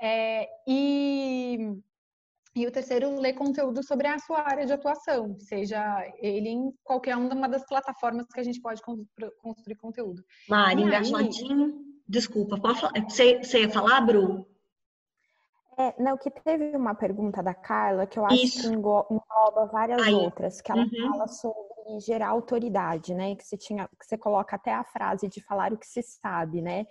É, 0.00 0.48
e, 0.66 1.58
e 2.58 2.66
o 2.66 2.72
terceiro, 2.72 3.20
ler 3.20 3.34
conteúdo 3.34 3.82
sobre 3.82 4.08
a 4.08 4.18
sua 4.18 4.40
área 4.40 4.66
de 4.66 4.72
atuação, 4.72 5.36
seja 5.38 5.80
ele 6.18 6.48
em 6.48 6.72
qualquer 6.82 7.16
uma 7.16 7.48
das 7.48 7.64
plataformas 7.64 8.26
que 8.26 8.40
a 8.40 8.42
gente 8.42 8.60
pode 8.60 8.82
construir 8.82 9.76
conteúdo. 9.76 10.22
Mari, 10.48 10.82
engajadinho. 10.82 11.84
Desculpa, 12.08 12.56
você, 13.08 13.38
você 13.38 13.60
ia 13.60 13.70
falar, 13.70 14.00
Bru? 14.00 14.46
É, 15.78 15.94
não, 16.02 16.16
que 16.18 16.30
teve 16.30 16.76
uma 16.76 16.94
pergunta 16.94 17.40
da 17.40 17.54
Carla 17.54 18.06
que 18.06 18.18
eu 18.18 18.26
acho 18.26 18.34
Isso. 18.34 18.62
que 18.62 18.74
engloba 18.74 19.66
várias 19.70 20.02
Aí. 20.02 20.12
outras, 20.12 20.60
que 20.60 20.72
ela 20.72 20.82
uhum. 20.82 21.12
fala 21.12 21.28
sobre 21.28 22.00
gerar 22.00 22.30
autoridade, 22.30 23.14
né? 23.14 23.36
Que 23.36 23.44
você 23.44 23.56
tinha, 23.56 23.86
que 23.86 24.04
você 24.04 24.18
coloca 24.18 24.56
até 24.56 24.74
a 24.74 24.82
frase 24.82 25.28
de 25.28 25.40
falar 25.40 25.72
o 25.72 25.78
que 25.78 25.86
se 25.86 26.02
sabe, 26.02 26.60
né? 26.60 26.84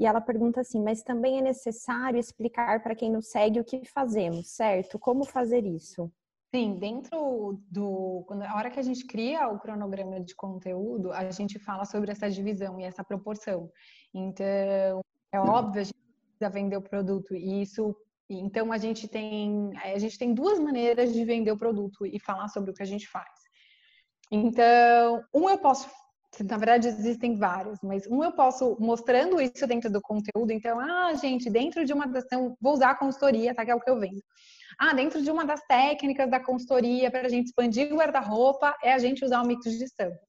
E 0.00 0.06
ela 0.06 0.20
pergunta 0.20 0.62
assim: 0.62 0.82
mas 0.82 1.02
também 1.02 1.38
é 1.38 1.42
necessário 1.42 2.18
explicar 2.18 2.82
para 2.82 2.94
quem 2.94 3.12
nos 3.12 3.28
segue 3.28 3.60
o 3.60 3.64
que 3.64 3.84
fazemos, 3.84 4.48
certo? 4.48 4.98
Como 4.98 5.26
fazer 5.26 5.66
isso? 5.66 6.10
Sim, 6.52 6.78
dentro 6.78 7.60
do. 7.70 8.24
Quando, 8.26 8.42
a 8.42 8.56
hora 8.56 8.70
que 8.70 8.80
a 8.80 8.82
gente 8.82 9.06
cria 9.06 9.46
o 9.48 9.58
cronograma 9.58 10.18
de 10.18 10.34
conteúdo, 10.34 11.12
a 11.12 11.30
gente 11.30 11.58
fala 11.58 11.84
sobre 11.84 12.10
essa 12.10 12.30
divisão 12.30 12.80
e 12.80 12.84
essa 12.84 13.04
proporção. 13.04 13.70
Então, 14.14 15.00
é 15.32 15.38
óbvio, 15.38 15.82
a 15.82 15.84
gente 15.84 15.94
precisa 16.38 16.50
vender 16.50 16.78
o 16.78 16.82
produto, 16.82 17.36
e 17.36 17.60
isso. 17.60 17.94
Então, 18.28 18.72
a 18.72 18.78
gente 18.78 19.06
tem, 19.06 19.70
a 19.76 19.98
gente 19.98 20.16
tem 20.16 20.32
duas 20.32 20.58
maneiras 20.58 21.12
de 21.12 21.24
vender 21.24 21.52
o 21.52 21.58
produto 21.58 22.06
e 22.06 22.18
falar 22.18 22.48
sobre 22.48 22.70
o 22.70 22.74
que 22.74 22.82
a 22.82 22.86
gente 22.86 23.06
faz. 23.06 23.28
Então, 24.32 25.22
um 25.34 25.50
eu 25.50 25.58
posso, 25.58 25.90
na 26.38 26.56
verdade 26.56 26.88
existem 26.88 27.34
vários, 27.36 27.80
mas 27.82 28.06
um 28.06 28.22
eu 28.22 28.32
posso 28.32 28.76
mostrando 28.78 29.40
isso 29.40 29.66
dentro 29.66 29.90
do 29.90 30.00
conteúdo. 30.00 30.52
Então, 30.52 30.78
ah, 30.78 31.12
gente, 31.14 31.50
dentro 31.50 31.84
de 31.84 31.92
uma 31.92 32.06
das, 32.06 32.24
então, 32.24 32.56
vou 32.60 32.72
usar 32.72 32.90
a 32.90 32.94
consultoria, 32.94 33.54
tá? 33.54 33.64
Que 33.64 33.70
é 33.70 33.74
o 33.74 33.80
que 33.80 33.90
eu 33.90 33.98
vendo. 33.98 34.22
Ah, 34.78 34.94
dentro 34.94 35.22
de 35.22 35.30
uma 35.30 35.44
das 35.44 35.60
técnicas 35.66 36.30
da 36.30 36.40
consultoria 36.40 37.10
para 37.10 37.26
a 37.26 37.28
gente 37.28 37.46
expandir 37.46 37.92
o 37.92 37.96
guarda-roupa 37.96 38.74
é 38.82 38.92
a 38.92 38.98
gente 38.98 39.24
usar 39.24 39.42
o 39.42 39.46
mix 39.46 39.64
de 39.64 39.84
estampa. 39.84 40.20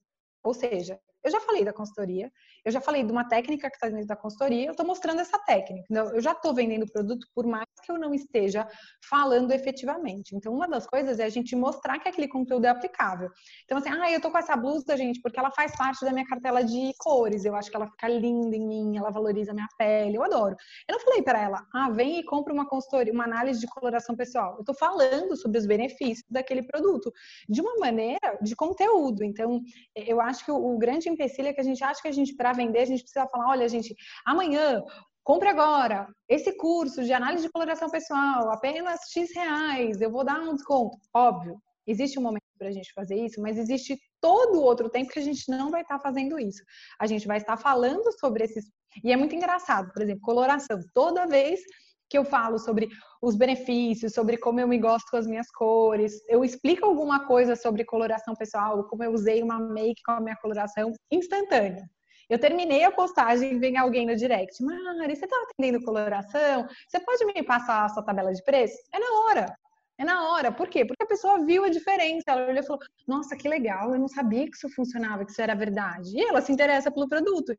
Ou 0.42 0.52
seja, 0.52 0.98
eu 1.24 1.30
já 1.30 1.40
falei 1.40 1.64
da 1.64 1.72
consultoria, 1.72 2.30
eu 2.64 2.72
já 2.72 2.80
falei 2.80 3.02
de 3.02 3.12
uma 3.12 3.28
técnica 3.28 3.68
que 3.68 3.76
está 3.76 3.88
dentro 3.88 4.06
da 4.06 4.16
consultoria, 4.16 4.66
eu 4.66 4.70
estou 4.70 4.86
mostrando 4.86 5.20
essa 5.20 5.38
técnica. 5.38 5.86
Eu 5.90 6.20
já 6.20 6.32
estou 6.32 6.54
vendendo 6.54 6.84
o 6.84 6.90
produto 6.90 7.26
por 7.34 7.46
mais 7.46 7.66
que 7.82 7.90
eu 7.90 7.98
não 7.98 8.14
esteja 8.14 8.66
falando 9.08 9.52
efetivamente. 9.52 10.36
Então, 10.36 10.54
uma 10.54 10.68
das 10.68 10.86
coisas 10.86 11.18
é 11.18 11.24
a 11.24 11.28
gente 11.28 11.56
mostrar 11.56 11.98
que 11.98 12.08
aquele 12.08 12.28
conteúdo 12.28 12.64
é 12.66 12.68
aplicável. 12.68 13.30
Então, 13.64 13.78
assim, 13.78 13.90
ah, 13.90 14.10
eu 14.10 14.20
tô 14.20 14.30
com 14.30 14.38
essa 14.38 14.56
blusa, 14.56 14.96
gente, 14.96 15.20
porque 15.20 15.38
ela 15.38 15.50
faz 15.50 15.76
parte 15.76 16.04
da 16.04 16.12
minha 16.12 16.26
cartela 16.26 16.62
de 16.62 16.92
cores. 16.98 17.44
Eu 17.44 17.54
acho 17.54 17.70
que 17.70 17.76
ela 17.76 17.86
fica 17.86 18.08
linda 18.08 18.56
em 18.56 18.66
mim, 18.66 18.96
ela 18.96 19.10
valoriza 19.10 19.50
a 19.50 19.54
minha 19.54 19.68
pele, 19.76 20.16
eu 20.16 20.22
adoro. 20.22 20.56
Eu 20.88 20.94
não 20.94 21.00
falei 21.00 21.22
para 21.22 21.40
ela, 21.40 21.66
ah, 21.74 21.90
vem 21.90 22.20
e 22.20 22.24
compra 22.24 22.52
uma 22.52 22.68
consultoria, 22.68 23.12
uma 23.12 23.24
análise 23.24 23.60
de 23.60 23.66
coloração 23.66 24.16
pessoal. 24.16 24.56
Eu 24.58 24.64
tô 24.64 24.74
falando 24.74 25.36
sobre 25.36 25.58
os 25.58 25.66
benefícios 25.66 26.24
daquele 26.30 26.62
produto 26.62 27.12
de 27.48 27.60
uma 27.60 27.76
maneira 27.76 28.38
de 28.40 28.54
conteúdo. 28.54 29.24
Então, 29.24 29.60
eu 29.94 30.20
acho 30.20 30.44
que 30.44 30.52
o, 30.52 30.78
grande 30.78 31.08
empecilho 31.08 31.48
é 31.48 31.52
que 31.52 31.60
a 31.60 31.64
gente 31.64 31.82
acha 31.82 32.00
que 32.00 32.08
a 32.08 32.12
gente, 32.12 32.34
para 32.34 32.51
vender, 32.52 32.80
a 32.80 32.84
gente 32.86 33.02
precisa 33.02 33.26
falar, 33.26 33.50
olha, 33.50 33.68
gente, 33.68 33.94
amanhã 34.24 34.82
compre 35.24 35.48
agora 35.48 36.06
esse 36.28 36.56
curso 36.56 37.02
de 37.04 37.12
análise 37.12 37.44
de 37.44 37.52
coloração 37.52 37.88
pessoal, 37.88 38.50
apenas 38.50 39.00
X 39.12 39.34
reais, 39.34 40.00
eu 40.00 40.10
vou 40.10 40.24
dar 40.24 40.40
um 40.40 40.54
desconto. 40.54 40.98
Óbvio, 41.14 41.60
existe 41.86 42.18
um 42.18 42.22
momento 42.22 42.42
para 42.58 42.68
a 42.68 42.72
gente 42.72 42.92
fazer 42.92 43.16
isso, 43.16 43.40
mas 43.40 43.58
existe 43.58 43.98
todo 44.20 44.58
o 44.58 44.62
outro 44.62 44.88
tempo 44.88 45.12
que 45.12 45.18
a 45.18 45.22
gente 45.22 45.50
não 45.50 45.70
vai 45.70 45.82
estar 45.82 45.98
tá 45.98 46.02
fazendo 46.02 46.38
isso. 46.38 46.62
A 46.98 47.06
gente 47.06 47.26
vai 47.26 47.38
estar 47.38 47.56
falando 47.56 48.12
sobre 48.18 48.44
esses. 48.44 48.70
E 49.02 49.12
é 49.12 49.16
muito 49.16 49.34
engraçado, 49.34 49.92
por 49.92 50.02
exemplo, 50.02 50.22
coloração. 50.22 50.78
Toda 50.94 51.26
vez 51.26 51.60
que 52.08 52.18
eu 52.18 52.24
falo 52.24 52.58
sobre 52.58 52.88
os 53.22 53.36
benefícios, 53.36 54.12
sobre 54.12 54.36
como 54.36 54.60
eu 54.60 54.68
me 54.68 54.78
gosto 54.78 55.10
com 55.10 55.16
as 55.16 55.26
minhas 55.26 55.50
cores, 55.50 56.12
eu 56.28 56.44
explico 56.44 56.84
alguma 56.84 57.26
coisa 57.26 57.56
sobre 57.56 57.84
coloração 57.84 58.34
pessoal, 58.34 58.84
como 58.84 59.02
eu 59.02 59.12
usei 59.12 59.42
uma 59.42 59.58
make 59.58 60.02
com 60.04 60.12
a 60.12 60.20
minha 60.20 60.36
coloração 60.36 60.92
instantânea. 61.10 61.88
Eu 62.28 62.38
terminei 62.38 62.84
a 62.84 62.90
postagem 62.90 63.52
e 63.52 63.58
vem 63.58 63.76
alguém 63.76 64.06
no 64.06 64.16
direct. 64.16 64.62
Mari, 64.62 65.16
você 65.16 65.24
está 65.24 65.36
atendendo 65.42 65.84
coloração? 65.84 66.66
Você 66.88 67.00
pode 67.00 67.24
me 67.26 67.42
passar 67.42 67.84
a 67.84 67.88
sua 67.88 68.02
tabela 68.02 68.32
de 68.32 68.42
preço? 68.44 68.76
É 68.92 68.98
na 68.98 69.20
hora. 69.20 69.56
É 69.98 70.04
na 70.04 70.30
hora. 70.30 70.50
Por 70.50 70.68
quê? 70.68 70.84
Porque 70.84 71.04
a 71.04 71.06
pessoa 71.06 71.44
viu 71.44 71.64
a 71.64 71.68
diferença. 71.68 72.24
Ela 72.28 72.48
olhou 72.48 72.62
e 72.62 72.66
falou: 72.66 72.82
Nossa, 73.06 73.36
que 73.36 73.48
legal, 73.48 73.92
eu 73.92 74.00
não 74.00 74.08
sabia 74.08 74.46
que 74.46 74.56
isso 74.56 74.68
funcionava, 74.70 75.24
que 75.24 75.30
isso 75.30 75.42
era 75.42 75.54
verdade. 75.54 76.10
E 76.16 76.22
ela 76.22 76.40
se 76.40 76.52
interessa 76.52 76.90
pelo 76.90 77.08
produto. 77.08 77.54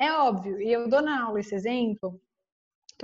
É 0.00 0.12
óbvio. 0.12 0.60
E 0.60 0.72
eu 0.72 0.88
dou 0.88 1.02
na 1.02 1.24
aula 1.24 1.40
esse 1.40 1.54
exemplo, 1.54 2.20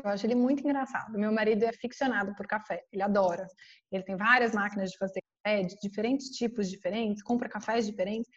eu 0.03 0.11
acho 0.11 0.26
ele 0.26 0.35
muito 0.35 0.61
engraçado. 0.61 1.18
Meu 1.18 1.32
marido 1.32 1.64
é 1.64 1.72
ficcionado 1.72 2.35
por 2.35 2.47
café, 2.47 2.82
ele 2.93 3.03
adora. 3.03 3.47
Ele 3.93 4.03
tem 4.03 4.16
várias 4.16 4.53
máquinas 4.53 4.91
de 4.91 4.99
fazer 4.99 5.20
café, 5.43 5.62
de 5.62 5.76
diferentes 5.80 6.30
tipos 6.30 6.68
diferentes, 6.68 7.22
compra 7.22 7.49
cafés 7.49 7.87
diferentes. 7.87 8.28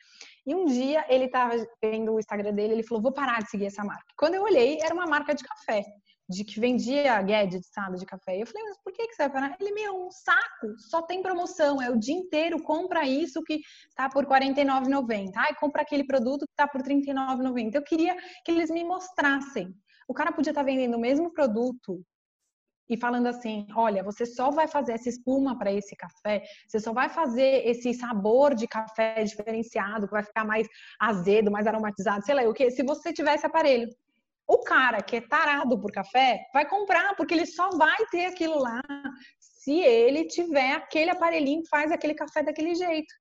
E 0.48 0.56
um 0.56 0.66
dia 0.66 1.06
ele 1.10 1.26
estava 1.26 1.54
vendo 1.82 2.14
o 2.14 2.20
Instagram 2.20 2.54
dele, 2.54 2.74
ele 2.74 2.84
falou: 2.84 3.04
Vou 3.04 3.14
parar 3.14 3.44
de 3.44 3.50
seguir 3.50 3.66
essa 3.66 3.84
marca. 3.84 4.06
Quando 4.18 4.36
eu 4.36 4.44
olhei, 4.44 4.80
era 4.82 4.94
uma 4.94 5.06
marca 5.06 5.36
de 5.36 5.44
café 5.44 5.84
de 6.30 6.44
que 6.44 6.60
vendia 6.60 7.22
gadgets, 7.22 7.70
sabe, 7.72 7.98
de 7.98 8.06
café. 8.06 8.38
E 8.38 8.42
eu 8.42 8.48
falei, 8.48 8.64
mas 8.64 8.78
por 8.84 8.92
que, 8.92 9.08
que 9.08 9.14
você 9.14 9.24
vai 9.24 9.32
parar? 9.32 9.58
Ele, 9.60 9.72
meu, 9.72 10.08
um 10.08 10.12
saco, 10.12 10.78
só 10.78 11.02
tem 11.02 11.22
promoção, 11.22 11.82
é 11.82 11.90
o 11.90 11.98
dia 11.98 12.16
inteiro, 12.16 12.62
compra 12.62 13.08
isso 13.08 13.42
que 13.44 13.62
tá 13.96 14.10
por 14.10 14.26
R$ 14.26 14.30
49,90. 14.30 15.32
Ai, 15.36 15.56
compra 15.56 15.84
aquele 15.84 16.06
produto 16.06 16.46
que 16.46 16.56
tá 16.56 16.68
por 16.68 16.82
R$ 16.82 16.96
39,90. 16.96 17.76
Eu 17.76 17.84
queria 17.84 18.16
que 18.44 18.52
eles 18.52 18.70
me 18.70 18.84
mostrassem. 18.84 19.74
O 20.08 20.14
cara 20.14 20.32
podia 20.32 20.52
estar 20.52 20.62
tá 20.62 20.66
vendendo 20.66 20.96
o 20.96 21.00
mesmo 21.00 21.32
produto 21.32 22.04
e 22.90 22.98
falando 22.98 23.28
assim, 23.28 23.68
olha, 23.76 24.04
você 24.04 24.26
só 24.26 24.50
vai 24.50 24.68
fazer 24.68 24.94
essa 24.94 25.10
espuma 25.10 25.58
para 25.58 25.72
esse 25.72 25.96
café, 25.96 26.44
você 26.68 26.80
só 26.80 26.94
vai 26.94 27.10
fazer 27.10 27.68
esse 27.68 27.94
sabor 27.94 28.56
de 28.56 28.68
café 28.68 29.24
diferenciado, 29.24 30.08
que 30.08 30.14
vai 30.14 30.24
ficar 30.24 30.46
mais 30.46 30.68
azedo, 31.00 31.52
mais 31.52 31.68
aromatizado, 31.68 32.26
sei 32.26 32.36
lá, 32.36 32.44
o 32.44 32.54
que, 32.54 32.72
se 32.72 32.84
você 32.84 33.12
tiver 33.12 33.36
esse 33.36 33.46
aparelho. 33.46 33.90
O 34.48 34.60
cara 34.60 35.02
que 35.02 35.18
é 35.18 35.22
tarado 35.22 35.78
por 35.78 35.92
café 35.92 36.40
vai 36.54 36.66
comprar, 36.66 37.16
porque 37.16 37.34
ele 37.34 37.46
só 37.46 37.70
vai 37.72 37.98
ter 38.10 38.28
aquilo 38.28 38.58
lá 38.58 38.82
se 39.40 39.82
ele 39.82 40.26
tiver 40.26 40.72
aquele 40.72 41.12
aparelhinho 41.12 41.64
que 41.64 41.70
faz 41.70 41.92
aquele 41.92 42.14
café 42.14 42.42
daquele 42.42 42.74
jeito. 42.74 43.14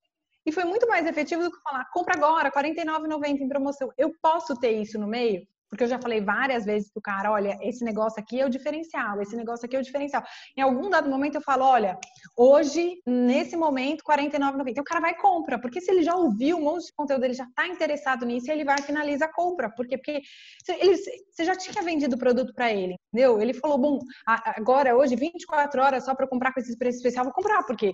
E 0.46 0.52
foi 0.52 0.62
muito 0.62 0.86
mais 0.86 1.04
efetivo 1.04 1.42
do 1.42 1.50
que 1.50 1.60
falar, 1.60 1.84
compra 1.92 2.14
agora, 2.14 2.52
R$ 2.54 2.62
49,90 2.62 3.40
em 3.40 3.48
promoção. 3.48 3.90
Eu 3.98 4.12
posso 4.22 4.54
ter 4.54 4.80
isso 4.80 4.96
no 4.96 5.08
meio? 5.08 5.44
Porque 5.68 5.84
eu 5.84 5.88
já 5.88 5.98
falei 5.98 6.20
várias 6.20 6.64
vezes 6.64 6.90
pro 6.92 7.02
cara, 7.02 7.32
olha, 7.32 7.58
esse 7.60 7.84
negócio 7.84 8.20
aqui 8.20 8.40
é 8.40 8.46
o 8.46 8.50
diferencial, 8.50 9.20
esse 9.20 9.36
negócio 9.36 9.66
aqui 9.66 9.76
é 9.76 9.78
o 9.78 9.82
diferencial. 9.82 10.22
Em 10.56 10.62
algum 10.62 10.88
dado 10.88 11.10
momento 11.10 11.36
eu 11.36 11.40
falo, 11.40 11.64
olha, 11.64 11.98
hoje, 12.36 13.00
nesse 13.06 13.56
momento, 13.56 14.02
R$ 14.06 14.16
49,90. 14.16 14.80
O 14.80 14.84
cara 14.84 15.00
vai 15.00 15.12
e 15.12 15.16
compra, 15.16 15.60
porque 15.60 15.80
se 15.80 15.90
ele 15.90 16.02
já 16.02 16.14
ouviu 16.14 16.56
um 16.56 16.62
monte 16.62 16.86
de 16.86 16.92
conteúdo, 16.94 17.24
ele 17.24 17.34
já 17.34 17.44
está 17.44 17.66
interessado 17.66 18.24
nisso, 18.24 18.50
ele 18.50 18.64
vai 18.64 18.76
e 18.78 18.82
finaliza 18.82 19.24
a 19.24 19.32
compra. 19.32 19.70
Por 19.70 19.86
quê? 19.86 19.96
Porque 19.98 20.22
ele, 20.68 20.96
você 20.96 21.44
já 21.44 21.56
tinha 21.56 21.82
vendido 21.82 22.14
o 22.16 22.18
produto 22.18 22.52
para 22.54 22.72
ele, 22.72 22.96
entendeu? 23.12 23.40
Ele 23.40 23.52
falou, 23.52 23.78
bom, 23.78 23.98
agora, 24.26 24.96
hoje, 24.96 25.16
24 25.16 25.82
horas 25.82 26.04
só 26.04 26.14
para 26.14 26.28
comprar 26.28 26.52
com 26.52 26.60
esse 26.60 26.76
preço 26.78 26.98
especial, 26.98 27.24
vou 27.24 27.34
comprar, 27.34 27.64
porque 27.64 27.92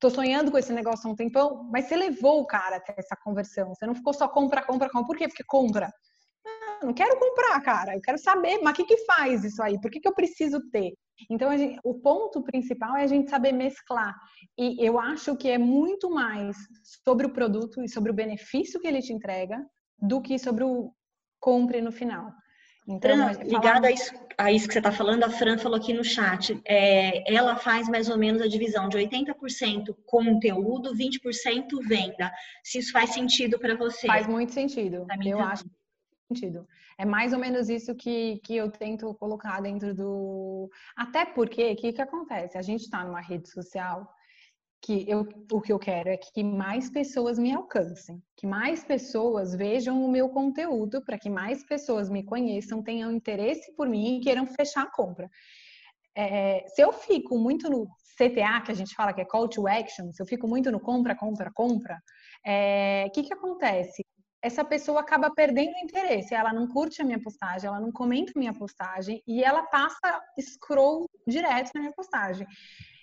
tô 0.00 0.10
sonhando 0.10 0.50
com 0.50 0.58
esse 0.58 0.72
negócio 0.72 1.08
há 1.08 1.12
um 1.12 1.16
tempão, 1.16 1.68
mas 1.70 1.86
você 1.86 1.96
levou 1.96 2.40
o 2.40 2.46
cara 2.46 2.76
até 2.76 2.94
essa 2.96 3.16
conversão. 3.16 3.74
Você 3.74 3.86
não 3.86 3.94
ficou 3.94 4.14
só 4.14 4.28
compra, 4.28 4.62
compra, 4.62 4.88
compra. 4.88 5.06
Por 5.06 5.16
quê? 5.16 5.28
Porque 5.28 5.44
compra 5.44 5.90
não 6.82 6.92
quero 6.92 7.18
comprar, 7.18 7.60
cara. 7.60 7.94
Eu 7.94 8.00
quero 8.00 8.18
saber, 8.18 8.60
mas 8.62 8.72
o 8.72 8.76
que, 8.76 8.84
que 8.84 9.04
faz 9.04 9.44
isso 9.44 9.62
aí? 9.62 9.80
Por 9.80 9.90
que, 9.90 10.00
que 10.00 10.08
eu 10.08 10.14
preciso 10.14 10.60
ter? 10.70 10.92
Então, 11.30 11.56
gente, 11.56 11.78
o 11.82 11.94
ponto 11.94 12.42
principal 12.42 12.96
é 12.96 13.02
a 13.02 13.06
gente 13.06 13.30
saber 13.30 13.52
mesclar. 13.52 14.14
E 14.58 14.84
eu 14.84 14.98
acho 14.98 15.36
que 15.36 15.48
é 15.48 15.58
muito 15.58 16.10
mais 16.10 16.56
sobre 17.04 17.26
o 17.26 17.32
produto 17.32 17.82
e 17.82 17.88
sobre 17.88 18.10
o 18.10 18.14
benefício 18.14 18.80
que 18.80 18.86
ele 18.86 19.00
te 19.00 19.12
entrega 19.12 19.64
do 19.98 20.20
que 20.20 20.38
sobre 20.38 20.64
o 20.64 20.92
compre 21.40 21.80
no 21.80 21.92
final. 21.92 22.32
Então, 22.88 23.10
Fran, 23.10 23.42
ligada 23.42 23.88
a 23.88 23.90
isso, 23.90 24.14
a 24.38 24.52
isso 24.52 24.68
que 24.68 24.72
você 24.72 24.78
está 24.78 24.92
falando, 24.92 25.24
a 25.24 25.30
Fran 25.30 25.58
falou 25.58 25.76
aqui 25.76 25.92
no 25.92 26.04
chat, 26.04 26.60
é, 26.64 27.34
ela 27.34 27.56
faz 27.56 27.88
mais 27.88 28.08
ou 28.08 28.16
menos 28.16 28.40
a 28.40 28.46
divisão 28.46 28.88
de 28.88 28.96
80% 28.96 29.96
conteúdo, 30.04 30.94
20% 30.94 31.66
venda. 31.84 32.30
Se 32.62 32.78
isso 32.78 32.92
faz 32.92 33.10
sentido 33.10 33.58
para 33.58 33.74
você? 33.74 34.06
Faz 34.06 34.28
muito 34.28 34.52
sentido. 34.52 34.96
Eu 34.98 35.06
também. 35.06 35.32
acho 35.32 35.64
sentido. 36.28 36.66
É 36.98 37.04
mais 37.04 37.32
ou 37.32 37.38
menos 37.38 37.68
isso 37.68 37.94
que, 37.94 38.40
que 38.44 38.56
eu 38.56 38.70
tento 38.70 39.12
colocar 39.14 39.60
dentro 39.60 39.94
do. 39.94 40.70
Até 40.96 41.24
porque, 41.24 41.72
o 41.72 41.76
que, 41.76 41.92
que 41.92 42.02
acontece? 42.02 42.58
A 42.58 42.62
gente 42.62 42.82
está 42.82 43.04
numa 43.04 43.20
rede 43.20 43.48
social 43.48 44.08
que 44.82 45.08
eu, 45.08 45.26
o 45.50 45.60
que 45.60 45.72
eu 45.72 45.78
quero 45.78 46.08
é 46.08 46.16
que 46.16 46.44
mais 46.44 46.90
pessoas 46.90 47.38
me 47.38 47.52
alcancem, 47.52 48.22
que 48.36 48.46
mais 48.46 48.84
pessoas 48.84 49.54
vejam 49.54 50.04
o 50.04 50.10
meu 50.10 50.28
conteúdo, 50.28 51.02
para 51.02 51.18
que 51.18 51.30
mais 51.30 51.64
pessoas 51.64 52.08
me 52.08 52.22
conheçam, 52.22 52.82
tenham 52.82 53.10
interesse 53.10 53.74
por 53.74 53.88
mim 53.88 54.18
e 54.18 54.20
queiram 54.20 54.46
fechar 54.46 54.82
a 54.82 54.90
compra. 54.90 55.30
É, 56.14 56.64
se 56.68 56.82
eu 56.82 56.92
fico 56.92 57.38
muito 57.38 57.68
no 57.68 57.86
CTA, 58.16 58.62
que 58.64 58.72
a 58.72 58.74
gente 58.74 58.94
fala 58.94 59.12
que 59.12 59.20
é 59.20 59.24
Call 59.24 59.48
to 59.48 59.66
Action, 59.66 60.12
se 60.12 60.22
eu 60.22 60.26
fico 60.26 60.48
muito 60.48 60.70
no 60.70 60.80
compra, 60.80 61.14
compra, 61.14 61.50
compra, 61.52 61.94
o 61.94 62.48
é, 62.48 63.10
que, 63.12 63.22
que 63.22 63.34
acontece? 63.34 64.02
Essa 64.46 64.64
pessoa 64.64 65.00
acaba 65.00 65.28
perdendo 65.30 65.74
o 65.74 65.84
interesse. 65.84 66.34
Ela 66.34 66.52
não 66.52 66.68
curte 66.68 67.02
a 67.02 67.04
minha 67.04 67.20
postagem, 67.20 67.66
ela 67.66 67.80
não 67.80 67.90
comenta 67.90 68.32
a 68.34 68.38
minha 68.38 68.54
postagem 68.54 69.22
e 69.26 69.42
ela 69.42 69.62
passa 69.64 70.20
scroll 70.40 71.08
direto 71.26 71.72
na 71.74 71.80
minha 71.80 71.92
postagem. 71.92 72.46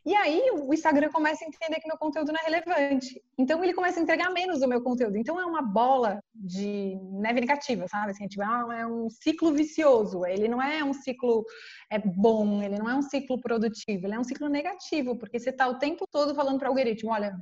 E 0.05 0.13
aí 0.15 0.51
o 0.51 0.73
Instagram 0.73 1.09
começa 1.09 1.45
a 1.45 1.47
entender 1.47 1.79
que 1.79 1.87
meu 1.87 1.97
conteúdo 1.97 2.31
não 2.33 2.39
é 2.39 2.43
relevante. 2.43 3.21
Então 3.37 3.63
ele 3.63 3.73
começa 3.73 3.99
a 3.99 4.03
entregar 4.03 4.29
menos 4.31 4.59
do 4.59 4.67
meu 4.67 4.81
conteúdo. 4.81 5.17
Então 5.17 5.39
é 5.39 5.45
uma 5.45 5.61
bola 5.61 6.19
de 6.33 6.97
neve 7.21 7.39
negativa, 7.39 7.87
sabe? 7.87 8.11
Assim, 8.11 8.27
tipo, 8.27 8.43
é 8.43 8.85
um 8.85 9.09
ciclo 9.09 9.53
vicioso. 9.53 10.25
Ele 10.25 10.49
não 10.49 10.61
é 10.61 10.83
um 10.83 10.93
ciclo 10.93 11.45
é 11.89 11.99
bom, 11.99 12.61
ele 12.61 12.77
não 12.77 12.89
é 12.89 12.95
um 12.95 13.01
ciclo 13.01 13.39
produtivo, 13.39 14.05
ele 14.05 14.15
é 14.15 14.19
um 14.19 14.25
ciclo 14.25 14.49
negativo, 14.49 15.17
porque 15.17 15.39
você 15.39 15.51
está 15.51 15.67
o 15.67 15.77
tempo 15.77 16.05
todo 16.11 16.35
falando 16.35 16.59
para 16.59 16.67
o 16.67 16.71
algoritmo, 16.71 17.11
olha, 17.11 17.33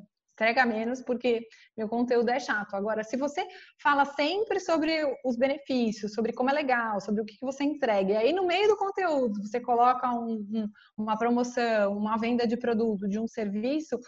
entrega 0.42 0.66
menos 0.66 1.02
porque 1.02 1.48
meu 1.78 1.88
conteúdo 1.88 2.30
é 2.30 2.40
chato. 2.40 2.74
Agora, 2.74 3.04
se 3.04 3.16
você 3.16 3.46
fala 3.82 4.06
sempre 4.06 4.60
sobre 4.60 4.92
os 5.24 5.38
benefícios, 5.38 6.14
sobre 6.14 6.34
como 6.34 6.50
é 6.50 6.54
legal, 6.54 7.00
sobre 7.00 7.22
o 7.22 7.26
que 7.26 7.38
você 7.42 7.64
entrega, 7.64 8.14
e 8.14 8.18
aí 8.18 8.34
no 8.34 8.48
meio 8.48 8.68
do 8.68 8.76
conteúdo 8.76 9.40
você 9.46 9.60
coloca 9.60 10.10
um, 10.12 10.44
um, 10.52 10.68
uma 10.98 11.16
promoção, 11.16 11.96
uma 11.96 12.18
venda 12.18 12.48
de 12.48 12.58
produto, 12.58 13.08
de 13.08 13.20
um 13.20 13.28
serviço, 13.28 14.00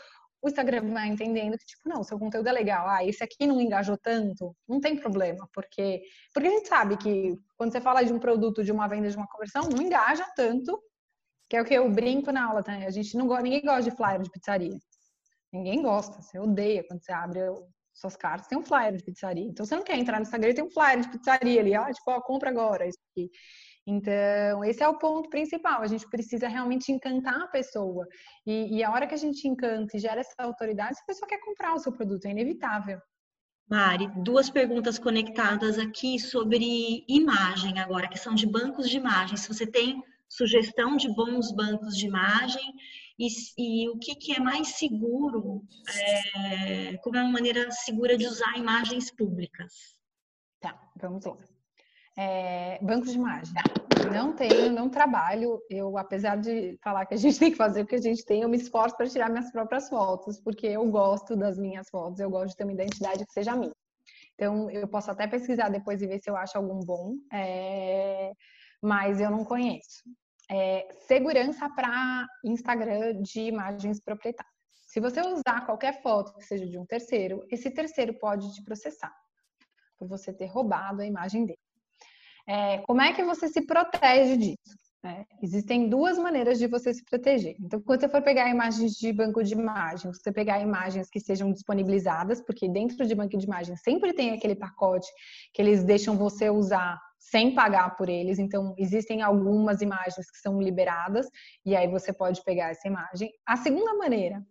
o 0.42 0.50
Instagram 0.50 0.92
vai 0.92 1.08
entendendo 1.08 1.58
que, 1.58 1.66
tipo, 1.66 1.88
não, 1.88 2.04
seu 2.04 2.20
conteúdo 2.20 2.50
é 2.50 2.52
legal, 2.52 2.86
ah, 2.90 3.06
esse 3.06 3.24
aqui 3.24 3.46
não 3.48 3.62
engajou 3.62 3.98
tanto, 3.98 4.54
não 4.68 4.82
tem 4.82 4.98
problema, 4.98 5.48
porque, 5.54 6.02
porque 6.34 6.50
a 6.50 6.52
gente 6.52 6.68
sabe 6.68 6.98
que 6.98 7.38
quando 7.56 7.72
você 7.72 7.80
fala 7.80 8.04
de 8.04 8.12
um 8.12 8.20
produto, 8.20 8.64
de 8.64 8.72
uma 8.72 8.88
venda, 8.88 9.10
de 9.10 9.16
uma 9.16 9.28
conversão, 9.28 9.70
não 9.70 9.82
engaja 9.82 10.26
tanto, 10.36 10.82
que 11.50 11.56
é 11.56 11.62
o 11.62 11.66
que 11.66 11.74
eu 11.74 11.90
brinco 11.90 12.32
na 12.32 12.46
aula, 12.46 12.64
tá? 12.64 12.74
A 12.74 12.90
gente 12.90 13.16
não 13.16 13.28
ninguém 13.42 13.62
gosta 13.62 13.84
de 13.84 13.96
flyer 13.96 14.22
de 14.22 14.30
pizzaria. 14.32 14.78
Ninguém 15.54 15.82
gosta, 15.84 16.22
você 16.22 16.40
odeia 16.40 16.84
quando 16.88 17.04
você 17.04 17.12
abre 17.12 17.40
suas 17.94 18.16
cartas, 18.16 18.48
tem 18.48 18.58
um 18.58 18.64
flyer 18.64 18.96
de 18.98 19.04
pizzaria. 19.04 19.46
Então 19.46 19.66
você 19.66 19.76
não 19.76 19.84
quer 19.84 19.98
entrar 19.98 20.18
no 20.18 20.24
Instagram 20.24 20.54
tem 20.54 20.64
um 20.64 20.72
flyer 20.72 21.02
de 21.02 21.10
pizzaria 21.10 21.62
ali, 21.62 21.76
ah, 21.76 21.92
tipo, 21.94 22.10
ó, 22.10 22.20
compra 22.22 22.50
agora 22.50 22.88
isso 22.88 22.98
aqui. 23.12 23.30
Então, 23.86 24.64
esse 24.64 24.82
é 24.82 24.88
o 24.88 24.98
ponto 24.98 25.30
principal. 25.30 25.82
A 25.82 25.88
gente 25.88 26.10
precisa 26.10 26.48
realmente 26.48 26.92
encantar 26.92 27.42
a 27.42 27.48
pessoa. 27.48 28.08
E, 28.46 28.78
e 28.78 28.84
a 28.84 28.92
hora 28.92 29.06
que 29.06 29.14
a 29.14 29.18
gente 29.18 29.48
encanta 29.48 29.96
e 29.96 30.00
gera 30.00 30.22
essa 30.22 30.34
autoridade, 30.40 30.98
a 31.02 31.06
pessoa 31.06 31.28
quer 31.28 31.40
comprar 31.40 31.74
o 31.74 31.80
seu 31.80 31.92
produto, 31.92 32.26
é 32.26 32.32
inevitável. 32.32 33.00
Mari, 33.70 34.10
duas 34.24 34.50
perguntas 34.50 34.98
conectadas 34.98 35.78
aqui 35.78 36.18
sobre 36.18 37.04
imagem 37.08 37.80
agora, 37.80 38.08
que 38.08 38.18
são 38.18 38.34
de 38.34 38.48
bancos 38.48 38.90
de 38.90 38.98
imagem. 38.98 39.38
Se 39.38 39.48
você 39.48 39.68
tem 39.68 40.02
sugestão 40.30 40.96
de 40.96 41.14
bons 41.14 41.52
bancos 41.52 41.98
de 41.98 42.08
imagem 42.08 42.74
e, 43.28 43.84
e 43.84 43.90
o 43.90 43.98
que, 43.98 44.16
que, 44.16 44.34
é 44.34 44.40
mais 44.40 44.70
seguro, 44.70 45.64
é, 46.36 46.98
como 46.98 47.18
é 47.18 47.22
uma 47.22 47.32
maneira 47.32 47.70
segura 47.72 48.18
de 48.18 48.26
usar 48.26 48.58
imagens 48.58 49.12
públicas. 49.12 49.74
Tá, 50.60 50.80
vamos 50.96 51.26
lá. 51.26 51.38
É, 52.18 52.80
bancos 52.82 53.12
de 53.12 53.18
imagem. 53.18 53.54
Não 54.14 54.34
tenho, 54.34 54.72
não 54.72 54.90
trabalho. 54.90 55.60
Eu, 55.70 55.98
apesar 55.98 56.38
de 56.38 56.78
falar 56.84 57.06
que 57.06 57.14
a 57.14 57.18
gente 57.18 57.38
tem 57.40 57.52
que 57.52 57.58
fazer 57.58 57.82
o 57.82 57.88
que 57.88 57.96
a 57.96 58.02
gente 58.02 58.24
tem, 58.26 58.42
eu 58.42 58.50
me 58.50 58.58
esforço 58.58 58.96
para 58.96 59.10
tirar 59.10 59.30
minhas 59.30 59.52
próprias 59.52 59.90
fotos, 59.90 60.40
porque 60.40 60.68
eu 60.68 60.86
gosto 60.90 61.36
das 61.36 61.58
minhas 61.58 61.90
fotos, 61.90 62.20
eu 62.20 62.30
gosto 62.30 62.50
de 62.50 62.58
ter 62.58 62.64
uma 62.64 62.74
identidade 62.74 63.26
que 63.26 63.34
seja 63.34 63.56
minha. 63.56 63.74
Então, 64.36 64.70
eu 64.70 64.88
posso 64.88 65.12
até 65.12 65.28
pesquisar 65.28 65.70
depois 65.70 66.02
e 66.02 66.08
ver 66.08 66.20
se 66.20 66.30
eu 66.30 66.36
acho 66.36 66.58
algum 66.58 66.80
bom, 66.80 67.16
é... 67.32 68.34
mas 68.82 69.22
eu 69.22 69.30
não 69.30 69.46
conheço 69.46 70.04
é, 70.50 70.88
segurança 71.08 71.70
para 71.70 72.28
Instagram 72.44 73.22
de 73.22 73.42
imagens 73.42 74.00
proprietárias. 74.00 74.54
Se 74.88 75.00
você 75.00 75.22
usar 75.22 75.66
qualquer 75.66 76.02
foto 76.02 76.34
que 76.38 76.44
seja 76.44 76.68
de 76.68 76.78
um 76.78 76.86
terceiro, 76.86 77.44
esse 77.50 77.72
terceiro 77.72 78.14
pode 78.20 78.54
te 78.54 78.64
processar 78.64 79.14
por 79.98 80.08
você 80.08 80.32
ter 80.32 80.46
roubado 80.46 81.02
a 81.02 81.06
imagem 81.06 81.46
dele. 81.46 81.60
É, 82.48 82.80
como 82.80 83.02
é 83.02 83.14
que 83.14 83.24
você 83.24 83.48
se 83.48 83.62
protege 83.66 84.38
disso? 84.38 84.84
É, 85.06 85.26
existem 85.42 85.90
duas 85.90 86.18
maneiras 86.18 86.58
de 86.58 86.66
você 86.66 86.94
se 86.94 87.04
proteger. 87.04 87.56
Então, 87.60 87.82
quando 87.82 88.00
você 88.00 88.08
for 88.08 88.22
pegar 88.22 88.50
imagens 88.50 88.94
de 88.94 89.12
banco 89.12 89.44
de 89.44 89.54
imagens, 89.54 90.18
você 90.18 90.32
pegar 90.32 90.62
imagens 90.62 91.10
que 91.10 91.20
sejam 91.20 91.52
disponibilizadas, 91.52 92.42
porque 92.42 92.70
dentro 92.70 93.06
de 93.06 93.14
banco 93.14 93.38
de 93.38 93.46
imagens 93.46 93.82
sempre 93.82 94.14
tem 94.14 94.32
aquele 94.32 94.56
pacote 94.56 95.08
que 95.54 95.62
eles 95.62 95.84
deixam 95.84 96.16
você 96.16 96.50
usar 96.50 96.98
sem 97.30 97.56
pagar 97.56 97.96
por 97.96 98.10
eles. 98.10 98.38
Então, 98.38 98.76
existem 98.78 99.22
algumas 99.22 99.82
imagens 99.82 100.30
que 100.30 100.38
são 100.40 100.62
liberadas 100.62 101.28
e 101.66 101.76
aí 101.76 101.88
você 101.88 102.12
pode 102.12 102.44
pegar 102.44 102.70
essa 102.70 102.88
imagem. 102.88 103.32
A 103.46 103.56
segunda 103.56 103.96
maneira, 103.96 104.46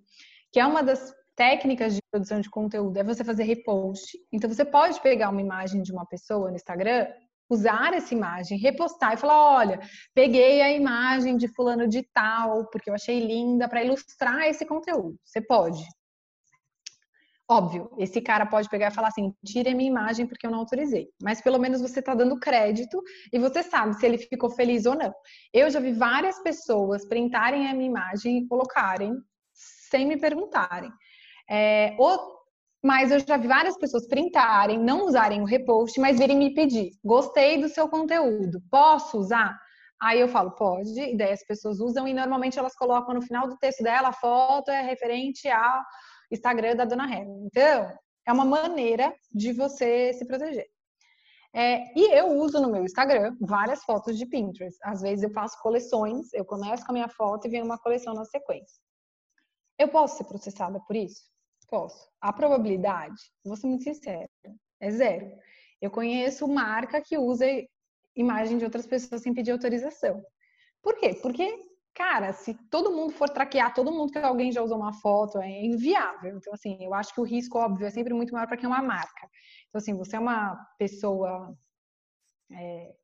que 0.50 0.58
é 0.58 0.66
uma 0.66 0.82
das 0.82 1.14
técnicas 1.36 1.94
de 1.94 2.00
produção 2.10 2.40
de 2.40 2.50
conteúdo, 2.50 2.96
é 2.96 3.04
você 3.04 3.22
fazer 3.22 3.44
repost. 3.44 4.18
Então, 4.32 4.48
você 4.48 4.64
pode 4.64 5.00
pegar 5.00 5.28
uma 5.28 5.40
imagem 5.40 5.82
de 5.82 5.92
uma 5.92 6.06
pessoa 6.06 6.50
no 6.50 6.56
Instagram, 6.56 7.06
usar 7.50 7.92
essa 7.92 8.14
imagem, 8.14 8.58
repostar 8.58 9.12
e 9.12 9.18
falar: 9.18 9.58
olha, 9.58 9.80
peguei 10.14 10.62
a 10.62 10.72
imagem 10.72 11.36
de 11.36 11.48
fulano 11.48 11.86
de 11.86 12.02
tal, 12.14 12.68
porque 12.70 12.88
eu 12.88 12.94
achei 12.94 13.20
linda, 13.20 13.68
para 13.68 13.84
ilustrar 13.84 14.44
esse 14.48 14.64
conteúdo. 14.64 15.14
Você 15.24 15.42
pode. 15.42 15.82
Óbvio, 17.52 17.90
esse 17.98 18.18
cara 18.18 18.46
pode 18.46 18.66
pegar 18.70 18.88
e 18.88 18.94
falar 18.94 19.08
assim: 19.08 19.34
tire 19.44 19.74
minha 19.74 19.90
imagem 19.90 20.26
porque 20.26 20.46
eu 20.46 20.50
não 20.50 20.60
autorizei. 20.60 21.08
Mas 21.22 21.42
pelo 21.42 21.58
menos 21.58 21.82
você 21.82 22.00
está 22.00 22.14
dando 22.14 22.40
crédito 22.40 22.98
e 23.30 23.38
você 23.38 23.62
sabe 23.62 23.92
se 23.94 24.06
ele 24.06 24.16
ficou 24.16 24.48
feliz 24.48 24.86
ou 24.86 24.94
não. 24.94 25.12
Eu 25.52 25.68
já 25.68 25.78
vi 25.78 25.92
várias 25.92 26.42
pessoas 26.42 27.06
printarem 27.06 27.68
a 27.68 27.74
minha 27.74 27.90
imagem 27.90 28.38
e 28.38 28.48
colocarem 28.48 29.12
sem 29.52 30.06
me 30.06 30.16
perguntarem. 30.16 30.90
É, 31.50 31.94
ou, 31.98 32.18
mas 32.82 33.12
eu 33.12 33.18
já 33.18 33.36
vi 33.36 33.48
várias 33.48 33.76
pessoas 33.76 34.08
printarem, 34.08 34.78
não 34.78 35.04
usarem 35.04 35.42
o 35.42 35.44
repost, 35.44 36.00
mas 36.00 36.18
virem 36.18 36.38
me 36.38 36.54
pedir: 36.54 36.92
gostei 37.04 37.60
do 37.60 37.68
seu 37.68 37.86
conteúdo, 37.86 38.62
posso 38.70 39.18
usar? 39.18 39.58
Aí 40.00 40.18
eu 40.18 40.26
falo, 40.26 40.52
pode, 40.52 40.98
e 40.98 41.16
daí 41.16 41.32
as 41.32 41.46
pessoas 41.46 41.78
usam, 41.78 42.08
e 42.08 42.14
normalmente 42.14 42.58
elas 42.58 42.74
colocam 42.74 43.14
no 43.14 43.22
final 43.22 43.46
do 43.46 43.58
texto 43.58 43.84
dela, 43.84 44.08
a 44.08 44.12
foto 44.12 44.70
é 44.70 44.80
referente 44.80 45.48
ao 45.48 45.82
Instagram 46.32 46.76
da 46.76 46.84
Dona 46.84 47.04
Helen. 47.04 47.46
Então, 47.46 47.92
é 48.26 48.32
uma 48.32 48.44
maneira 48.44 49.14
de 49.30 49.52
você 49.52 50.12
se 50.14 50.24
proteger. 50.26 50.66
É, 51.54 51.92
e 51.98 52.10
eu 52.14 52.28
uso 52.38 52.58
no 52.60 52.70
meu 52.70 52.82
Instagram 52.82 53.36
várias 53.40 53.84
fotos 53.84 54.16
de 54.16 54.24
Pinterest. 54.24 54.78
Às 54.82 55.02
vezes 55.02 55.22
eu 55.22 55.30
faço 55.30 55.60
coleções, 55.60 56.32
eu 56.32 56.44
começo 56.44 56.84
com 56.84 56.92
a 56.92 56.94
minha 56.94 57.08
foto 57.08 57.46
e 57.46 57.50
vem 57.50 57.62
uma 57.62 57.78
coleção 57.78 58.14
na 58.14 58.24
sequência. 58.24 58.80
Eu 59.78 59.88
posso 59.88 60.16
ser 60.16 60.24
processada 60.24 60.80
por 60.80 60.96
isso? 60.96 61.22
Posso. 61.68 62.08
A 62.20 62.32
probabilidade, 62.32 63.20
vou 63.44 63.56
ser 63.56 63.66
muito 63.66 63.84
sincera, 63.84 64.28
é 64.80 64.90
zero. 64.90 65.30
Eu 65.80 65.90
conheço 65.90 66.48
marca 66.48 67.00
que 67.00 67.18
usa 67.18 67.46
imagem 68.16 68.58
de 68.58 68.64
outras 68.64 68.86
pessoas 68.86 69.22
sem 69.22 69.34
pedir 69.34 69.50
autorização. 69.50 70.24
Por 70.82 70.96
quê? 70.96 71.14
Porque 71.20 71.71
cara, 71.94 72.32
se 72.32 72.54
todo 72.70 72.92
mundo 72.92 73.12
for 73.12 73.28
traquear, 73.28 73.74
todo 73.74 73.92
mundo 73.92 74.12
que 74.12 74.18
alguém 74.18 74.50
já 74.52 74.62
usou 74.62 74.78
uma 74.78 74.92
foto, 74.92 75.38
é 75.38 75.64
inviável. 75.64 76.36
Então, 76.36 76.52
assim, 76.52 76.76
eu 76.80 76.94
acho 76.94 77.14
que 77.14 77.20
o 77.20 77.24
risco, 77.24 77.58
óbvio, 77.58 77.86
é 77.86 77.90
sempre 77.90 78.14
muito 78.14 78.32
maior 78.32 78.46
para 78.46 78.56
quem 78.56 78.66
é 78.66 78.68
uma 78.68 78.82
marca. 78.82 79.28
Então, 79.68 79.78
assim, 79.78 79.94
você 79.94 80.16
é 80.16 80.18
uma 80.20 80.56
pessoa, 80.78 81.56
é, 82.50 82.94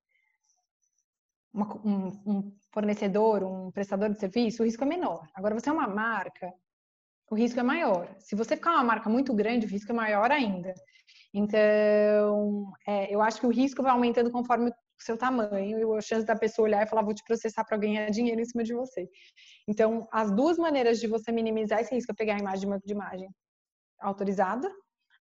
uma, 1.52 1.66
um, 1.86 2.06
um, 2.26 2.56
fornecedor, 2.72 3.42
um 3.44 3.70
prestador 3.70 4.10
de 4.10 4.18
serviço, 4.18 4.62
o 4.62 4.66
risco 4.66 4.84
é 4.84 4.86
menor. 4.86 5.28
Agora, 5.34 5.54
você 5.54 5.68
é 5.68 5.72
uma 5.72 5.88
marca, 5.88 6.52
o 7.30 7.34
risco 7.34 7.60
é 7.60 7.62
maior. 7.62 8.14
Se 8.18 8.34
você 8.34 8.56
ficar 8.56 8.72
uma 8.72 8.84
marca 8.84 9.10
muito 9.10 9.34
grande, 9.34 9.66
o 9.66 9.68
risco 9.68 9.92
é 9.92 9.94
maior 9.94 10.30
ainda. 10.30 10.72
Então, 11.32 12.72
é, 12.86 13.14
eu 13.14 13.20
acho 13.20 13.40
que 13.40 13.46
o 13.46 13.52
risco 13.52 13.82
vai 13.82 13.92
aumentando 13.92 14.30
conforme 14.30 14.72
seu 14.98 15.16
tamanho 15.16 15.78
e 15.78 15.98
a 15.98 16.00
chance 16.00 16.26
da 16.26 16.36
pessoa 16.36 16.66
olhar 16.66 16.84
e 16.84 16.88
falar, 16.88 17.02
vou 17.02 17.14
te 17.14 17.24
processar 17.24 17.64
para 17.64 17.76
ganhar 17.76 18.10
dinheiro 18.10 18.40
em 18.40 18.44
cima 18.44 18.64
de 18.64 18.74
você. 18.74 19.08
Então, 19.68 20.08
as 20.12 20.30
duas 20.30 20.58
maneiras 20.58 20.98
de 21.00 21.06
você 21.06 21.32
minimizar 21.32 21.80
esse 21.80 21.94
risco 21.94 22.12
é 22.12 22.14
pegar 22.14 22.34
a 22.34 22.38
imagem 22.38 22.60
de 22.60 22.66
uma 22.66 22.78
de 22.78 22.92
imagem 22.92 23.28
autorizada 24.00 24.70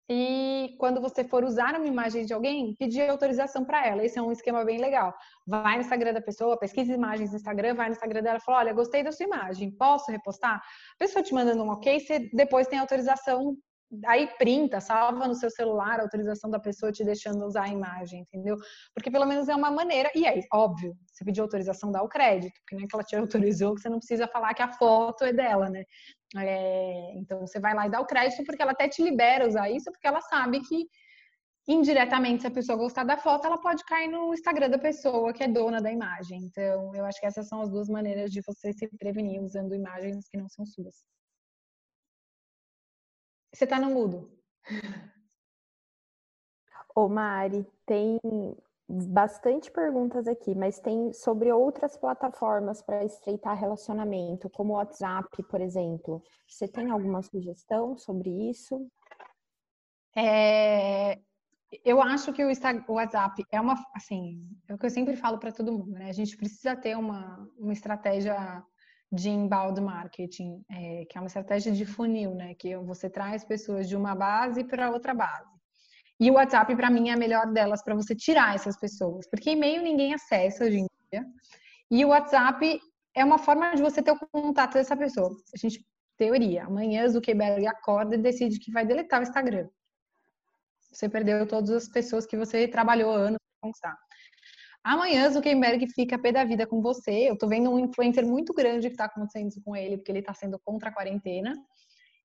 e 0.09 0.75
quando 0.77 1.01
você 1.01 1.23
for 1.23 1.43
usar 1.43 1.75
uma 1.75 1.87
imagem 1.87 2.25
de 2.25 2.33
alguém, 2.33 2.75
pedir 2.77 3.09
autorização 3.09 3.65
para 3.65 3.85
ela. 3.87 4.05
Esse 4.05 4.19
é 4.19 4.21
um 4.21 4.31
esquema 4.31 4.63
bem 4.63 4.77
legal. 4.77 5.11
Vai 5.47 5.75
no 5.75 5.81
Instagram 5.81 6.13
da 6.13 6.21
pessoa, 6.21 6.59
pesquisa 6.59 6.93
imagens 6.93 7.31
no 7.31 7.37
Instagram, 7.37 7.73
vai 7.73 7.87
no 7.87 7.95
Instagram 7.95 8.21
dela 8.21 8.37
e 8.37 8.41
fala: 8.41 8.59
Olha, 8.59 8.73
gostei 8.73 9.03
da 9.03 9.11
sua 9.11 9.25
imagem, 9.25 9.71
posso 9.71 10.11
repostar? 10.11 10.57
A 10.57 10.97
pessoa 10.99 11.23
te 11.23 11.33
mandando 11.33 11.63
um 11.63 11.69
ok, 11.69 11.99
você 11.99 12.29
depois 12.33 12.67
tem 12.67 12.77
autorização 12.77 13.57
aí 14.05 14.27
printa, 14.37 14.81
salva 14.81 15.27
no 15.27 15.35
seu 15.35 15.49
celular 15.49 15.99
a 15.99 16.03
autorização 16.03 16.49
da 16.49 16.59
pessoa 16.59 16.91
te 16.91 17.03
deixando 17.03 17.45
usar 17.45 17.63
a 17.63 17.69
imagem, 17.69 18.21
entendeu? 18.21 18.57
Porque 18.93 19.11
pelo 19.11 19.25
menos 19.25 19.47
é 19.47 19.55
uma 19.55 19.71
maneira, 19.71 20.11
e 20.15 20.25
aí, 20.25 20.41
óbvio, 20.51 20.95
você 21.11 21.23
pediu 21.23 21.43
autorização, 21.43 21.91
dá 21.91 22.01
o 22.01 22.09
crédito, 22.09 22.53
porque 22.61 22.75
não 22.75 22.83
é 22.83 22.87
que 22.87 22.95
ela 22.95 23.03
te 23.03 23.15
autorizou, 23.55 23.75
que 23.75 23.81
você 23.81 23.89
não 23.89 23.99
precisa 23.99 24.27
falar 24.27 24.53
que 24.53 24.61
a 24.61 24.71
foto 24.73 25.23
é 25.23 25.33
dela, 25.33 25.69
né? 25.69 25.83
É, 26.37 27.13
então 27.17 27.39
você 27.41 27.59
vai 27.59 27.73
lá 27.73 27.87
e 27.87 27.91
dá 27.91 28.01
o 28.01 28.05
crédito, 28.05 28.43
porque 28.43 28.61
ela 28.61 28.71
até 28.71 28.89
te 28.89 29.01
libera 29.01 29.47
usar 29.47 29.69
isso, 29.69 29.91
porque 29.91 30.07
ela 30.07 30.21
sabe 30.21 30.59
que 30.61 30.87
indiretamente, 31.67 32.41
se 32.41 32.47
a 32.47 32.51
pessoa 32.51 32.77
gostar 32.77 33.03
da 33.03 33.17
foto, 33.17 33.45
ela 33.47 33.57
pode 33.57 33.83
cair 33.85 34.07
no 34.07 34.33
Instagram 34.33 34.69
da 34.69 34.77
pessoa 34.77 35.33
que 35.33 35.43
é 35.43 35.47
dona 35.47 35.81
da 35.81 35.91
imagem. 35.91 36.39
Então, 36.43 36.95
eu 36.95 37.05
acho 37.05 37.19
que 37.19 37.25
essas 37.25 37.47
são 37.47 37.61
as 37.61 37.69
duas 37.69 37.89
maneiras 37.89 38.31
de 38.31 38.41
você 38.45 38.71
se 38.71 38.87
prevenir 38.99 39.41
usando 39.41 39.73
imagens 39.73 40.27
que 40.29 40.37
não 40.37 40.47
são 40.47 40.65
suas. 40.65 41.03
Você 43.55 43.65
tá 43.65 43.79
no 43.79 43.89
mudo. 43.89 44.29
Ô 46.93 47.07
Mari, 47.07 47.65
tem 47.85 48.19
bastante 48.87 49.71
perguntas 49.71 50.27
aqui, 50.27 50.53
mas 50.53 50.77
tem 50.79 51.13
sobre 51.13 51.53
outras 51.53 51.95
plataformas 51.95 52.81
para 52.81 53.05
estreitar 53.05 53.57
relacionamento, 53.57 54.49
como 54.49 54.73
o 54.73 54.75
WhatsApp, 54.75 55.41
por 55.43 55.61
exemplo. 55.61 56.21
Você 56.45 56.67
tem 56.67 56.91
alguma 56.91 57.21
sugestão 57.21 57.97
sobre 57.97 58.29
isso? 58.29 58.91
É, 60.13 61.21
eu 61.85 62.01
acho 62.01 62.33
que 62.33 62.43
o, 62.43 62.49
o, 62.89 62.93
WhatsApp 62.93 63.45
é 63.49 63.61
uma, 63.61 63.81
assim, 63.93 64.45
é 64.67 64.73
o 64.73 64.77
que 64.77 64.85
eu 64.85 64.89
sempre 64.89 65.15
falo 65.15 65.39
para 65.39 65.53
todo 65.53 65.71
mundo, 65.71 65.91
né? 65.91 66.09
A 66.09 66.13
gente 66.13 66.35
precisa 66.35 66.75
ter 66.75 66.97
uma, 66.97 67.49
uma 67.57 67.71
estratégia 67.71 68.61
de 69.11 69.29
inbound 69.29 69.79
marketing, 69.81 70.63
é, 70.69 71.05
que 71.05 71.17
é 71.17 71.21
uma 71.21 71.27
estratégia 71.27 71.71
de 71.71 71.85
funil, 71.85 72.33
né? 72.35 72.53
Que 72.55 72.75
você 72.77 73.09
traz 73.09 73.43
pessoas 73.43 73.87
de 73.87 73.95
uma 73.95 74.15
base 74.15 74.63
para 74.63 74.89
outra 74.89 75.13
base. 75.13 75.55
E 76.19 76.31
o 76.31 76.35
WhatsApp, 76.35 76.75
para 76.75 76.89
mim, 76.89 77.09
é 77.09 77.13
a 77.13 77.17
melhor 77.17 77.51
delas 77.51 77.83
para 77.83 77.93
você 77.93 78.15
tirar 78.15 78.55
essas 78.55 78.77
pessoas, 78.77 79.27
porque 79.29 79.51
e-mail 79.51 79.81
ninguém 79.81 80.13
acessa 80.13 80.63
hoje 80.63 80.79
em 80.79 80.87
dia. 81.11 81.25
E 81.91 82.03
o 82.05 82.09
WhatsApp 82.09 82.79
é 83.13 83.23
uma 83.23 83.37
forma 83.37 83.75
de 83.75 83.81
você 83.81 84.01
ter 84.01 84.11
o 84.11 84.19
contato 84.31 84.73
dessa 84.73 84.95
pessoa. 84.95 85.29
A 85.53 85.57
gente, 85.57 85.85
teoria, 86.17 86.65
amanhã 86.65 87.07
Zuckerberg 87.07 87.67
acorda 87.67 88.15
e 88.15 88.17
decide 88.17 88.59
que 88.59 88.71
vai 88.71 88.85
deletar 88.85 89.19
o 89.19 89.23
Instagram. 89.23 89.67
Você 90.91 91.09
perdeu 91.09 91.45
todas 91.45 91.71
as 91.71 91.89
pessoas 91.89 92.25
que 92.25 92.37
você 92.37 92.67
trabalhou 92.67 93.11
anos 93.11 93.37
para 93.37 93.67
conquistar. 93.67 93.97
Amanhã 94.85 95.27
Zuckerberg 95.31 95.87
fica 95.87 96.15
pé 96.15 96.31
da 96.31 96.45
vida 96.45 96.67
com 96.67 96.79
você. 96.79 97.27
Eu 97.27 97.35
tô 97.35 97.47
vendo 97.47 97.71
um 97.71 97.79
influencer 97.79 98.23
muito 98.23 98.53
grande 98.53 98.87
que 98.87 98.95
tá 98.95 99.05
acontecendo 99.05 99.59
com 99.63 99.75
ele, 99.75 99.97
porque 99.97 100.11
ele 100.11 100.21
tá 100.21 100.31
sendo 100.31 100.59
contra 100.59 100.89
a 100.89 100.93
quarentena. 100.93 101.55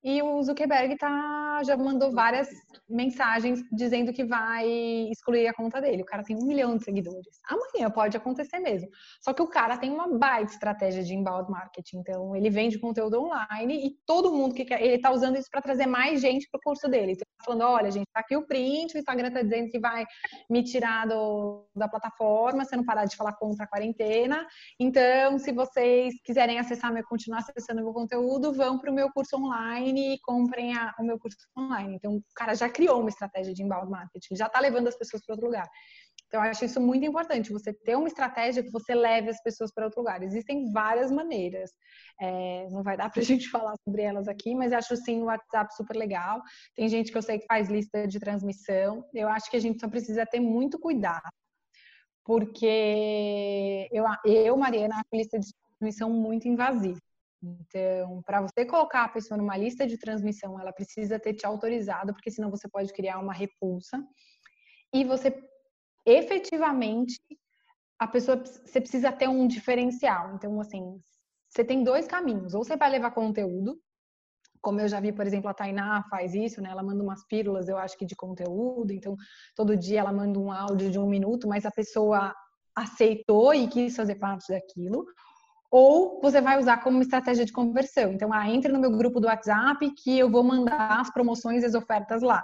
E 0.03 0.19
o 0.21 0.41
Zuckerberg 0.41 0.97
tá, 0.97 1.61
já 1.63 1.77
mandou 1.77 2.11
várias 2.11 2.49
mensagens 2.89 3.61
dizendo 3.71 4.11
que 4.11 4.23
vai 4.23 4.67
excluir 5.11 5.47
a 5.47 5.53
conta 5.53 5.79
dele. 5.79 6.01
O 6.01 6.05
cara 6.05 6.23
tem 6.23 6.35
um 6.35 6.45
milhão 6.45 6.75
de 6.75 6.83
seguidores. 6.83 7.39
Amanhã 7.45 7.89
pode 7.91 8.17
acontecer 8.17 8.59
mesmo. 8.59 8.89
Só 9.21 9.31
que 9.31 9.43
o 9.43 9.47
cara 9.47 9.77
tem 9.77 9.91
uma 9.91 10.07
baita 10.17 10.53
estratégia 10.53 11.03
de 11.03 11.13
inbound 11.13 11.51
marketing. 11.51 11.99
Então, 11.99 12.35
ele 12.35 12.49
vende 12.49 12.79
conteúdo 12.79 13.21
online 13.21 13.85
e 13.85 13.95
todo 14.05 14.33
mundo 14.33 14.55
que 14.55 14.65
quer. 14.65 14.81
Ele 14.81 14.97
tá 14.99 15.11
usando 15.11 15.37
isso 15.37 15.49
para 15.51 15.61
trazer 15.61 15.85
mais 15.85 16.19
gente 16.19 16.49
pro 16.49 16.59
curso 16.63 16.87
dele. 16.87 17.11
Então, 17.11 17.25
tá 17.37 17.45
falando: 17.45 17.61
olha, 17.61 17.91
gente, 17.91 18.07
tá 18.11 18.21
aqui 18.21 18.35
o 18.35 18.47
print, 18.47 18.95
o 18.95 18.97
Instagram 18.97 19.31
tá 19.31 19.43
dizendo 19.43 19.69
que 19.69 19.79
vai 19.79 20.03
me 20.49 20.63
tirar 20.63 21.07
do, 21.07 21.67
da 21.75 21.87
plataforma 21.87 22.65
se 22.65 22.73
eu 22.73 22.77
não 22.77 22.85
parar 22.85 23.05
de 23.05 23.15
falar 23.15 23.33
contra 23.33 23.65
a 23.65 23.67
quarentena. 23.67 24.47
Então, 24.79 25.37
se 25.37 25.51
vocês 25.51 26.15
quiserem 26.23 26.57
acessar, 26.57 26.91
meu, 26.91 27.03
continuar 27.03 27.39
acessando 27.39 27.83
meu 27.83 27.93
conteúdo, 27.93 28.51
vão 28.51 28.79
pro 28.79 28.91
meu 28.91 29.11
curso 29.11 29.37
online 29.37 29.90
online 29.91 30.15
e 30.15 30.19
comprem 30.21 30.75
a, 30.75 30.93
o 30.99 31.03
meu 31.03 31.19
curso 31.19 31.37
online. 31.57 31.95
Então, 31.95 32.15
o 32.15 32.23
cara 32.35 32.55
já 32.55 32.69
criou 32.69 32.99
uma 32.99 33.09
estratégia 33.09 33.53
de 33.53 33.63
inbound 33.63 33.89
marketing, 33.89 34.35
já 34.35 34.47
está 34.47 34.59
levando 34.59 34.87
as 34.87 34.97
pessoas 34.97 35.23
para 35.25 35.33
outro 35.33 35.47
lugar. 35.47 35.67
Então, 36.27 36.43
eu 36.43 36.49
acho 36.49 36.63
isso 36.63 36.79
muito 36.79 37.05
importante, 37.05 37.51
você 37.51 37.73
ter 37.73 37.97
uma 37.97 38.07
estratégia 38.07 38.63
que 38.63 38.71
você 38.71 38.95
leve 38.95 39.29
as 39.29 39.41
pessoas 39.43 39.73
para 39.73 39.85
outro 39.85 39.99
lugar. 39.99 40.23
Existem 40.23 40.71
várias 40.71 41.11
maneiras. 41.11 41.71
É, 42.19 42.67
não 42.69 42.83
vai 42.83 42.95
dar 42.95 43.09
para 43.09 43.21
a 43.21 43.25
gente 43.25 43.49
falar 43.49 43.75
sobre 43.83 44.01
elas 44.01 44.27
aqui, 44.27 44.55
mas 44.55 44.71
acho 44.71 44.95
sim 44.95 45.21
o 45.21 45.25
WhatsApp 45.25 45.75
super 45.75 45.97
legal. 45.97 46.41
Tem 46.75 46.87
gente 46.87 47.11
que 47.11 47.17
eu 47.17 47.21
sei 47.21 47.39
que 47.39 47.45
faz 47.45 47.69
lista 47.69 48.07
de 48.07 48.19
transmissão. 48.19 49.03
Eu 49.13 49.27
acho 49.27 49.49
que 49.51 49.57
a 49.57 49.59
gente 49.59 49.79
só 49.79 49.89
precisa 49.89 50.25
ter 50.25 50.39
muito 50.39 50.79
cuidado, 50.79 51.29
porque 52.23 53.89
eu, 53.91 54.05
eu 54.25 54.55
Mariana, 54.55 54.95
acho 54.95 55.09
lista 55.13 55.37
de 55.37 55.47
transmissão 55.79 56.09
muito 56.09 56.47
invasiva. 56.47 56.99
Então, 57.43 58.21
para 58.23 58.41
você 58.41 58.65
colocar 58.65 59.03
a 59.05 59.09
pessoa 59.09 59.37
numa 59.37 59.57
lista 59.57 59.87
de 59.87 59.97
transmissão, 59.97 60.59
ela 60.59 60.71
precisa 60.71 61.19
ter 61.19 61.33
te 61.33 61.45
autorizado, 61.45 62.13
porque 62.13 62.29
senão 62.29 62.49
você 62.49 62.69
pode 62.69 62.93
criar 62.93 63.19
uma 63.19 63.33
repulsa. 63.33 64.03
E 64.93 65.03
você 65.03 65.33
efetivamente 66.05 67.19
a 67.99 68.07
pessoa 68.07 68.37
você 68.37 68.81
precisa 68.81 69.11
ter 69.11 69.27
um 69.27 69.47
diferencial. 69.47 70.35
Então, 70.35 70.59
assim, 70.59 70.99
você 71.49 71.63
tem 71.63 71.83
dois 71.83 72.07
caminhos. 72.07 72.53
Ou 72.53 72.63
você 72.63 72.75
vai 72.75 72.89
levar 72.89 73.11
conteúdo 73.11 73.79
como 74.61 74.79
eu 74.79 74.87
já 74.87 74.99
vi, 74.99 75.11
por 75.11 75.25
exemplo, 75.25 75.49
a 75.49 75.53
Tainá 75.53 76.03
faz 76.09 76.35
isso, 76.35 76.61
né? 76.61 76.69
Ela 76.69 76.83
manda 76.83 77.03
umas 77.03 77.25
pílulas, 77.25 77.67
eu 77.67 77.77
acho 77.77 77.97
que 77.97 78.05
de 78.05 78.15
conteúdo, 78.15 78.93
então 78.93 79.17
todo 79.55 79.75
dia 79.75 79.99
ela 79.99 80.13
manda 80.13 80.39
um 80.39 80.51
áudio 80.51 80.91
de 80.91 80.99
um 80.99 81.09
minuto, 81.09 81.47
mas 81.47 81.65
a 81.65 81.71
pessoa 81.71 82.33
aceitou 82.75 83.53
e 83.53 83.67
quis 83.67 83.95
fazer 83.95 84.15
parte 84.15 84.53
daquilo. 84.53 85.03
Ou 85.71 86.19
você 86.21 86.41
vai 86.41 86.59
usar 86.59 86.83
como 86.83 87.01
estratégia 87.01 87.45
de 87.45 87.53
conversão. 87.53 88.11
Então, 88.11 88.33
ah, 88.33 88.49
entre 88.49 88.71
no 88.71 88.79
meu 88.79 88.91
grupo 88.91 89.21
do 89.21 89.27
WhatsApp 89.27 89.89
que 90.03 90.19
eu 90.19 90.29
vou 90.29 90.43
mandar 90.43 90.99
as 90.99 91.09
promoções 91.11 91.63
e 91.63 91.65
as 91.65 91.73
ofertas 91.73 92.21
lá. 92.21 92.43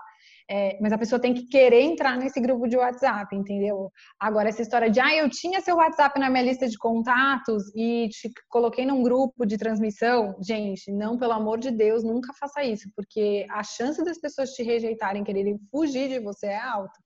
É, 0.49 0.79
mas 0.79 0.93
a 0.93 0.97
pessoa 0.97 1.19
tem 1.19 1.33
que 1.33 1.45
querer 1.45 1.81
entrar 1.81 2.17
nesse 2.17 2.39
grupo 2.39 2.69
de 2.69 2.77
WhatsApp, 2.77 3.35
entendeu? 3.35 3.91
Agora, 4.17 4.47
essa 4.47 4.61
história 4.61 4.89
de, 4.89 4.97
ah, 4.97 5.13
eu 5.13 5.29
tinha 5.29 5.59
seu 5.59 5.75
WhatsApp 5.75 6.17
na 6.17 6.29
minha 6.29 6.43
lista 6.43 6.69
de 6.69 6.77
contatos 6.77 7.63
e 7.75 8.07
te 8.09 8.31
coloquei 8.47 8.85
num 8.85 9.03
grupo 9.03 9.45
de 9.45 9.57
transmissão. 9.57 10.37
Gente, 10.41 10.89
não, 10.89 11.17
pelo 11.17 11.33
amor 11.33 11.59
de 11.59 11.69
Deus, 11.69 12.01
nunca 12.01 12.31
faça 12.39 12.63
isso, 12.63 12.89
porque 12.95 13.45
a 13.49 13.61
chance 13.61 14.01
das 14.05 14.17
pessoas 14.17 14.51
te 14.51 14.63
rejeitarem, 14.63 15.21
quererem 15.21 15.59
fugir 15.69 16.07
de 16.07 16.19
você 16.19 16.47
é 16.47 16.59
alta. 16.59 16.97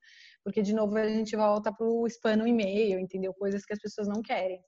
Porque, 0.43 0.61
de 0.61 0.73
novo, 0.73 0.95
a 0.97 1.07
gente 1.07 1.35
volta 1.35 1.73
para 1.73 1.87
o 1.87 2.05
spam 2.07 2.35
no 2.35 2.47
e-mail, 2.47 2.99
entendeu? 2.99 3.33
Coisas 3.33 3.65
que 3.65 3.73
as 3.73 3.79
pessoas 3.79 4.07
não 4.07 4.21
querem. 4.21 4.61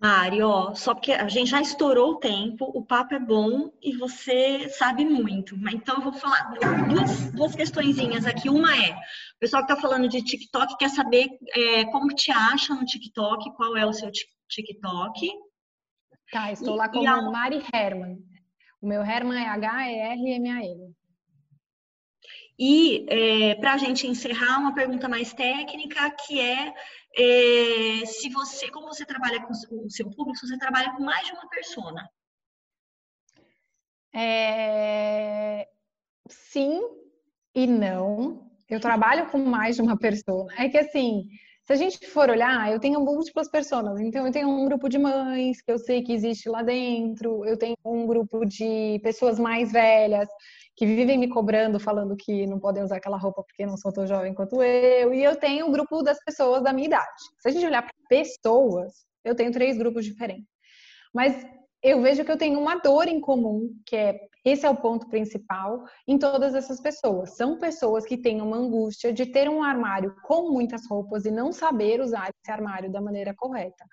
Mari, 0.00 0.40
ó, 0.42 0.74
só 0.74 0.94
porque 0.94 1.10
a 1.10 1.26
gente 1.26 1.50
já 1.50 1.60
estourou 1.60 2.12
o 2.12 2.18
tempo, 2.20 2.70
o 2.72 2.84
papo 2.84 3.14
é 3.14 3.18
bom 3.18 3.72
e 3.82 3.96
você 3.96 4.68
sabe 4.68 5.04
muito. 5.04 5.56
Então, 5.72 5.96
eu 5.96 6.02
vou 6.02 6.12
falar 6.12 6.54
duas, 6.88 7.32
duas 7.32 7.56
questõezinhas 7.56 8.24
aqui. 8.24 8.48
Uma 8.48 8.76
é, 8.76 8.92
o 8.92 9.38
pessoal 9.40 9.66
que 9.66 9.72
está 9.72 9.82
falando 9.82 10.08
de 10.08 10.22
TikTok 10.22 10.76
quer 10.76 10.90
saber 10.90 11.28
é, 11.52 11.84
como 11.86 12.14
te 12.14 12.30
acha 12.30 12.76
no 12.76 12.84
TikTok, 12.84 13.52
qual 13.56 13.76
é 13.76 13.84
o 13.84 13.92
seu 13.92 14.08
TikTok. 14.48 15.30
Tá, 16.30 16.52
estou 16.52 16.76
lá 16.76 16.88
como 16.88 17.08
a... 17.08 17.30
Mari 17.32 17.60
Herman. 17.74 18.18
O 18.80 18.86
meu 18.86 19.02
Herman 19.02 19.42
é 19.42 19.48
H-E-R-M-A-N. 19.48 20.94
E 22.56 23.06
é, 23.08 23.54
para 23.56 23.74
a 23.74 23.78
gente 23.78 24.06
encerrar, 24.06 24.58
uma 24.58 24.74
pergunta 24.74 25.08
mais 25.08 25.32
técnica, 25.32 26.10
que 26.10 26.40
é 26.40 26.74
é, 27.16 28.04
se 28.06 28.30
você, 28.30 28.70
como 28.70 28.86
você 28.86 29.04
trabalha 29.04 29.42
com 29.42 29.52
o 29.52 29.90
seu 29.90 30.10
público, 30.10 30.38
você 30.46 30.58
trabalha 30.58 30.92
com 30.94 31.02
mais 31.02 31.26
de 31.26 31.32
uma 31.32 31.48
persona. 31.48 32.08
É... 34.14 35.68
Sim 36.28 36.82
e 37.54 37.66
não. 37.66 38.50
Eu 38.68 38.80
trabalho 38.80 39.30
com 39.30 39.38
mais 39.38 39.76
de 39.76 39.82
uma 39.82 39.98
pessoa. 39.98 40.46
É 40.56 40.68
que 40.68 40.78
assim, 40.78 41.28
se 41.64 41.72
a 41.72 41.76
gente 41.76 42.06
for 42.06 42.30
olhar, 42.30 42.72
eu 42.72 42.80
tenho 42.80 43.00
múltiplas 43.00 43.50
pessoas. 43.50 44.00
Então, 44.00 44.26
eu 44.26 44.32
tenho 44.32 44.48
um 44.48 44.64
grupo 44.64 44.88
de 44.88 44.98
mães 44.98 45.60
que 45.60 45.70
eu 45.70 45.78
sei 45.78 46.02
que 46.02 46.12
existe 46.12 46.48
lá 46.48 46.62
dentro. 46.62 47.44
Eu 47.44 47.58
tenho 47.58 47.76
um 47.84 48.06
grupo 48.06 48.44
de 48.44 48.98
pessoas 49.02 49.38
mais 49.38 49.72
velhas 49.72 50.28
que 50.78 50.86
vivem 50.86 51.18
me 51.18 51.28
cobrando, 51.28 51.80
falando 51.80 52.14
que 52.14 52.46
não 52.46 52.60
podem 52.60 52.84
usar 52.84 52.98
aquela 52.98 53.18
roupa 53.18 53.42
porque 53.42 53.66
não 53.66 53.76
sou 53.76 53.92
tão 53.92 54.06
jovem 54.06 54.32
quanto 54.32 54.62
eu. 54.62 55.12
E 55.12 55.24
eu 55.24 55.34
tenho 55.34 55.66
um 55.66 55.72
grupo 55.72 56.04
das 56.04 56.22
pessoas 56.24 56.62
da 56.62 56.72
minha 56.72 56.86
idade. 56.86 57.20
Se 57.40 57.48
a 57.48 57.50
gente 57.50 57.66
olhar 57.66 57.82
para 57.82 57.92
pessoas, 58.08 59.04
eu 59.24 59.34
tenho 59.34 59.50
três 59.50 59.76
grupos 59.76 60.04
diferentes. 60.04 60.46
Mas 61.12 61.44
eu 61.82 62.00
vejo 62.00 62.24
que 62.24 62.30
eu 62.30 62.38
tenho 62.38 62.60
uma 62.60 62.76
dor 62.76 63.08
em 63.08 63.20
comum, 63.20 63.74
que 63.84 63.96
é 63.96 64.20
esse 64.44 64.64
é 64.64 64.70
o 64.70 64.76
ponto 64.76 65.08
principal 65.08 65.82
em 66.06 66.16
todas 66.16 66.54
essas 66.54 66.80
pessoas. 66.80 67.36
São 67.36 67.58
pessoas 67.58 68.06
que 68.06 68.16
têm 68.16 68.40
uma 68.40 68.56
angústia 68.56 69.12
de 69.12 69.26
ter 69.26 69.48
um 69.48 69.64
armário 69.64 70.14
com 70.22 70.52
muitas 70.52 70.88
roupas 70.88 71.24
e 71.24 71.30
não 71.32 71.52
saber 71.52 72.00
usar 72.00 72.30
esse 72.30 72.52
armário 72.52 72.90
da 72.90 73.00
maneira 73.00 73.34
correta. 73.36 73.84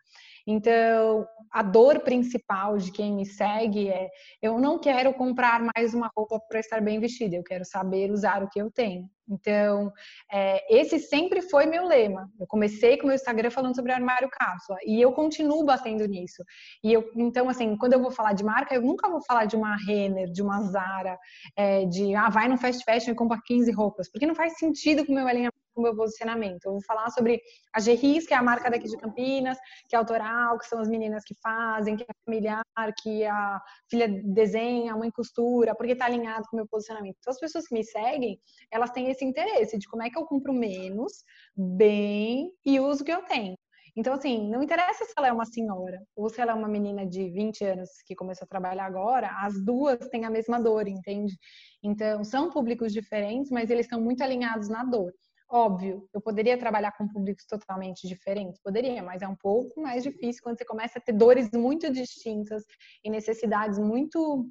Então, 0.48 1.28
a 1.52 1.64
dor 1.64 2.02
principal 2.02 2.78
de 2.78 2.92
quem 2.92 3.14
me 3.14 3.26
segue 3.26 3.90
é: 3.90 4.10
eu 4.42 4.60
não 4.60 4.78
quero 4.80 5.14
comprar 5.14 5.62
mais 5.76 5.94
uma 5.94 6.12
roupa 6.16 6.40
para 6.40 6.60
estar 6.60 6.82
bem 6.82 7.00
vestida, 7.00 7.36
eu 7.36 7.44
quero 7.44 7.66
saber 7.66 8.12
usar 8.12 8.44
o 8.44 8.50
que 8.50 8.62
eu 8.62 8.70
tenho. 8.72 9.10
Então, 9.30 9.92
é, 10.32 10.80
esse 10.80 11.00
sempre 11.00 11.42
foi 11.42 11.66
meu 11.66 11.86
lema. 11.86 12.30
Eu 12.40 12.48
comecei 12.48 12.98
com 12.98 13.08
meu 13.08 13.16
Instagram 13.16 13.50
falando 13.50 13.76
sobre 13.76 13.92
armário 13.92 14.30
cápsula 14.30 14.78
e 14.86 15.02
eu 15.02 15.12
continuo 15.12 15.64
batendo 15.64 16.06
nisso. 16.08 16.44
E 16.84 16.94
eu, 16.94 17.10
então, 17.16 17.50
assim, 17.50 17.76
quando 17.78 17.94
eu 17.94 18.02
vou 18.02 18.12
falar 18.12 18.34
de 18.34 18.44
marca, 18.44 18.76
eu 18.76 18.82
nunca 18.82 19.10
vou 19.10 19.22
falar 19.24 19.46
de 19.46 19.56
uma 19.56 19.76
Renner, 19.76 20.32
de 20.32 20.42
uma 20.42 20.62
Zara, 20.64 21.18
é, 21.56 21.86
de 21.86 22.16
ah, 22.16 22.30
vai 22.30 22.48
no 22.48 22.58
fast 22.58 22.84
fashion 22.84 23.12
e 23.12 23.16
compra 23.16 23.40
15 23.44 23.72
roupas, 23.72 24.10
porque 24.12 24.28
não 24.28 24.36
faz 24.36 24.58
sentido 24.58 25.06
com 25.06 25.12
o 25.12 25.16
meu 25.16 25.28
alinhamento 25.28 25.66
o 25.76 25.82
meu 25.82 25.96
posicionamento. 25.96 26.66
Eu 26.66 26.72
vou 26.74 26.82
falar 26.82 27.10
sobre 27.12 27.42
a 27.74 27.80
Gerris, 27.80 28.26
que 28.26 28.34
é 28.34 28.38
a 28.38 28.42
marca 28.42 28.70
daqui 28.70 28.88
de 28.88 28.98
Campinas, 28.98 29.58
que 29.90 29.96
é 29.96 30.00
autoral, 30.00 30.58
que 30.58 30.66
são 30.68 30.80
as 30.80 30.88
meninas 30.88 31.24
que 31.24 31.36
fazem, 31.36 31.98
que 31.98 32.04
é 32.04 32.14
familiar, 32.26 32.64
que 33.02 33.26
a 33.26 33.62
filha 33.90 34.08
desenha, 34.08 34.94
a 34.94 34.98
mãe 34.98 35.12
costura, 35.12 35.76
porque 35.76 35.92
está 35.92 36.06
alinhado 36.06 36.48
com 36.50 36.56
o 36.56 36.60
meu 36.60 36.68
posicionamento. 36.68 37.18
Então, 37.20 37.32
as 37.32 37.40
pessoas 37.40 37.68
que 37.68 37.74
me 37.74 37.84
seguem, 37.84 38.40
elas 38.72 38.92
têm 38.92 39.10
esse 39.16 39.26
interesse 39.26 39.78
de 39.78 39.88
como 39.88 40.04
é 40.04 40.10
que 40.10 40.18
eu 40.18 40.26
compro 40.26 40.54
menos, 40.54 41.24
bem 41.56 42.52
e 42.66 42.80
uso 42.80 43.02
o 43.02 43.06
que 43.06 43.12
eu 43.12 43.24
tenho. 43.24 43.58
Então, 43.98 44.14
assim, 44.14 44.50
não 44.50 44.62
interessa 44.62 45.06
se 45.06 45.14
ela 45.18 45.30
é 45.30 45.32
uma 45.32 45.46
senhora 45.46 46.06
ou 46.16 46.30
se 46.30 46.42
ela 46.42 46.52
é 46.52 46.54
uma 46.54 46.68
menina 46.68 47.06
de 47.06 47.30
20 47.30 47.64
anos 47.64 47.90
que 48.06 48.14
começou 48.14 48.46
a 48.46 48.50
trabalhar 48.50 48.86
agora, 48.86 49.30
as 49.40 49.54
duas 49.64 49.98
têm 50.10 50.26
a 50.26 50.30
mesma 50.30 50.60
dor, 50.60 50.86
entende? 50.86 51.38
Então, 51.82 52.22
são 52.24 52.52
públicos 52.52 52.92
diferentes, 52.92 53.50
mas 53.50 53.70
eles 53.70 53.86
estão 53.86 54.02
muito 54.02 54.22
alinhados 54.22 54.68
na 54.68 54.84
dor. 54.84 55.14
Óbvio, 55.50 56.10
eu 56.14 56.20
poderia 56.20 56.58
trabalhar 56.58 56.92
com 56.98 57.08
públicos 57.08 57.46
totalmente 57.46 58.06
diferentes, 58.08 58.60
poderia, 58.62 59.02
mas 59.02 59.22
é 59.22 59.28
um 59.28 59.36
pouco 59.36 59.80
mais 59.80 60.04
difícil 60.04 60.42
quando 60.44 60.58
você 60.58 60.66
começa 60.66 61.00
a 61.00 61.02
ter 61.02 61.14
dores 61.14 61.50
muito 61.54 61.90
distintas 61.90 62.64
e 63.04 63.10
necessidades 63.10 63.80
muito 63.80 64.50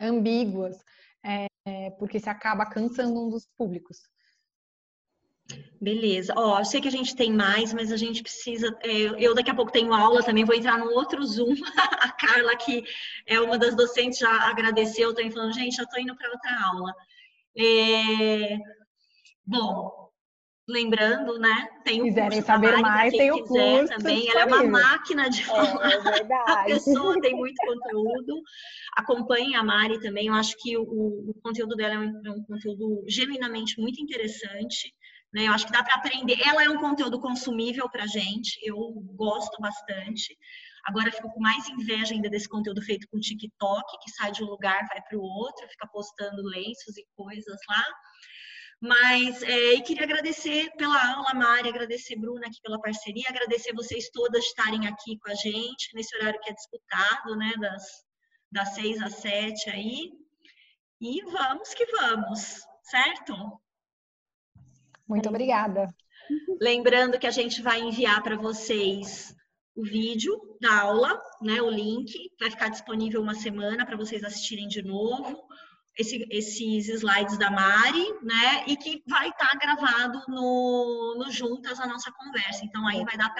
ambíguas, 0.00 0.78
é, 1.24 1.90
porque 1.98 2.20
você 2.20 2.28
acaba 2.28 2.66
cansando 2.66 3.26
um 3.26 3.30
dos 3.30 3.46
públicos. 3.56 3.98
Beleza. 5.80 6.32
Ó, 6.36 6.58
eu 6.58 6.64
sei 6.64 6.80
que 6.80 6.88
a 6.88 6.90
gente 6.90 7.14
tem 7.14 7.32
mais, 7.32 7.72
mas 7.74 7.92
a 7.92 7.96
gente 7.96 8.22
precisa. 8.22 8.76
É, 8.82 8.90
eu 9.18 9.34
daqui 9.34 9.50
a 9.50 9.54
pouco 9.54 9.72
tenho 9.72 9.92
aula 9.92 10.22
também, 10.22 10.44
vou 10.44 10.54
entrar 10.54 10.78
no 10.78 10.90
outro 10.90 11.24
Zoom. 11.24 11.54
a 12.00 12.12
Carla, 12.12 12.56
que 12.56 12.84
é 13.26 13.40
uma 13.40 13.58
das 13.58 13.74
docentes, 13.76 14.18
já 14.18 14.48
agradeceu, 14.48 15.14
também 15.14 15.30
falando, 15.30 15.52
gente, 15.52 15.78
eu 15.78 15.84
estou 15.84 16.00
indo 16.00 16.16
para 16.16 16.30
outra 16.30 16.66
aula. 16.66 16.94
É, 17.56 18.58
Bom, 19.46 20.03
lembrando, 20.68 21.38
né? 21.38 21.68
Tem 21.84 22.00
o 22.00 22.04
Quiserem 22.04 22.30
curso 22.30 22.46
saber 22.46 22.76
mais, 22.78 23.12
tem 23.12 23.30
o 23.30 23.44
curso 23.44 23.86
também. 23.88 24.28
Ela 24.30 24.40
é 24.40 24.44
uma 24.46 24.64
máquina 24.64 25.28
de 25.28 25.42
é, 25.42 25.44
falar. 25.44 25.90
É, 25.90 26.00
verdade. 26.00 26.50
A 26.50 26.64
pessoa 26.64 27.20
tem 27.20 27.34
muito 27.34 27.56
conteúdo. 27.66 28.42
Acompanhe 28.96 29.54
a 29.54 29.62
Mari 29.62 30.00
também. 30.00 30.26
Eu 30.28 30.34
acho 30.34 30.56
que 30.58 30.76
o, 30.76 30.82
o 30.82 31.34
conteúdo 31.42 31.76
dela 31.76 31.94
é 31.94 31.98
um, 31.98 32.26
é 32.26 32.30
um, 32.30 32.42
conteúdo 32.44 33.04
genuinamente 33.06 33.78
muito 33.80 34.00
interessante. 34.02 34.94
Né? 35.32 35.48
Eu 35.48 35.52
acho 35.52 35.66
que 35.66 35.72
dá 35.72 35.82
para 35.82 35.96
aprender. 35.96 36.38
Ela 36.42 36.64
é 36.64 36.68
um 36.70 36.78
conteúdo 36.78 37.20
consumível 37.20 37.88
para 37.90 38.06
gente. 38.06 38.58
Eu 38.62 38.76
gosto 39.14 39.60
bastante. 39.60 40.36
Agora 40.86 41.10
fico 41.10 41.32
com 41.32 41.40
mais 41.40 41.66
inveja 41.68 42.14
ainda 42.14 42.28
desse 42.28 42.48
conteúdo 42.48 42.82
feito 42.82 43.08
com 43.10 43.18
TikTok, 43.18 43.84
que 44.02 44.10
sai 44.10 44.30
de 44.32 44.44
um 44.44 44.46
lugar, 44.46 44.86
vai 44.86 45.00
para 45.00 45.18
o 45.18 45.22
outro, 45.22 45.66
fica 45.68 45.88
postando 45.88 46.42
lenços 46.42 46.96
e 46.98 47.06
coisas 47.16 47.58
lá. 47.68 47.84
Mas, 48.86 49.42
é, 49.42 49.72
e 49.76 49.80
queria 49.80 50.04
agradecer 50.04 50.70
pela 50.76 51.14
aula, 51.14 51.32
Mari, 51.32 51.70
agradecer, 51.70 52.16
Bruna, 52.16 52.46
aqui 52.46 52.60
pela 52.60 52.78
parceria, 52.78 53.24
agradecer 53.30 53.72
vocês 53.72 54.10
todas 54.10 54.44
estarem 54.44 54.86
aqui 54.86 55.18
com 55.20 55.30
a 55.30 55.34
gente, 55.34 55.94
nesse 55.94 56.14
horário 56.14 56.38
que 56.38 56.50
é 56.50 56.52
disputado, 56.52 57.34
né, 57.34 57.54
das, 57.58 57.82
das 58.52 58.74
seis 58.74 59.00
às 59.00 59.14
sete 59.14 59.70
aí. 59.70 60.12
E 61.00 61.24
vamos 61.24 61.72
que 61.72 61.86
vamos, 61.92 62.60
certo? 62.82 63.34
Muito 65.08 65.30
obrigada. 65.30 65.88
Lembrando 66.60 67.18
que 67.18 67.26
a 67.26 67.30
gente 67.30 67.62
vai 67.62 67.80
enviar 67.80 68.22
para 68.22 68.36
vocês 68.36 69.34
o 69.74 69.82
vídeo 69.82 70.38
da 70.60 70.82
aula, 70.82 71.18
né, 71.40 71.62
o 71.62 71.70
link, 71.70 72.12
vai 72.38 72.50
ficar 72.50 72.68
disponível 72.68 73.22
uma 73.22 73.34
semana 73.34 73.86
para 73.86 73.96
vocês 73.96 74.22
assistirem 74.22 74.68
de 74.68 74.82
novo 74.82 75.42
esse, 75.96 76.26
esses 76.30 76.88
slides 76.88 77.38
da 77.38 77.50
Mari, 77.50 78.04
né? 78.22 78.64
E 78.66 78.76
que 78.76 79.02
vai 79.06 79.28
estar 79.28 79.50
tá 79.50 79.58
gravado 79.58 80.22
no, 80.28 81.16
no 81.18 81.30
Juntas 81.30 81.78
a 81.78 81.86
nossa 81.86 82.10
conversa. 82.12 82.64
Então 82.64 82.86
aí 82.86 83.04
vai 83.04 83.16
dar 83.16 83.32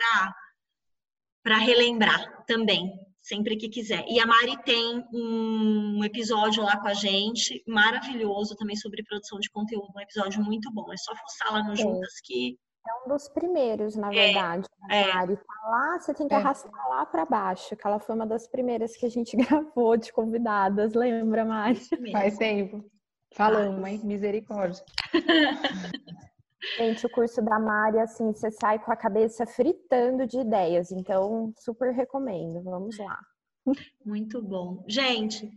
para 1.43 1.59
relembrar 1.59 2.45
também, 2.47 2.93
sempre 3.21 3.57
que 3.57 3.69
quiser. 3.69 4.05
E 4.09 4.21
a 4.21 4.27
Mari 4.27 4.57
tem 4.65 5.05
um 5.13 6.05
episódio 6.05 6.63
lá 6.63 6.77
com 6.77 6.89
a 6.89 6.95
gente, 6.95 7.63
maravilhoso 7.67 8.57
também 8.57 8.77
sobre 8.77 9.03
produção 9.03 9.39
de 9.41 9.51
conteúdo, 9.51 9.93
um 9.95 10.01
episódio 10.01 10.43
muito 10.43 10.71
bom. 10.73 10.93
É 10.93 10.97
só 10.97 11.13
fuçar 11.15 11.53
lá 11.53 11.63
no 11.65 11.77
Juntas 11.77 12.21
que 12.23 12.57
é 12.87 13.05
um 13.05 13.09
dos 13.09 13.29
primeiros, 13.29 13.97
na 13.97 14.13
é, 14.13 14.27
verdade. 14.27 14.69
É, 14.91 15.13
Mari. 15.13 15.37
Tá 15.37 15.69
lá, 15.69 15.99
você 15.99 16.15
tem 16.15 16.29
que 16.29 16.35
é. 16.35 16.37
arrastar 16.37 16.89
lá 16.89 17.07
para 17.07 17.25
baixo, 17.25 17.77
que 17.77 17.87
ela 17.87 17.99
foi 17.99 18.15
uma 18.15 18.27
das 18.27 18.47
primeiras 18.47 18.97
que 18.97 19.07
a 19.07 19.11
gente 19.11 19.37
gravou 19.37 19.97
de 19.97 20.13
convidadas, 20.13 20.95
lembra, 20.95 21.45
Mari? 21.45 21.81
Faz 22.13 22.37
tempo. 22.37 22.85
Falamos, 23.33 23.85
hein? 23.89 24.01
Misericórdia. 24.05 24.85
Gente, 26.79 27.05
o 27.05 27.11
curso 27.11 27.43
da 27.43 27.59
Mari, 27.59 27.99
assim, 27.99 28.33
você 28.33 28.51
sai 28.51 28.79
com 28.79 28.93
a 28.93 28.97
cabeça 28.97 29.45
fritando 29.45 30.27
de 30.27 30.39
ideias, 30.39 30.91
então 30.93 31.53
super 31.59 31.93
recomendo. 31.93 32.63
Vamos 32.63 32.97
lá. 32.99 33.19
Muito 34.05 34.41
bom. 34.43 34.85
Gente, 34.87 35.51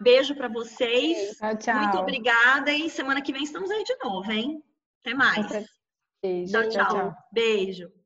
Beijo 0.00 0.34
para 0.34 0.48
vocês. 0.48 1.36
Tchau, 1.38 1.56
tchau. 1.56 1.82
Muito 1.82 1.98
obrigada 1.98 2.70
e 2.70 2.88
semana 2.88 3.20
que 3.20 3.32
vem 3.32 3.42
estamos 3.42 3.70
aí 3.70 3.82
de 3.82 3.96
novo, 3.96 4.30
hein? 4.30 4.62
Até 5.00 5.12
mais. 5.12 5.68
Beijo. 6.22 6.62
tchau. 6.62 6.68
tchau. 6.70 6.86
tchau. 6.88 7.14
Beijo. 7.32 7.97